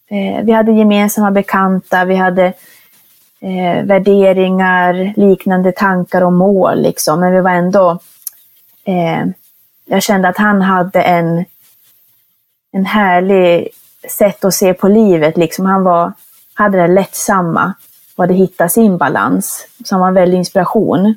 eh, 0.08 0.44
vi 0.44 0.52
hade 0.52 0.72
gemensamma 0.72 1.32
bekanta, 1.32 2.06
vi 2.06 2.16
hade 2.16 2.46
eh, 3.42 3.84
värderingar, 3.84 5.14
liknande 5.18 5.72
tankar 5.72 6.22
och 6.22 6.34
mål 6.34 6.82
liksom. 6.82 7.20
Men 7.20 7.34
vi 7.34 7.42
var 7.42 7.52
ändå... 7.52 8.00
Eh, 8.84 9.26
jag 9.86 10.04
kände 10.04 10.28
att 10.28 10.38
han 10.38 10.62
hade 10.62 11.02
en, 11.02 11.46
en 12.72 12.86
härlig 12.86 13.70
sätt 14.10 14.46
att 14.46 14.54
se 14.54 14.74
på 14.74 14.88
livet. 14.88 15.38
Liksom. 15.38 15.66
Han 15.66 15.84
var, 15.84 16.14
hade 16.54 16.78
det 16.78 16.88
lättsamma 16.88 17.74
och 18.16 18.24
hade 18.24 18.34
hittat 18.34 18.72
sin 18.72 18.98
balans. 18.98 19.68
Så 19.86 19.96
han 19.96 20.00
var 20.00 20.08
en 20.08 20.14
väldig 20.14 20.38
inspiration. 20.38 21.16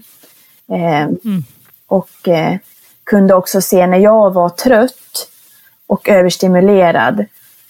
Eh, 0.68 1.02
mm. 1.02 1.44
Och 1.86 2.28
eh, 2.28 2.56
kunde 3.04 3.34
också 3.34 3.60
se 3.60 3.86
när 3.86 3.98
jag 3.98 4.34
var 4.34 4.48
trött 4.48 5.28
och 5.86 6.08
överstimulerad, 6.08 7.24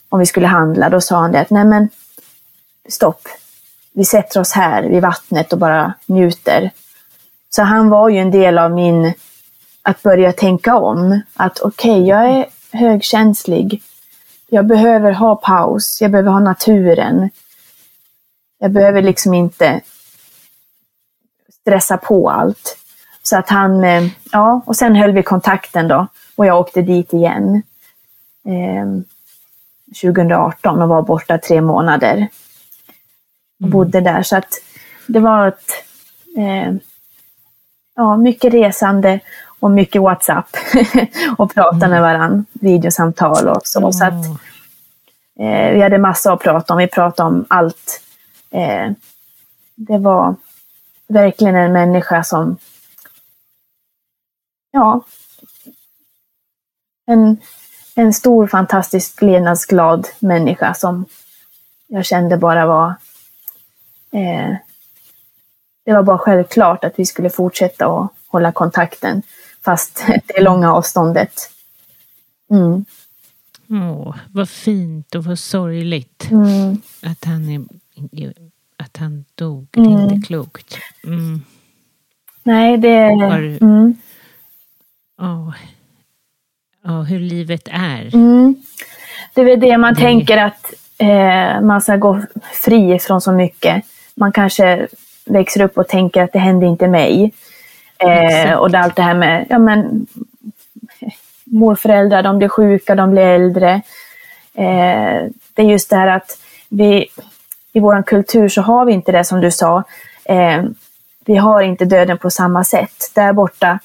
om 0.09 0.19
vi 0.19 0.27
skulle 0.27 0.47
handla, 0.47 0.89
då 0.89 1.01
sa 1.01 1.17
han 1.17 1.33
det 1.33 1.41
att 1.41 1.51
nej 1.51 1.65
men 1.65 1.89
stopp, 2.89 3.29
vi 3.93 4.05
sätter 4.05 4.41
oss 4.41 4.53
här 4.53 4.83
vid 4.83 5.03
vattnet 5.03 5.53
och 5.53 5.59
bara 5.59 5.95
njuter. 6.07 6.71
Så 7.51 7.63
han 7.63 7.89
var 7.89 8.09
ju 8.09 8.19
en 8.19 8.31
del 8.31 8.59
av 8.59 8.71
min, 8.71 9.15
att 9.83 10.03
börja 10.03 10.33
tänka 10.33 10.77
om. 10.77 11.21
Att 11.35 11.61
okej, 11.61 11.91
okay, 11.91 12.09
jag 12.09 12.31
är 12.31 12.47
högkänslig. 12.73 13.83
Jag 14.47 14.67
behöver 14.67 15.13
ha 15.13 15.37
paus, 15.37 15.99
jag 16.01 16.11
behöver 16.11 16.31
ha 16.31 16.41
naturen. 16.41 17.31
Jag 18.65 18.73
behöver 18.73 19.03
liksom 19.03 19.35
inte 19.35 19.81
stressa 21.61 21.97
på 21.97 22.31
allt. 22.31 22.79
Så 23.23 23.37
att 23.37 23.49
han, 23.49 23.85
eh, 23.85 24.05
ja, 24.33 24.63
och 24.67 24.77
sen 24.77 24.97
höll 24.97 25.13
vi 25.13 25.23
kontakten 25.23 25.89
då 25.89 26.07
och 26.37 26.47
jag 26.47 26.61
åkte 26.61 26.83
dit 26.83 27.13
igen. 27.13 27.63
Eh, 28.47 28.87
2018 30.03 30.83
och 30.83 30.89
var 30.89 31.03
borta 31.03 31.39
tre 31.39 31.61
månader. 31.61 32.29
Och 33.61 33.67
mm. 33.67 33.71
bodde 33.71 34.01
där. 34.01 34.23
Så 34.23 34.37
att 34.37 34.49
det 35.07 35.21
var 35.21 35.49
ett, 35.49 35.71
eh, 36.37 36.75
ja, 37.97 38.17
mycket 38.17 38.53
resande 38.53 39.21
och 39.61 39.71
mycket 39.71 40.03
WhatsApp 40.03 40.57
och 41.39 41.55
prata 41.55 41.77
mm. 41.77 41.91
med 41.91 42.03
varandra, 42.03 42.45
videosamtal 42.53 43.49
och 43.49 43.67
så. 43.67 43.79
Mm. 43.79 43.93
så 43.93 44.05
att, 44.05 44.27
eh, 45.41 45.71
vi 45.73 45.83
hade 45.83 45.99
massa 45.99 46.33
att 46.33 46.41
prata 46.41 46.73
om. 46.75 46.79
Vi 46.79 46.87
pratade 46.87 47.29
om 47.29 47.45
allt. 47.49 48.01
Eh, 48.55 48.93
det 49.75 49.99
var 49.99 50.35
verkligen 51.09 51.57
en 51.57 51.73
människa 51.73 52.25
som, 52.25 52.57
ja, 54.71 55.05
en, 57.07 57.37
en 57.95 58.15
stor 58.15 58.47
fantastisk 58.47 59.23
levnadsglad 59.23 60.09
människa 60.19 60.75
som 60.75 61.05
jag 61.87 62.05
kände 62.05 62.37
bara 62.37 62.67
var 62.67 62.95
eh, 64.13 64.57
det 65.85 65.93
var 65.93 66.03
bara 66.03 66.19
självklart 66.19 66.85
att 66.85 66.99
vi 66.99 67.07
skulle 67.07 67.31
fortsätta 67.31 67.87
att 67.87 68.11
hålla 68.27 68.53
kontakten 68.53 69.23
fast 69.65 70.05
det 70.27 70.41
långa 70.41 70.73
avståndet. 70.75 71.51
Mm. 72.51 72.85
Åh, 73.69 74.17
vad 74.33 74.49
fint 74.49 75.15
och 75.15 75.25
vad 75.25 75.39
sorgligt 75.39 76.31
mm. 76.31 76.83
att, 77.03 77.25
han 77.25 77.49
är, 77.49 77.65
att 78.77 78.97
han 78.97 79.25
dog. 79.35 79.67
Det 79.71 79.81
är 79.81 79.85
inte 79.85 80.15
mm. 80.15 80.23
klokt. 80.23 80.79
Mm. 81.05 81.43
Nej, 82.43 82.79
det... 82.79 82.99
Har, 82.99 83.39
mm. 83.63 83.97
åh, 85.21 85.55
åh, 86.85 87.03
hur 87.03 87.21
livet 87.21 87.69
är. 87.71 88.15
Mm. 88.15 88.55
Det 89.35 89.41
är 89.41 89.45
väl 89.45 89.61
det 89.61 89.79
man 89.79 89.95
det... 89.95 90.01
tänker 90.01 90.39
att 90.39 90.75
eh, 90.99 91.61
man 91.61 91.81
ska 91.81 91.97
gå 91.97 92.23
fri 92.53 92.99
från 92.99 93.21
så 93.21 93.33
mycket. 93.33 93.85
Man 94.15 94.33
kanske 94.33 94.89
växer 95.25 95.61
upp 95.61 95.79
och 95.79 95.89
tänker 95.89 96.23
att 96.23 96.33
det 96.33 96.39
hände 96.39 96.67
inte 96.67 96.89
mig. 96.89 97.33
Eh, 97.99 98.55
och 98.55 98.71
det, 98.71 98.79
allt 98.79 98.97
det 98.97 99.03
här 99.03 99.15
med 99.15 99.47
ja, 99.51 99.59
men, 99.59 100.07
morföräldrar, 101.45 102.23
de 102.23 102.39
blir 102.39 102.49
sjuka, 102.49 102.95
de 102.95 103.11
blir 103.11 103.23
äldre. 103.23 103.73
Eh, 104.55 105.23
det 105.55 105.63
är 105.63 105.71
just 105.71 105.91
det 105.91 105.97
här 105.97 106.07
att 106.07 106.39
vi 106.69 107.07
i 107.75 107.81
vår 107.81 108.03
kultur 108.03 108.49
så 108.49 108.63
har 108.63 108.85
vi 108.85 108.93
inte 108.93 109.13
det 109.13 109.25
som 109.25 109.41
du 109.41 109.51
sa. 109.51 109.85
Eh, 110.25 110.63
vi 111.25 111.37
har 111.37 111.63
inte 111.63 111.85
döden 111.85 112.19
på 112.19 112.31
samma 112.31 112.65
sätt. 112.65 113.11
Där 113.15 113.33
borta 113.33 113.79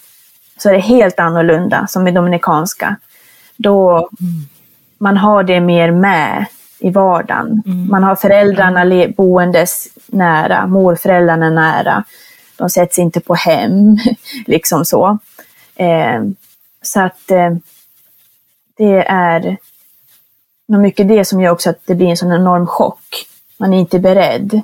så 0.58 0.70
är 0.70 0.74
det 0.74 0.80
helt 0.80 1.20
annorlunda, 1.20 1.88
som 1.88 2.08
i 2.08 2.12
Dominikanska. 2.12 2.96
Då 3.58 3.98
mm. 3.98 4.10
man 4.98 5.18
har 5.18 5.44
det 5.44 5.60
mer 5.60 5.92
med 5.92 6.46
i 6.80 6.90
vardagen. 6.90 7.64
Mm. 7.66 7.88
Man 7.88 8.04
har 8.04 8.16
föräldrarna 8.16 9.08
boendes 9.18 9.88
nära, 10.08 10.68
morföräldrarna 10.68 11.50
nära. 11.50 12.04
De 12.58 12.70
sätts 12.70 13.00
inte 13.00 13.20
på 13.20 13.36
hem, 13.36 13.98
liksom 14.46 14.86
så. 14.86 15.18
Eh, 15.76 16.24
så 16.82 17.02
att 17.02 17.32
eh, 17.32 17.56
det 18.78 19.06
är 19.08 19.58
nog 20.68 20.82
mycket 20.82 21.08
det 21.08 21.26
som 21.26 21.42
gör 21.42 21.52
också 21.52 21.70
att 21.70 21.82
det 21.86 21.96
blir 21.96 22.08
en 22.08 22.18
sån 22.18 22.32
enorm 22.32 22.68
chock. 22.68 23.29
Man 23.60 23.74
är 23.74 23.80
inte 23.80 23.99
beredd. 23.99 24.62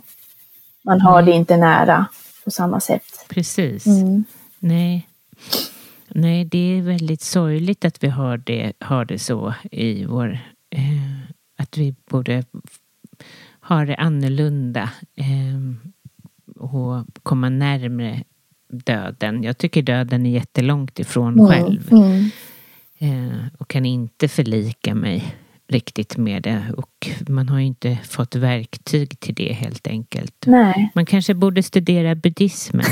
Man 0.83 1.01
har 1.01 1.19
mm. 1.19 1.25
det 1.25 1.31
inte 1.31 1.57
nära 1.57 2.05
på 2.43 2.51
samma 2.51 2.79
sätt. 2.79 3.25
Precis. 3.29 3.87
Mm. 3.87 4.23
Nej. 4.59 5.07
Nej, 6.07 6.45
det 6.45 6.77
är 6.77 6.81
väldigt 6.81 7.21
sorgligt 7.21 7.85
att 7.85 8.03
vi 8.03 8.07
har 8.07 8.37
det, 8.37 8.73
har 8.79 9.05
det 9.05 9.19
så 9.19 9.53
i 9.71 10.05
vår... 10.05 10.39
Eh, 10.69 11.31
att 11.57 11.77
vi 11.77 11.95
borde 12.09 12.43
ha 13.61 13.85
det 13.85 13.95
annorlunda. 13.95 14.89
Eh, 15.15 15.85
och 16.55 17.05
komma 17.23 17.49
närmre 17.49 18.23
döden. 18.67 19.43
Jag 19.43 19.57
tycker 19.57 19.81
döden 19.81 20.25
är 20.25 20.29
jättelångt 20.29 20.99
ifrån 20.99 21.39
mm. 21.39 21.47
själv. 21.47 21.91
Mm. 21.91 22.29
Eh, 22.97 23.45
och 23.57 23.67
kan 23.67 23.85
inte 23.85 24.27
förlika 24.27 24.95
mig 24.95 25.35
riktigt 25.68 26.18
med 26.18 26.43
det. 26.43 26.63
Och 26.78 27.07
man 27.28 27.49
har 27.49 27.59
ju 27.59 27.66
inte 27.66 27.97
fått 28.09 28.36
verktyg 28.36 29.20
till 29.20 29.36
det 29.36 29.53
helt 29.53 29.88
enkelt. 29.88 30.34
Nej. 30.45 30.91
Man 30.95 31.05
kanske 31.05 31.34
borde 31.34 31.63
studera 31.63 32.16
buddhismen. 32.16 32.86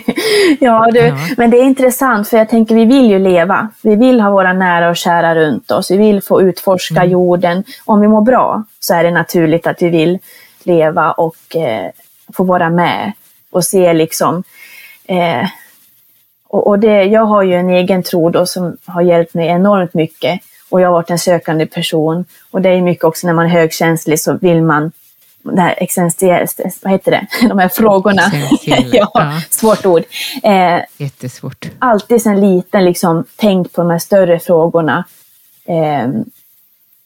ja, 0.60 0.88
du, 0.92 0.98
ja, 0.98 1.18
men 1.36 1.50
det 1.50 1.58
är 1.58 1.64
intressant 1.64 2.28
för 2.28 2.36
jag 2.36 2.48
tänker 2.48 2.74
vi 2.74 2.84
vill 2.84 3.10
ju 3.10 3.18
leva. 3.18 3.68
Vi 3.82 3.96
vill 3.96 4.20
ha 4.20 4.30
våra 4.30 4.52
nära 4.52 4.88
och 4.88 4.96
kära 4.96 5.34
runt 5.34 5.70
oss. 5.70 5.90
Vi 5.90 5.96
vill 5.96 6.22
få 6.22 6.42
utforska 6.42 7.00
mm. 7.00 7.10
jorden. 7.10 7.64
Om 7.84 8.00
vi 8.00 8.08
mår 8.08 8.22
bra 8.22 8.64
så 8.80 8.94
är 8.94 9.04
det 9.04 9.10
naturligt 9.10 9.66
att 9.66 9.82
vi 9.82 9.88
vill 9.88 10.18
leva 10.64 11.12
och 11.12 11.56
eh, 11.56 11.90
få 12.32 12.44
vara 12.44 12.70
med 12.70 13.12
och 13.50 13.64
se 13.64 13.92
liksom 13.92 14.42
eh, 15.04 15.48
och, 16.50 16.66
och, 16.66 16.78
det, 16.78 17.04
jag 17.04 17.24
har 17.24 17.42
ju 17.42 17.54
en 17.54 17.70
egen 17.70 18.02
tro 18.02 18.30
då 18.30 18.46
som 18.46 18.76
har 18.84 19.02
hjälpt 19.02 19.34
mig 19.34 19.48
enormt 19.48 19.94
mycket 19.94 20.40
och 20.68 20.80
jag 20.80 20.88
har 20.88 20.92
varit 20.92 21.10
en 21.10 21.18
sökande 21.18 21.66
person 21.66 22.24
och 22.50 22.62
det 22.62 22.68
är 22.68 22.80
mycket 22.80 23.04
också 23.04 23.26
när 23.26 23.34
man 23.34 23.44
är 23.44 23.50
högkänslig 23.50 24.20
så 24.20 24.32
vill 24.32 24.62
man 24.62 24.92
det 25.42 25.60
här 25.60 25.74
existentiellt, 25.78 26.60
vad 26.82 26.92
heter 26.92 27.10
det, 27.10 27.26
de 27.48 27.58
här 27.58 27.68
frågorna. 27.68 28.22
ja, 28.62 28.76
ja, 28.92 29.40
svårt 29.50 29.86
ord. 29.86 30.02
Eh, 30.42 30.80
Jättesvårt. 30.96 31.70
Alltid 31.78 32.22
sen 32.22 32.40
liten 32.40 32.84
liksom 32.84 33.24
tänkt 33.36 33.72
på 33.72 33.82
de 33.82 33.90
här 33.90 33.98
större 33.98 34.38
frågorna. 34.38 35.04
Eh, 35.64 36.08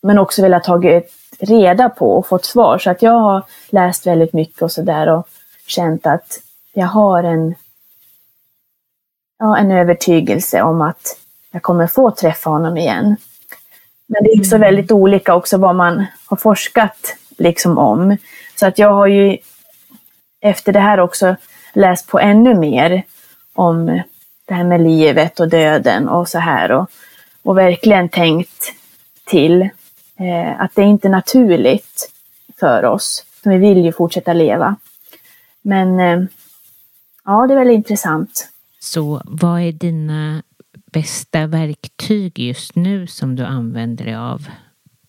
men 0.03 0.19
också 0.19 0.43
velat 0.43 0.65
tagit 0.65 1.13
reda 1.39 1.89
på 1.89 2.19
och 2.19 2.27
fått 2.27 2.45
svar. 2.45 2.79
Så 2.79 2.91
att 2.91 3.03
jag 3.03 3.13
har 3.21 3.43
läst 3.69 4.07
väldigt 4.07 4.33
mycket 4.33 4.63
och 4.63 4.73
sådär 4.73 5.09
och 5.09 5.29
känt 5.67 6.07
att 6.07 6.41
jag 6.73 6.87
har 6.87 7.25
en, 7.25 7.55
ja, 9.39 9.57
en 9.57 9.71
övertygelse 9.71 10.63
om 10.63 10.83
att 10.83 11.17
jag 11.51 11.63
kommer 11.63 11.87
få 11.87 12.11
träffa 12.11 12.51
honom 12.51 12.77
igen. 12.77 13.17
Men 14.13 14.25
det 14.25 14.31
är 14.31 14.41
också 14.41 14.57
mm. 14.57 14.67
väldigt 14.67 14.93
olika 14.93 15.35
också 15.35 15.59
vad 15.59 15.77
man 15.77 16.05
har 16.27 16.37
forskat 16.37 17.17
liksom 17.39 17.79
om. 17.79 18.17
Så 18.57 18.67
att 18.67 18.79
jag 18.79 18.93
har 18.93 19.07
ju 19.07 19.39
efter 20.41 20.73
det 20.73 20.81
här 20.81 21.01
också 21.01 21.37
läst 21.73 22.07
på 22.07 22.19
ännu 22.19 22.55
mer 22.55 23.03
om 23.55 24.03
det 24.49 24.55
här 24.55 24.65
med 24.65 24.81
livet 24.81 25.41
och 25.41 25.49
döden 25.49 26.09
och 26.09 26.29
så 26.29 26.39
här. 26.39 26.73
Och, 26.73 26.91
och 27.43 27.59
verkligen 27.59 28.09
tänkt 28.09 28.73
till 29.25 29.63
eh, 30.17 30.61
att 30.61 30.75
det 30.75 30.83
är 30.83 30.87
inte 30.87 31.09
naturligt 31.09 32.13
för 32.61 32.85
oss 32.85 33.25
Vi 33.43 33.57
vill 33.57 33.85
ju 33.85 33.93
fortsätta 33.93 34.33
leva. 34.33 34.77
Men 35.63 36.01
eh, 36.01 36.25
ja, 37.25 37.47
det 37.47 37.55
är 37.55 37.59
väldigt 37.59 37.77
intressant. 37.77 38.49
Så 38.81 39.23
vad 39.25 39.61
är 39.61 39.73
dina 39.73 40.43
bästa 40.93 41.47
verktyg 41.47 42.39
just 42.39 42.75
nu 42.75 43.07
som 43.07 43.37
du 43.37 43.45
använder 43.45 44.05
dig 44.05 44.15
av 44.15 44.47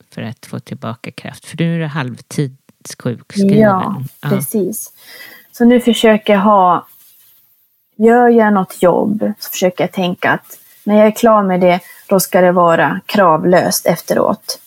för 0.09 0.21
att 0.21 0.45
få 0.45 0.59
tillbaka 0.59 1.11
kraft? 1.11 1.45
För 1.45 1.57
nu 1.57 1.75
är 1.75 1.79
du 1.79 1.85
halvtidssjukskriven. 1.85 3.59
Ja, 3.59 4.03
ja, 4.21 4.29
precis. 4.29 4.91
Så 5.51 5.65
nu 5.65 5.79
försöker 5.79 6.33
jag 6.33 6.39
ha, 6.39 6.87
gör 7.95 8.29
jag 8.29 8.53
något 8.53 8.81
jobb 8.81 9.33
så 9.39 9.49
försöker 9.49 9.83
jag 9.83 9.91
tänka 9.91 10.31
att 10.31 10.59
när 10.83 10.97
jag 10.97 11.07
är 11.07 11.11
klar 11.11 11.43
med 11.43 11.61
det, 11.61 11.79
då 12.07 12.19
ska 12.19 12.41
det 12.41 12.51
vara 12.51 12.99
kravlöst 13.05 13.85
efteråt. 13.85 14.59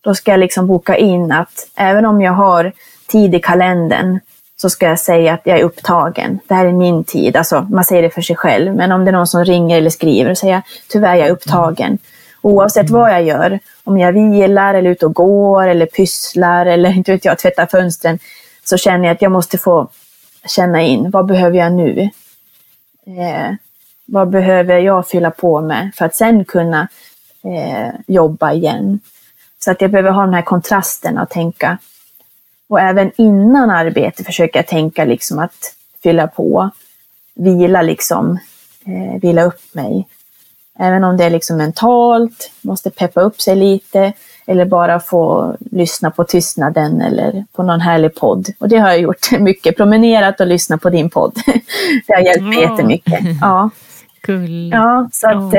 Då 0.00 0.14
ska 0.14 0.30
jag 0.30 0.40
liksom 0.40 0.66
boka 0.66 0.96
in 0.96 1.32
att 1.32 1.70
även 1.74 2.04
om 2.06 2.22
jag 2.22 2.32
har 2.32 2.72
tid 3.06 3.34
i 3.34 3.40
kalendern 3.40 4.20
så 4.56 4.70
ska 4.70 4.86
jag 4.86 4.98
säga 4.98 5.34
att 5.34 5.40
jag 5.44 5.58
är 5.58 5.64
upptagen. 5.64 6.38
Det 6.48 6.54
här 6.54 6.66
är 6.66 6.72
min 6.72 7.04
tid. 7.04 7.36
Alltså, 7.36 7.66
man 7.70 7.84
säger 7.84 8.02
det 8.02 8.10
för 8.10 8.22
sig 8.22 8.36
själv. 8.36 8.74
Men 8.74 8.92
om 8.92 9.04
det 9.04 9.10
är 9.10 9.12
någon 9.12 9.26
som 9.26 9.44
ringer 9.44 9.78
eller 9.78 9.90
skriver 9.90 10.30
och 10.30 10.38
säger 10.38 10.62
tyvärr 10.88 11.14
jag 11.14 11.28
är 11.28 11.32
upptagen. 11.32 11.98
Oavsett 12.40 12.90
vad 12.90 13.10
jag 13.10 13.22
gör, 13.22 13.58
om 13.84 13.98
jag 13.98 14.12
vilar 14.12 14.74
eller 14.74 14.90
ute 14.90 15.06
och 15.06 15.14
går 15.14 15.66
eller 15.66 15.86
pysslar 15.86 16.66
eller 16.66 16.90
inte 16.96 17.12
vet 17.12 17.24
jag, 17.24 17.38
tvättar 17.38 17.66
fönstren, 17.66 18.18
så 18.64 18.76
känner 18.76 19.04
jag 19.04 19.14
att 19.14 19.22
jag 19.22 19.32
måste 19.32 19.58
få 19.58 19.88
känna 20.46 20.82
in, 20.82 21.10
vad 21.10 21.26
behöver 21.26 21.58
jag 21.58 21.72
nu? 21.72 22.10
Eh, 23.06 23.54
vad 24.06 24.28
behöver 24.28 24.78
jag 24.78 25.08
fylla 25.08 25.30
på 25.30 25.60
med 25.60 25.90
för 25.94 26.04
att 26.04 26.14
sen 26.14 26.44
kunna 26.44 26.88
eh, 27.44 27.94
jobba 28.06 28.52
igen? 28.52 29.00
Så 29.58 29.70
att 29.70 29.80
jag 29.80 29.90
behöver 29.90 30.10
ha 30.10 30.24
den 30.24 30.34
här 30.34 30.42
kontrasten 30.42 31.18
och 31.18 31.28
tänka. 31.28 31.78
Och 32.68 32.80
även 32.80 33.12
innan 33.16 33.70
arbete 33.70 34.24
försöker 34.24 34.58
jag 34.58 34.66
tänka 34.66 35.04
liksom 35.04 35.38
att 35.38 35.74
fylla 36.02 36.26
på, 36.26 36.70
vila 37.34 37.82
liksom, 37.82 38.38
eh, 38.86 39.20
vila 39.20 39.42
upp 39.42 39.74
mig. 39.74 40.08
Även 40.78 41.04
om 41.04 41.16
det 41.16 41.24
är 41.24 41.30
liksom 41.30 41.56
mentalt, 41.56 42.50
måste 42.60 42.90
peppa 42.90 43.20
upp 43.20 43.40
sig 43.40 43.56
lite 43.56 44.12
eller 44.46 44.64
bara 44.64 45.00
få 45.00 45.54
lyssna 45.70 46.10
på 46.10 46.24
tystnaden 46.24 47.00
eller 47.00 47.44
på 47.52 47.62
någon 47.62 47.80
härlig 47.80 48.14
podd. 48.14 48.48
Och 48.58 48.68
det 48.68 48.76
har 48.76 48.88
jag 48.88 49.00
gjort 49.00 49.30
mycket, 49.38 49.76
promenerat 49.76 50.40
och 50.40 50.46
lyssnat 50.46 50.82
på 50.82 50.90
din 50.90 51.10
podd. 51.10 51.32
Det 52.06 52.14
har 52.14 52.20
hjälpt 52.20 52.42
mig 52.42 52.58
oh. 52.58 52.70
jättemycket. 52.70 53.20
Ja. 53.40 53.70
Cool. 54.26 54.70
Ja, 54.72 55.08
så 55.12 55.28
att, 55.28 55.36
oh, 55.36 55.50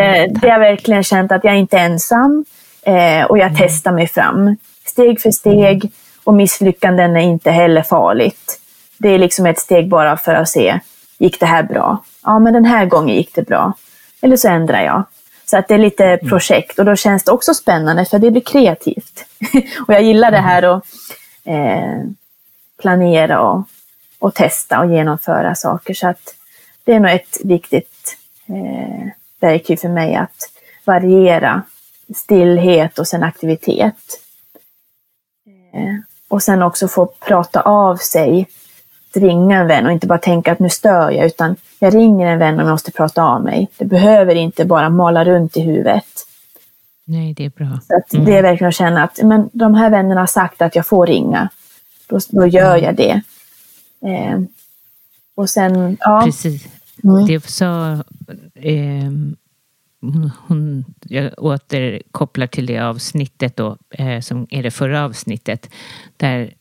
det 0.41 0.49
har 0.49 0.59
verkligen 0.59 1.03
känt 1.03 1.31
att 1.31 1.43
jag 1.43 1.57
inte 1.57 1.77
är 1.77 1.85
ensam 1.85 2.45
eh, 2.81 3.23
och 3.23 3.37
jag 3.37 3.47
mm. 3.47 3.55
testar 3.57 3.91
mig 3.91 4.07
fram. 4.07 4.57
Steg 4.85 5.21
för 5.21 5.31
steg 5.31 5.91
och 6.27 6.33
misslyckanden 6.33 7.15
är 7.15 7.21
inte 7.21 7.51
heller 7.51 7.81
farligt. 7.81 8.59
Det 8.97 9.09
är 9.09 9.19
liksom 9.19 9.45
ett 9.45 9.59
steg 9.59 9.89
bara 9.89 10.17
för 10.17 10.33
att 10.33 10.49
se, 10.49 10.79
gick 11.17 11.39
det 11.39 11.45
här 11.45 11.63
bra? 11.63 12.03
Ja, 12.23 12.39
men 12.39 12.53
den 12.53 12.65
här 12.65 12.85
gången 12.85 13.15
gick 13.15 13.35
det 13.35 13.41
bra. 13.41 13.73
Eller 14.21 14.37
så 14.37 14.47
ändrar 14.47 14.81
jag. 14.81 15.03
Så 15.45 15.57
att 15.57 15.67
det 15.67 15.73
är 15.73 15.77
lite 15.77 16.05
mm. 16.05 16.29
projekt 16.29 16.79
och 16.79 16.85
då 16.85 16.95
känns 16.95 17.23
det 17.23 17.31
också 17.31 17.53
spännande 17.53 18.05
för 18.05 18.19
det 18.19 18.31
blir 18.31 18.41
kreativt. 18.41 19.25
och 19.87 19.93
jag 19.93 20.01
gillar 20.01 20.31
det 20.31 20.37
här 20.37 20.63
att 20.63 20.83
eh, 21.43 22.03
planera 22.81 23.41
och, 23.41 23.63
och 24.19 24.33
testa 24.33 24.79
och 24.79 24.91
genomföra 24.91 25.55
saker. 25.55 25.93
Så 25.93 26.07
att 26.07 26.35
det 26.83 26.93
är 26.93 26.99
nog 26.99 27.11
ett 27.11 27.37
viktigt 27.43 28.17
eh, 28.47 29.07
verktyg 29.39 29.79
för 29.79 29.89
mig 29.89 30.15
att 30.15 30.51
variera 30.85 31.61
stillhet 32.15 32.99
och 32.99 33.07
sen 33.07 33.23
aktivitet. 33.23 34.21
Eh, 35.73 36.06
och 36.27 36.43
sen 36.43 36.61
också 36.61 36.87
få 36.87 37.05
prata 37.05 37.61
av 37.61 37.95
sig, 37.95 38.47
ringa 39.13 39.59
en 39.59 39.67
vän 39.67 39.85
och 39.85 39.91
inte 39.91 40.07
bara 40.07 40.19
tänka 40.19 40.51
att 40.51 40.59
nu 40.59 40.69
stör 40.69 41.11
jag, 41.11 41.25
utan 41.25 41.55
jag 41.79 41.95
ringer 41.95 42.27
en 42.27 42.39
vän 42.39 42.55
och 42.55 42.61
jag 42.61 42.69
måste 42.71 42.91
prata 42.91 43.23
av 43.23 43.43
mig. 43.43 43.67
Det 43.77 43.85
behöver 43.85 44.35
inte 44.35 44.65
bara 44.65 44.89
mala 44.89 45.25
runt 45.25 45.57
i 45.57 45.61
huvudet. 45.61 46.05
Nej, 47.05 47.33
det 47.33 47.45
är 47.45 47.49
bra. 47.49 47.79
Så 47.87 48.15
mm. 48.15 48.25
Det 48.25 48.37
är 48.37 48.41
verkligen 48.41 48.69
att 48.69 48.75
känna 48.75 49.03
att 49.03 49.19
men, 49.23 49.49
de 49.53 49.73
här 49.73 49.89
vännerna 49.89 50.21
har 50.21 50.27
sagt 50.27 50.61
att 50.61 50.75
jag 50.75 50.87
får 50.87 51.07
ringa. 51.07 51.49
Då, 52.07 52.19
då 52.29 52.47
gör 52.47 52.77
mm. 52.77 52.85
jag 52.85 52.95
det. 52.95 53.21
Eh, 54.09 54.39
och 55.35 55.49
sen, 55.49 55.97
ja. 55.99 56.21
Precis. 56.25 56.67
Mm. 57.03 57.25
Det 57.25 57.45
sa 57.45 57.91
eh, 58.55 59.11
hon, 60.47 60.85
jag 61.01 61.33
återkopplar 61.37 62.47
till 62.47 62.65
det 62.65 62.79
avsnittet 62.79 63.57
då, 63.57 63.77
eh, 63.89 64.19
som 64.19 64.47
är 64.49 64.63
det 64.63 64.71
förra 64.71 65.05
avsnittet. 65.05 65.69
Där, 66.17 66.53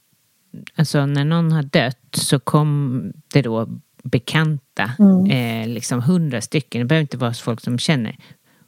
alltså 0.77 1.07
när 1.07 1.25
någon 1.25 1.53
har 1.53 1.63
dött 1.63 2.09
så 2.13 2.39
kom 2.39 3.13
det 3.33 3.43
då 3.43 3.69
bekanta, 4.03 4.91
mm. 4.99 5.27
eh, 5.31 5.75
liksom 5.75 6.03
hundra 6.03 6.41
stycken, 6.41 6.81
det 6.81 6.85
behöver 6.85 7.03
inte 7.03 7.17
vara 7.17 7.35
folk 7.35 7.61
som 7.61 7.79
känner, 7.79 8.17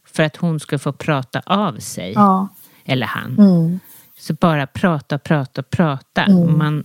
för 0.07 0.22
att 0.22 0.37
hon 0.37 0.61
ska 0.61 0.79
få 0.79 0.93
prata 0.93 1.43
av 1.47 1.79
sig. 1.79 2.12
Ja. 2.12 2.49
Eller 2.85 3.07
han. 3.07 3.39
Mm. 3.39 3.81
Så 4.18 4.35
bara 4.35 4.66
prata, 4.66 5.18
prata, 5.18 5.62
prata. 5.62 6.24
Mm. 6.24 6.59
Man, 6.59 6.85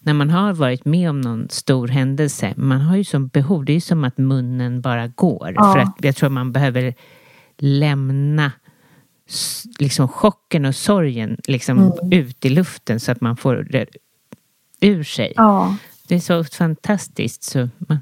när 0.00 0.14
man 0.14 0.30
har 0.30 0.52
varit 0.52 0.84
med 0.84 1.10
om 1.10 1.20
någon 1.20 1.48
stor 1.50 1.88
händelse, 1.88 2.54
man 2.56 2.80
har 2.80 2.96
ju 2.96 3.04
som 3.04 3.28
behov, 3.28 3.64
det 3.64 3.72
är 3.72 3.74
ju 3.74 3.80
som 3.80 4.04
att 4.04 4.18
munnen 4.18 4.80
bara 4.80 5.06
går. 5.06 5.52
Ja. 5.56 5.72
För 5.72 5.78
att 5.78 5.94
jag 5.98 6.16
tror 6.16 6.30
man 6.30 6.52
behöver 6.52 6.94
lämna 7.58 8.52
liksom 9.78 10.08
chocken 10.08 10.64
och 10.64 10.74
sorgen 10.74 11.36
liksom 11.46 11.78
mm. 11.78 12.12
ut 12.12 12.44
i 12.44 12.48
luften 12.48 13.00
så 13.00 13.12
att 13.12 13.20
man 13.20 13.36
får 13.36 13.66
det 13.70 13.86
ur 14.80 15.04
sig. 15.04 15.32
Ja. 15.36 15.76
Det 16.08 16.14
är 16.14 16.20
så 16.20 16.44
fantastiskt. 16.44 17.42
Så 17.42 17.68
man, 17.78 17.98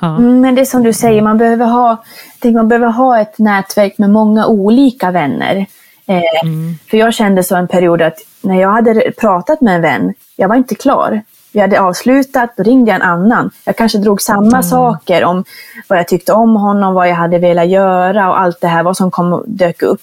ja. 0.00 0.16
Mm, 0.16 0.40
men 0.40 0.54
det 0.54 0.60
är 0.60 0.64
som 0.64 0.82
du 0.82 0.92
säger, 0.92 1.22
man 1.22 1.38
behöver, 1.38 1.66
ha, 1.66 2.04
man 2.44 2.68
behöver 2.68 2.88
ha 2.88 3.20
ett 3.20 3.38
nätverk 3.38 3.98
med 3.98 4.10
många 4.10 4.46
olika 4.46 5.10
vänner. 5.10 5.66
Eh, 6.06 6.22
mm. 6.42 6.74
För 6.90 6.96
jag 6.96 7.14
kände 7.14 7.42
så 7.42 7.56
en 7.56 7.68
period 7.68 8.02
att 8.02 8.18
när 8.40 8.60
jag 8.60 8.72
hade 8.72 9.12
pratat 9.18 9.60
med 9.60 9.74
en 9.74 9.82
vän, 9.82 10.14
jag 10.36 10.48
var 10.48 10.56
inte 10.56 10.74
klar. 10.74 11.22
Vi 11.52 11.60
hade 11.60 11.80
avslutat, 11.80 12.56
då 12.56 12.62
ringde 12.62 12.90
jag 12.90 12.96
en 12.96 13.02
annan. 13.02 13.50
Jag 13.64 13.76
kanske 13.76 13.98
drog 13.98 14.22
samma 14.22 14.46
mm. 14.46 14.62
saker 14.62 15.24
om 15.24 15.44
vad 15.88 15.98
jag 15.98 16.08
tyckte 16.08 16.32
om 16.32 16.56
honom, 16.56 16.94
vad 16.94 17.08
jag 17.08 17.14
hade 17.14 17.38
velat 17.38 17.68
göra 17.68 18.30
och 18.30 18.40
allt 18.40 18.60
det 18.60 18.68
här, 18.68 18.82
vad 18.82 18.96
som 18.96 19.10
kom 19.10 19.32
och 19.32 19.44
dök 19.46 19.82
upp. 19.82 20.02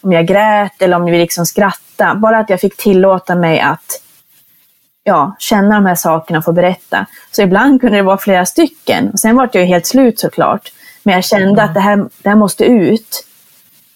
Om 0.00 0.12
jag 0.12 0.26
grät 0.26 0.82
eller 0.82 0.96
om 0.96 1.04
vi 1.04 1.18
liksom 1.18 1.46
skrattade. 1.46 2.20
Bara 2.20 2.38
att 2.38 2.50
jag 2.50 2.60
fick 2.60 2.76
tillåta 2.76 3.34
mig 3.34 3.60
att 3.60 4.02
ja, 5.04 5.36
känna 5.38 5.74
de 5.74 5.86
här 5.86 5.94
sakerna 5.94 6.38
och 6.38 6.44
få 6.44 6.52
berätta. 6.52 7.06
Så 7.30 7.42
ibland 7.42 7.80
kunde 7.80 7.96
det 7.96 8.02
vara 8.02 8.18
flera 8.18 8.46
stycken. 8.46 9.10
Och 9.10 9.18
sen 9.18 9.36
var 9.36 9.50
jag 9.52 9.66
helt 9.66 9.86
slut 9.86 10.18
såklart. 10.18 10.72
Men 11.02 11.14
jag 11.14 11.24
kände 11.24 11.48
mm. 11.48 11.64
att 11.64 11.74
det 11.74 11.80
här, 11.80 11.96
det 11.96 12.28
här 12.28 12.36
måste 12.36 12.64
ut. 12.64 13.26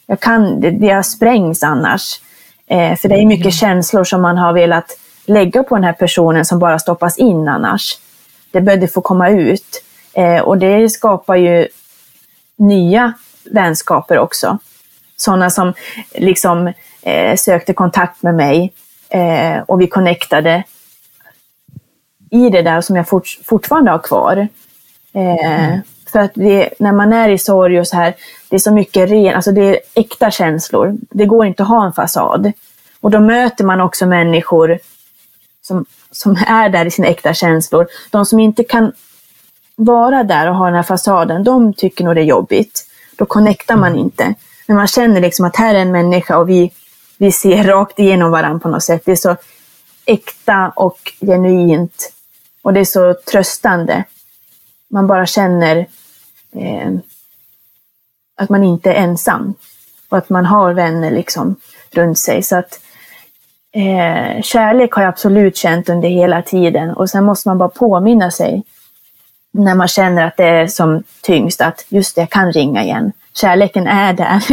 Jag 0.07 0.21
kan, 0.21 0.61
det, 0.61 0.71
det 0.71 1.03
sprängs 1.03 1.63
annars. 1.63 2.21
Eh, 2.67 2.97
för 2.97 3.09
det 3.09 3.15
är 3.15 3.27
mycket 3.27 3.45
mm. 3.45 3.53
känslor 3.53 4.05
som 4.05 4.23
man 4.23 4.39
har 4.39 4.53
velat 4.53 4.97
lägga 5.31 5.63
på 5.63 5.75
den 5.75 5.85
här 5.85 5.93
personen 5.93 6.45
som 6.45 6.59
bara 6.59 6.79
stoppas 6.79 7.19
in 7.19 7.49
annars. 7.49 7.99
Det 8.51 8.61
behövde 8.61 8.89
få 8.89 9.01
komma 9.01 9.29
ut. 9.29 9.85
Eh, 10.13 10.41
och 10.41 10.59
det 10.59 10.89
skapar 10.89 11.37
ju 11.37 11.69
nya 12.57 13.13
vänskaper 13.45 14.19
också. 14.19 14.59
Sådana 15.17 15.51
som 15.51 15.73
liksom 16.15 16.73
eh, 17.03 17.37
sökte 17.37 17.73
kontakt 17.73 18.23
med 18.23 18.35
mig 18.35 18.73
eh, 19.09 19.63
och 19.67 19.81
vi 19.81 19.87
connectade 19.87 20.65
i 22.31 22.51
det 22.51 22.63
där 22.63 22.81
som 22.81 22.97
jag 22.97 23.09
fort, 23.09 23.39
fortfarande 23.45 23.91
har 23.91 23.99
kvar. 23.99 24.49
Eh, 25.13 25.47
mm. 25.47 25.81
För 26.13 26.19
att 26.19 26.31
det, 26.35 26.71
när 26.79 26.93
man 26.93 27.13
är 27.13 27.29
i 27.29 27.39
sorg 27.39 27.81
och 27.81 27.89
så 27.89 27.97
här, 27.97 28.15
det 28.49 28.57
är 28.57 28.61
så 28.61 28.73
mycket 28.73 29.11
ren, 29.11 29.35
alltså 29.35 29.53
det 29.53 29.63
är 29.63 29.79
äkta 29.95 30.31
känslor. 30.31 30.97
Det 31.11 31.27
går 31.27 31.47
inte 31.47 31.63
att 31.63 31.69
ha 31.69 31.87
en 31.87 31.93
fasad. 31.93 32.53
Och 33.01 33.11
då 33.11 33.21
möter 33.21 33.65
man 33.65 33.81
också 33.81 34.07
människor 34.07 34.79
som, 35.71 35.85
som 36.11 36.37
är 36.47 36.69
där 36.69 36.87
i 36.87 36.91
sina 36.91 37.09
äkta 37.09 37.35
känslor. 37.35 37.87
De 38.11 38.27
som 38.27 38.41
inte 38.41 38.65
kan 38.65 38.93
vara 39.77 40.25
där 40.25 40.49
och 40.49 40.57
ha 40.57 40.65
den 40.65 40.75
här 40.75 40.83
fasaden, 40.83 41.45
de 41.45 41.75
tycker 41.75 42.05
nog 42.05 42.15
det 42.15 42.21
är 42.21 42.25
jobbigt. 42.25 42.87
Då 43.17 43.27
connectar 43.27 43.77
man 43.77 43.93
mm. 43.93 43.99
inte. 43.99 44.35
Men 44.67 44.77
man 44.77 44.87
känner 44.87 45.21
liksom 45.21 45.45
att 45.45 45.57
här 45.57 45.75
är 45.75 45.79
en 45.79 45.93
människa 45.93 46.39
och 46.39 46.49
vi, 46.49 46.73
vi 47.19 47.33
ser 47.33 47.65
rakt 47.65 47.99
igenom 47.99 48.31
varandra 48.31 48.59
på 48.59 48.69
något 48.69 48.83
sätt. 48.83 49.03
Det 49.05 49.13
är 49.13 49.17
så 49.17 49.37
äkta 50.05 50.73
och 50.77 51.13
genuint. 51.21 52.13
Och 52.63 52.73
det 52.73 52.81
är 52.81 52.85
så 52.85 53.15
tröstande. 53.31 54.05
Man 54.89 55.07
bara 55.07 55.27
känner 55.27 55.77
eh, 56.53 56.93
att 58.37 58.49
man 58.49 58.65
inte 58.65 58.93
är 58.93 58.95
ensam. 58.95 59.55
Och 60.09 60.19
att 60.19 60.29
man 60.29 60.47
har 60.47 60.73
vänner 60.73 61.11
liksom 61.11 61.57
runt 61.91 62.19
sig. 62.19 62.43
Så 62.43 62.57
att 62.57 62.81
eh, 63.73 64.43
kärlek 64.43 64.93
har 64.93 65.03
jag 65.03 65.09
absolut 65.09 65.57
känt 65.57 65.89
under 65.89 66.09
hela 66.09 66.43
tiden 66.43 66.91
och 66.91 67.11
sen 67.11 67.25
måste 67.25 67.49
man 67.49 67.59
bara 67.59 67.69
påminna 67.69 68.31
sig 68.31 68.63
när 69.53 69.75
man 69.75 69.89
känner 69.89 70.27
att 70.27 70.37
det 70.37 70.45
är 70.45 70.67
som 70.67 71.03
tyngst 71.23 71.61
att 71.61 71.85
just 71.89 72.15
det, 72.15 72.21
jag 72.21 72.31
kan 72.31 72.53
ringa 72.53 72.83
igen. 72.83 73.13
Kärleken 73.35 73.87
är 73.87 74.13
där. 74.13 74.43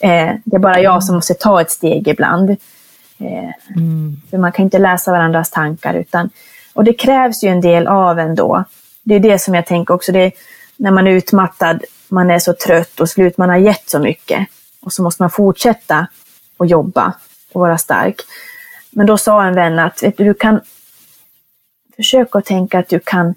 eh, 0.00 0.34
det 0.44 0.56
är 0.56 0.58
bara 0.58 0.80
jag 0.80 1.04
som 1.04 1.14
måste 1.14 1.34
ta 1.34 1.60
ett 1.60 1.70
steg 1.70 2.08
ibland. 2.08 2.50
Eh, 2.50 3.76
mm. 3.76 4.16
För 4.30 4.38
man 4.38 4.52
kan 4.52 4.64
inte 4.64 4.78
läsa 4.78 5.12
varandras 5.12 5.50
tankar. 5.50 5.94
Utan, 5.94 6.30
och 6.74 6.84
det 6.84 6.92
krävs 6.92 7.44
ju 7.44 7.48
en 7.48 7.60
del 7.60 7.86
av 7.86 8.18
ändå. 8.18 8.64
Det 9.02 9.14
är 9.14 9.20
det 9.20 9.38
som 9.38 9.54
jag 9.54 9.66
tänker 9.66 9.94
också. 9.94 10.12
Det 10.12 10.20
är, 10.20 10.32
när 10.76 10.90
man 10.90 11.06
är 11.06 11.10
utmattad, 11.10 11.84
man 12.08 12.30
är 12.30 12.38
så 12.38 12.52
trött 12.52 13.00
och 13.00 13.08
slut, 13.08 13.38
man 13.38 13.48
har 13.48 13.56
gett 13.56 13.90
så 13.90 13.98
mycket. 13.98 14.48
Och 14.80 14.92
så 14.92 15.02
måste 15.02 15.22
man 15.22 15.30
fortsätta 15.30 16.06
att 16.58 16.70
jobba 16.70 17.12
och 17.52 17.60
vara 17.60 17.78
stark. 17.78 18.16
Men 18.90 19.06
då 19.06 19.18
sa 19.18 19.44
en 19.44 19.54
vän 19.54 19.78
att 19.78 20.02
vet 20.02 20.16
du, 20.16 20.24
du 20.24 20.34
kan 20.34 20.60
försöka 21.96 22.38
att 22.38 22.44
tänka 22.44 22.78
att 22.78 22.88
du 22.88 23.00
kan 23.00 23.34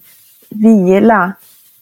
vila 0.49 1.33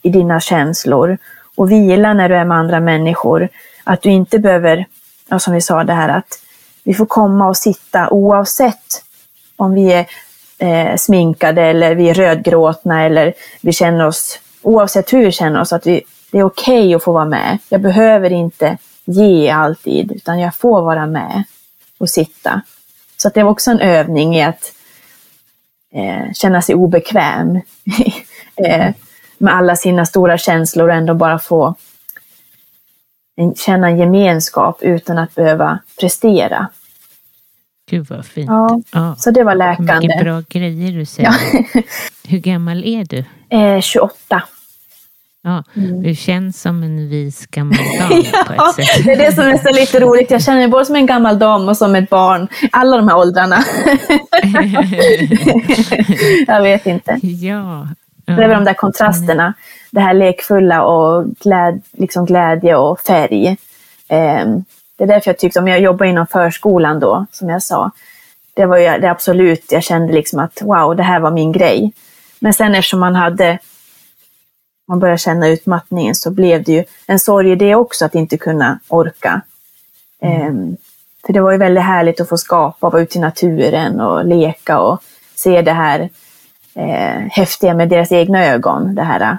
i 0.02 0.10
dina 0.10 0.40
känslor 0.40 1.18
och 1.56 1.72
vila 1.72 2.14
när 2.14 2.30
du 2.30 2.36
är 2.36 2.46
med 2.46 2.58
andra 2.58 2.80
människor. 2.80 3.50
Att 3.84 4.02
du 4.02 4.10
inte 4.10 4.40
behöver, 4.40 4.86
ja, 5.30 5.40
som 5.40 5.54
vi 5.54 5.62
sa 5.62 5.84
det 5.84 5.94
här 5.94 6.10
att 6.10 6.40
vi 6.84 6.94
får 6.94 7.06
komma 7.06 7.48
och 7.48 7.58
sitta 7.58 8.10
oavsett 8.10 9.04
om 9.56 9.74
vi 9.74 9.94
är 9.94 10.06
eh, 10.58 10.96
sminkade 10.96 11.62
eller 11.62 11.96
vi 11.96 12.10
är 12.10 12.14
rödgråtna 12.14 13.04
eller 13.04 13.34
vi 13.62 13.74
känner 13.74 14.08
oss, 14.08 14.40
oavsett 14.62 15.14
hur 15.14 15.26
vi 15.26 15.32
känner 15.32 15.62
oss, 15.62 15.74
att 15.74 15.88
vi, 15.88 16.02
det 16.32 16.40
är 16.40 16.44
okej 16.44 16.80
okay 16.80 16.96
att 16.96 17.04
få 17.04 17.12
vara 17.12 17.26
med. 17.26 17.58
Jag 17.70 17.82
behöver 17.82 18.32
inte 18.32 18.78
ge 19.06 19.50
alltid, 19.50 20.12
utan 20.12 20.40
jag 20.40 20.56
får 20.56 20.82
vara 20.82 21.08
med 21.08 21.44
och 21.98 22.10
sitta. 22.10 22.62
Så 23.22 23.28
att 23.28 23.34
det 23.34 23.44
var 23.44 23.52
också 23.52 23.72
en 23.72 23.80
övning 23.80 24.36
i 24.36 24.44
att 24.44 24.74
eh, 25.94 26.34
känna 26.34 26.62
sig 26.62 26.76
obekväm 26.76 27.56
eh, 28.56 28.94
med 29.38 29.56
alla 29.56 29.76
sina 29.76 30.06
stora 30.06 30.38
känslor 30.38 30.88
och 30.88 30.94
ändå 30.94 31.14
bara 31.14 31.40
få 31.40 31.76
en, 33.36 33.56
känna 33.56 33.88
en 33.88 33.98
gemenskap 33.98 34.78
utan 34.82 35.18
att 35.18 35.36
behöva 35.36 35.80
prestera. 36.00 36.68
Gud 37.90 38.08
vad 38.10 38.26
fint. 38.26 38.50
Ja, 38.50 38.82
ja. 38.92 39.16
Så 39.16 39.32
det 39.32 39.44
var 39.44 39.56
läkande. 39.56 40.08
Vilka 40.08 40.24
bra 40.24 40.44
grejer 40.50 40.92
du 40.92 41.06
säger. 41.06 41.36
Ja. 41.74 41.82
Hur 42.28 42.40
gammal 42.40 42.84
är 42.84 43.06
du? 43.06 43.26
Eh, 43.50 43.82
28. 43.82 44.44
Ja, 45.44 45.64
mm. 45.76 46.04
Du 46.04 46.16
känns 46.16 46.62
som 46.62 46.84
en 46.84 47.10
vis 47.10 47.46
gammal 47.46 47.78
dam 47.78 48.24
ja, 48.34 48.44
på 48.48 48.54
ett 48.54 48.76
sätt. 48.76 49.06
Det 49.06 49.14
är 49.14 49.18
det 49.18 49.32
som 49.32 49.44
är 49.44 49.58
så 49.58 49.72
lite 49.72 50.00
roligt. 50.00 50.32
Jag 50.32 50.44
känner 50.44 50.60
mig 50.60 50.68
både 50.68 50.86
som 50.86 50.96
en 50.96 51.06
gammal 51.06 51.40
dam 51.40 51.70
och 51.70 51.78
som 51.78 51.96
ett 51.96 52.10
barn. 52.10 52.48
Alla 52.72 52.98
de 52.98 53.08
här 53.08 53.18
åldrarna. 53.18 53.64
jag 56.48 56.62
vet 56.62 56.86
inte. 56.86 57.20
Ja. 57.22 57.88
ja. 58.26 58.34
Det 58.36 58.44
är 58.44 58.48
väl 58.48 58.58
de 58.58 58.64
där 58.64 58.74
kontrasterna. 58.74 59.54
Det 59.92 60.00
här 60.00 60.14
lekfulla 60.14 60.84
och 60.84 61.26
gläd, 61.26 61.82
liksom 61.92 62.26
glädje 62.26 62.76
och 62.76 63.00
färg. 63.00 63.50
Um, 64.10 64.64
det 64.98 65.04
är 65.04 65.08
därför 65.08 65.30
jag 65.32 65.38
tyckte, 65.38 65.60
om 65.60 65.68
jag 65.68 65.80
jobbar 65.80 66.06
inom 66.06 66.28
förskolan 66.28 67.00
då, 67.00 67.26
som 67.32 67.50
jag 67.50 67.64
sa, 67.64 67.92
det 68.54 68.66
var 68.66 68.78
ju 68.78 68.86
det 68.86 69.12
absolut, 69.12 69.72
jag 69.72 69.84
kände 69.84 70.14
liksom 70.14 70.40
att 70.40 70.62
wow, 70.62 70.96
det 70.96 71.04
här 71.04 71.20
var 71.20 71.32
min 71.32 71.52
grej. 71.52 71.94
Men 72.40 72.54
sen 72.54 72.76
eftersom 72.76 73.00
man 73.00 73.16
hade 73.16 73.60
man 74.90 75.00
började 75.00 75.18
känna 75.18 75.48
utmattningen 75.48 76.16
så 76.16 76.32
blev 76.32 76.64
det 76.64 76.72
ju 76.72 76.84
en 77.08 77.20
sorg 77.20 77.52
i 77.52 77.56
det 77.56 77.76
också 77.76 78.06
att 78.06 78.16
inte 78.16 78.38
kunna 78.38 78.80
orka. 78.88 79.42
Mm. 80.22 80.48
Um, 80.48 80.78
för 81.26 81.34
det 81.34 81.42
var 81.42 81.52
ju 81.52 81.58
väldigt 81.58 81.84
härligt 81.84 82.22
att 82.22 82.30
få 82.30 82.38
skapa, 82.38 82.90
vara 82.90 83.02
ute 83.02 83.18
i 83.18 83.22
naturen 83.22 84.02
och 84.02 84.26
leka 84.26 84.80
och 84.80 85.04
se 85.36 85.62
det 85.62 85.72
här 85.72 86.10
eh, 86.74 87.22
häftiga 87.32 87.74
med 87.74 87.90
deras 87.90 88.12
egna 88.12 88.46
ögon. 88.46 88.96
Det 88.96 89.04
här, 89.04 89.38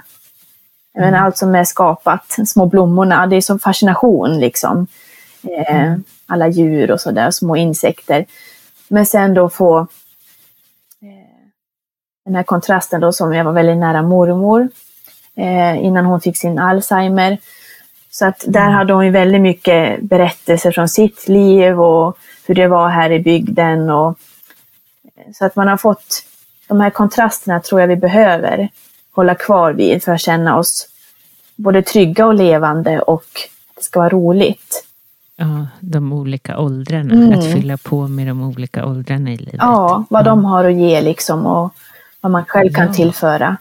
menar, 0.93 1.07
mm. 1.07 1.23
allt 1.23 1.37
som 1.37 1.55
är 1.55 1.63
skapat, 1.63 2.37
små 2.45 2.65
blommorna, 2.65 3.27
det 3.27 3.35
är 3.35 3.41
som 3.41 3.59
fascination 3.59 4.39
liksom. 4.39 4.87
Eh, 5.43 5.75
mm. 5.75 6.03
Alla 6.25 6.47
djur 6.47 6.91
och 6.91 7.01
sådär, 7.01 7.31
små 7.31 7.55
insekter. 7.55 8.25
Men 8.87 9.05
sen 9.05 9.33
då 9.33 9.49
få 9.49 9.79
eh, 9.79 9.87
den 12.25 12.35
här 12.35 12.43
kontrasten 12.43 13.01
då 13.01 13.11
som 13.11 13.33
jag 13.33 13.45
var 13.45 13.53
väldigt 13.53 13.77
nära 13.77 14.01
mormor 14.01 14.69
eh, 15.37 15.85
innan 15.85 16.05
hon 16.05 16.21
fick 16.21 16.37
sin 16.37 16.59
Alzheimer. 16.59 17.37
Så 18.11 18.25
att 18.25 18.43
där 18.47 18.61
mm. 18.61 18.73
hade 18.73 18.93
hon 18.93 19.05
ju 19.05 19.11
väldigt 19.11 19.41
mycket 19.41 20.01
berättelser 20.01 20.71
från 20.71 20.89
sitt 20.89 21.27
liv 21.27 21.81
och 21.81 22.17
hur 22.47 22.55
det 22.55 22.67
var 22.67 22.89
här 22.89 23.11
i 23.11 23.19
bygden. 23.19 23.89
Och, 23.89 24.17
så 25.33 25.45
att 25.45 25.55
man 25.55 25.67
har 25.67 25.77
fått 25.77 26.23
de 26.67 26.81
här 26.81 26.89
kontrasterna 26.89 27.59
tror 27.59 27.81
jag 27.81 27.87
vi 27.87 27.95
behöver 27.95 28.69
hålla 29.11 29.35
kvar 29.35 29.73
vid 29.73 30.03
för 30.03 30.11
att 30.11 30.21
känna 30.21 30.57
oss 30.57 30.87
både 31.55 31.81
trygga 31.81 32.25
och 32.25 32.33
levande 32.33 33.01
och 33.01 33.25
det 33.75 33.83
ska 33.83 33.99
vara 33.99 34.09
roligt. 34.09 34.85
Ja, 35.35 35.67
de 35.79 36.13
olika 36.13 36.59
åldrarna, 36.59 37.13
mm. 37.13 37.39
att 37.39 37.45
fylla 37.45 37.77
på 37.77 38.07
med 38.07 38.27
de 38.27 38.43
olika 38.43 38.85
åldrarna 38.85 39.31
i 39.31 39.37
livet. 39.37 39.55
Ja, 39.57 40.05
vad 40.09 40.21
ja. 40.21 40.29
de 40.29 40.45
har 40.45 40.65
att 40.65 40.75
ge 40.75 41.01
liksom 41.01 41.45
och 41.45 41.73
vad 42.21 42.31
man 42.31 42.45
själv 42.45 42.73
kan 42.73 42.87
ja. 42.87 42.93
tillföra. 42.93 43.57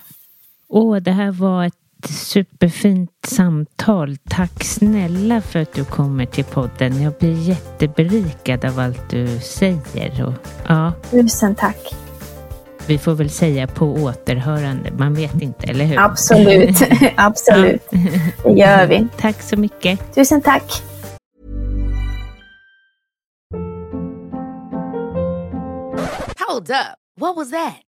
Åh, 0.73 0.97
det 0.97 1.11
här 1.11 1.31
var 1.31 1.64
ett 1.64 1.75
superfint 2.09 3.11
samtal. 3.27 4.16
Tack 4.29 4.64
snälla 4.64 5.41
för 5.41 5.59
att 5.59 5.73
du 5.73 5.85
kommer 5.85 6.27
till 6.27 6.45
podden. 6.45 7.03
Jag 7.03 7.12
blir 7.12 7.49
jätteberikad 7.49 8.64
av 8.64 8.79
allt 8.79 9.11
du 9.11 9.39
säger. 9.41 10.27
Och, 10.27 10.35
ja. 10.68 10.93
Tusen 11.11 11.55
tack. 11.55 11.95
Vi 12.87 12.99
får 12.99 13.14
väl 13.14 13.31
säga 13.31 13.66
på 13.66 13.87
återhörande. 13.87 14.91
Man 14.99 15.14
vet 15.14 15.43
inte, 15.43 15.66
eller 15.66 15.85
hur? 15.85 15.99
Absolut. 15.99 16.77
Absolut. 17.16 17.91
Det 18.45 18.53
gör 18.53 18.87
vi. 18.87 19.09
Tack 19.18 19.43
så 19.43 19.57
mycket. 19.57 20.14
Tusen 20.14 20.41
tack. 20.41 20.83
Hold 26.49 26.71
up. 26.71 26.97
What 27.21 27.37
was 27.37 27.51
that? 27.51 27.89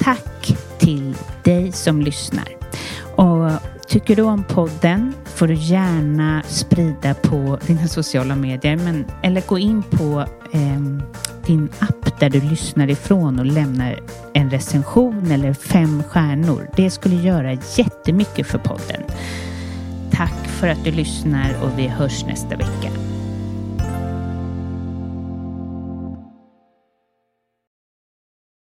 Tack 0.00 0.56
till 0.78 1.14
dig 1.42 1.72
som 1.72 2.00
lyssnar. 2.00 2.48
Och 3.16 3.50
tycker 3.88 4.16
du 4.16 4.22
om 4.22 4.44
podden 4.44 5.14
får 5.24 5.46
du 5.46 5.54
gärna 5.54 6.42
sprida 6.46 7.14
på 7.14 7.58
dina 7.66 7.88
sociala 7.88 8.36
medier 8.36 8.76
men, 8.76 9.04
eller 9.22 9.40
gå 9.40 9.58
in 9.58 9.82
på 9.82 10.24
eh, 10.52 10.80
din 11.46 11.68
app 11.78 12.20
där 12.20 12.30
du 12.30 12.40
lyssnar 12.40 12.90
ifrån 12.90 13.38
och 13.38 13.46
lämnar 13.46 14.00
en 14.32 14.50
recension 14.50 15.30
eller 15.30 15.52
fem 15.52 16.02
stjärnor. 16.02 16.70
Det 16.76 16.90
skulle 16.90 17.14
göra 17.14 17.52
jättemycket 17.52 18.46
för 18.46 18.58
podden. 18.58 19.02
Tack 20.12 20.46
för 20.46 20.68
att 20.68 20.84
du 20.84 20.90
lyssnar 20.90 21.62
och 21.62 21.78
vi 21.78 21.86
hörs 21.88 22.24
nästa 22.26 22.56
vecka. 22.56 23.09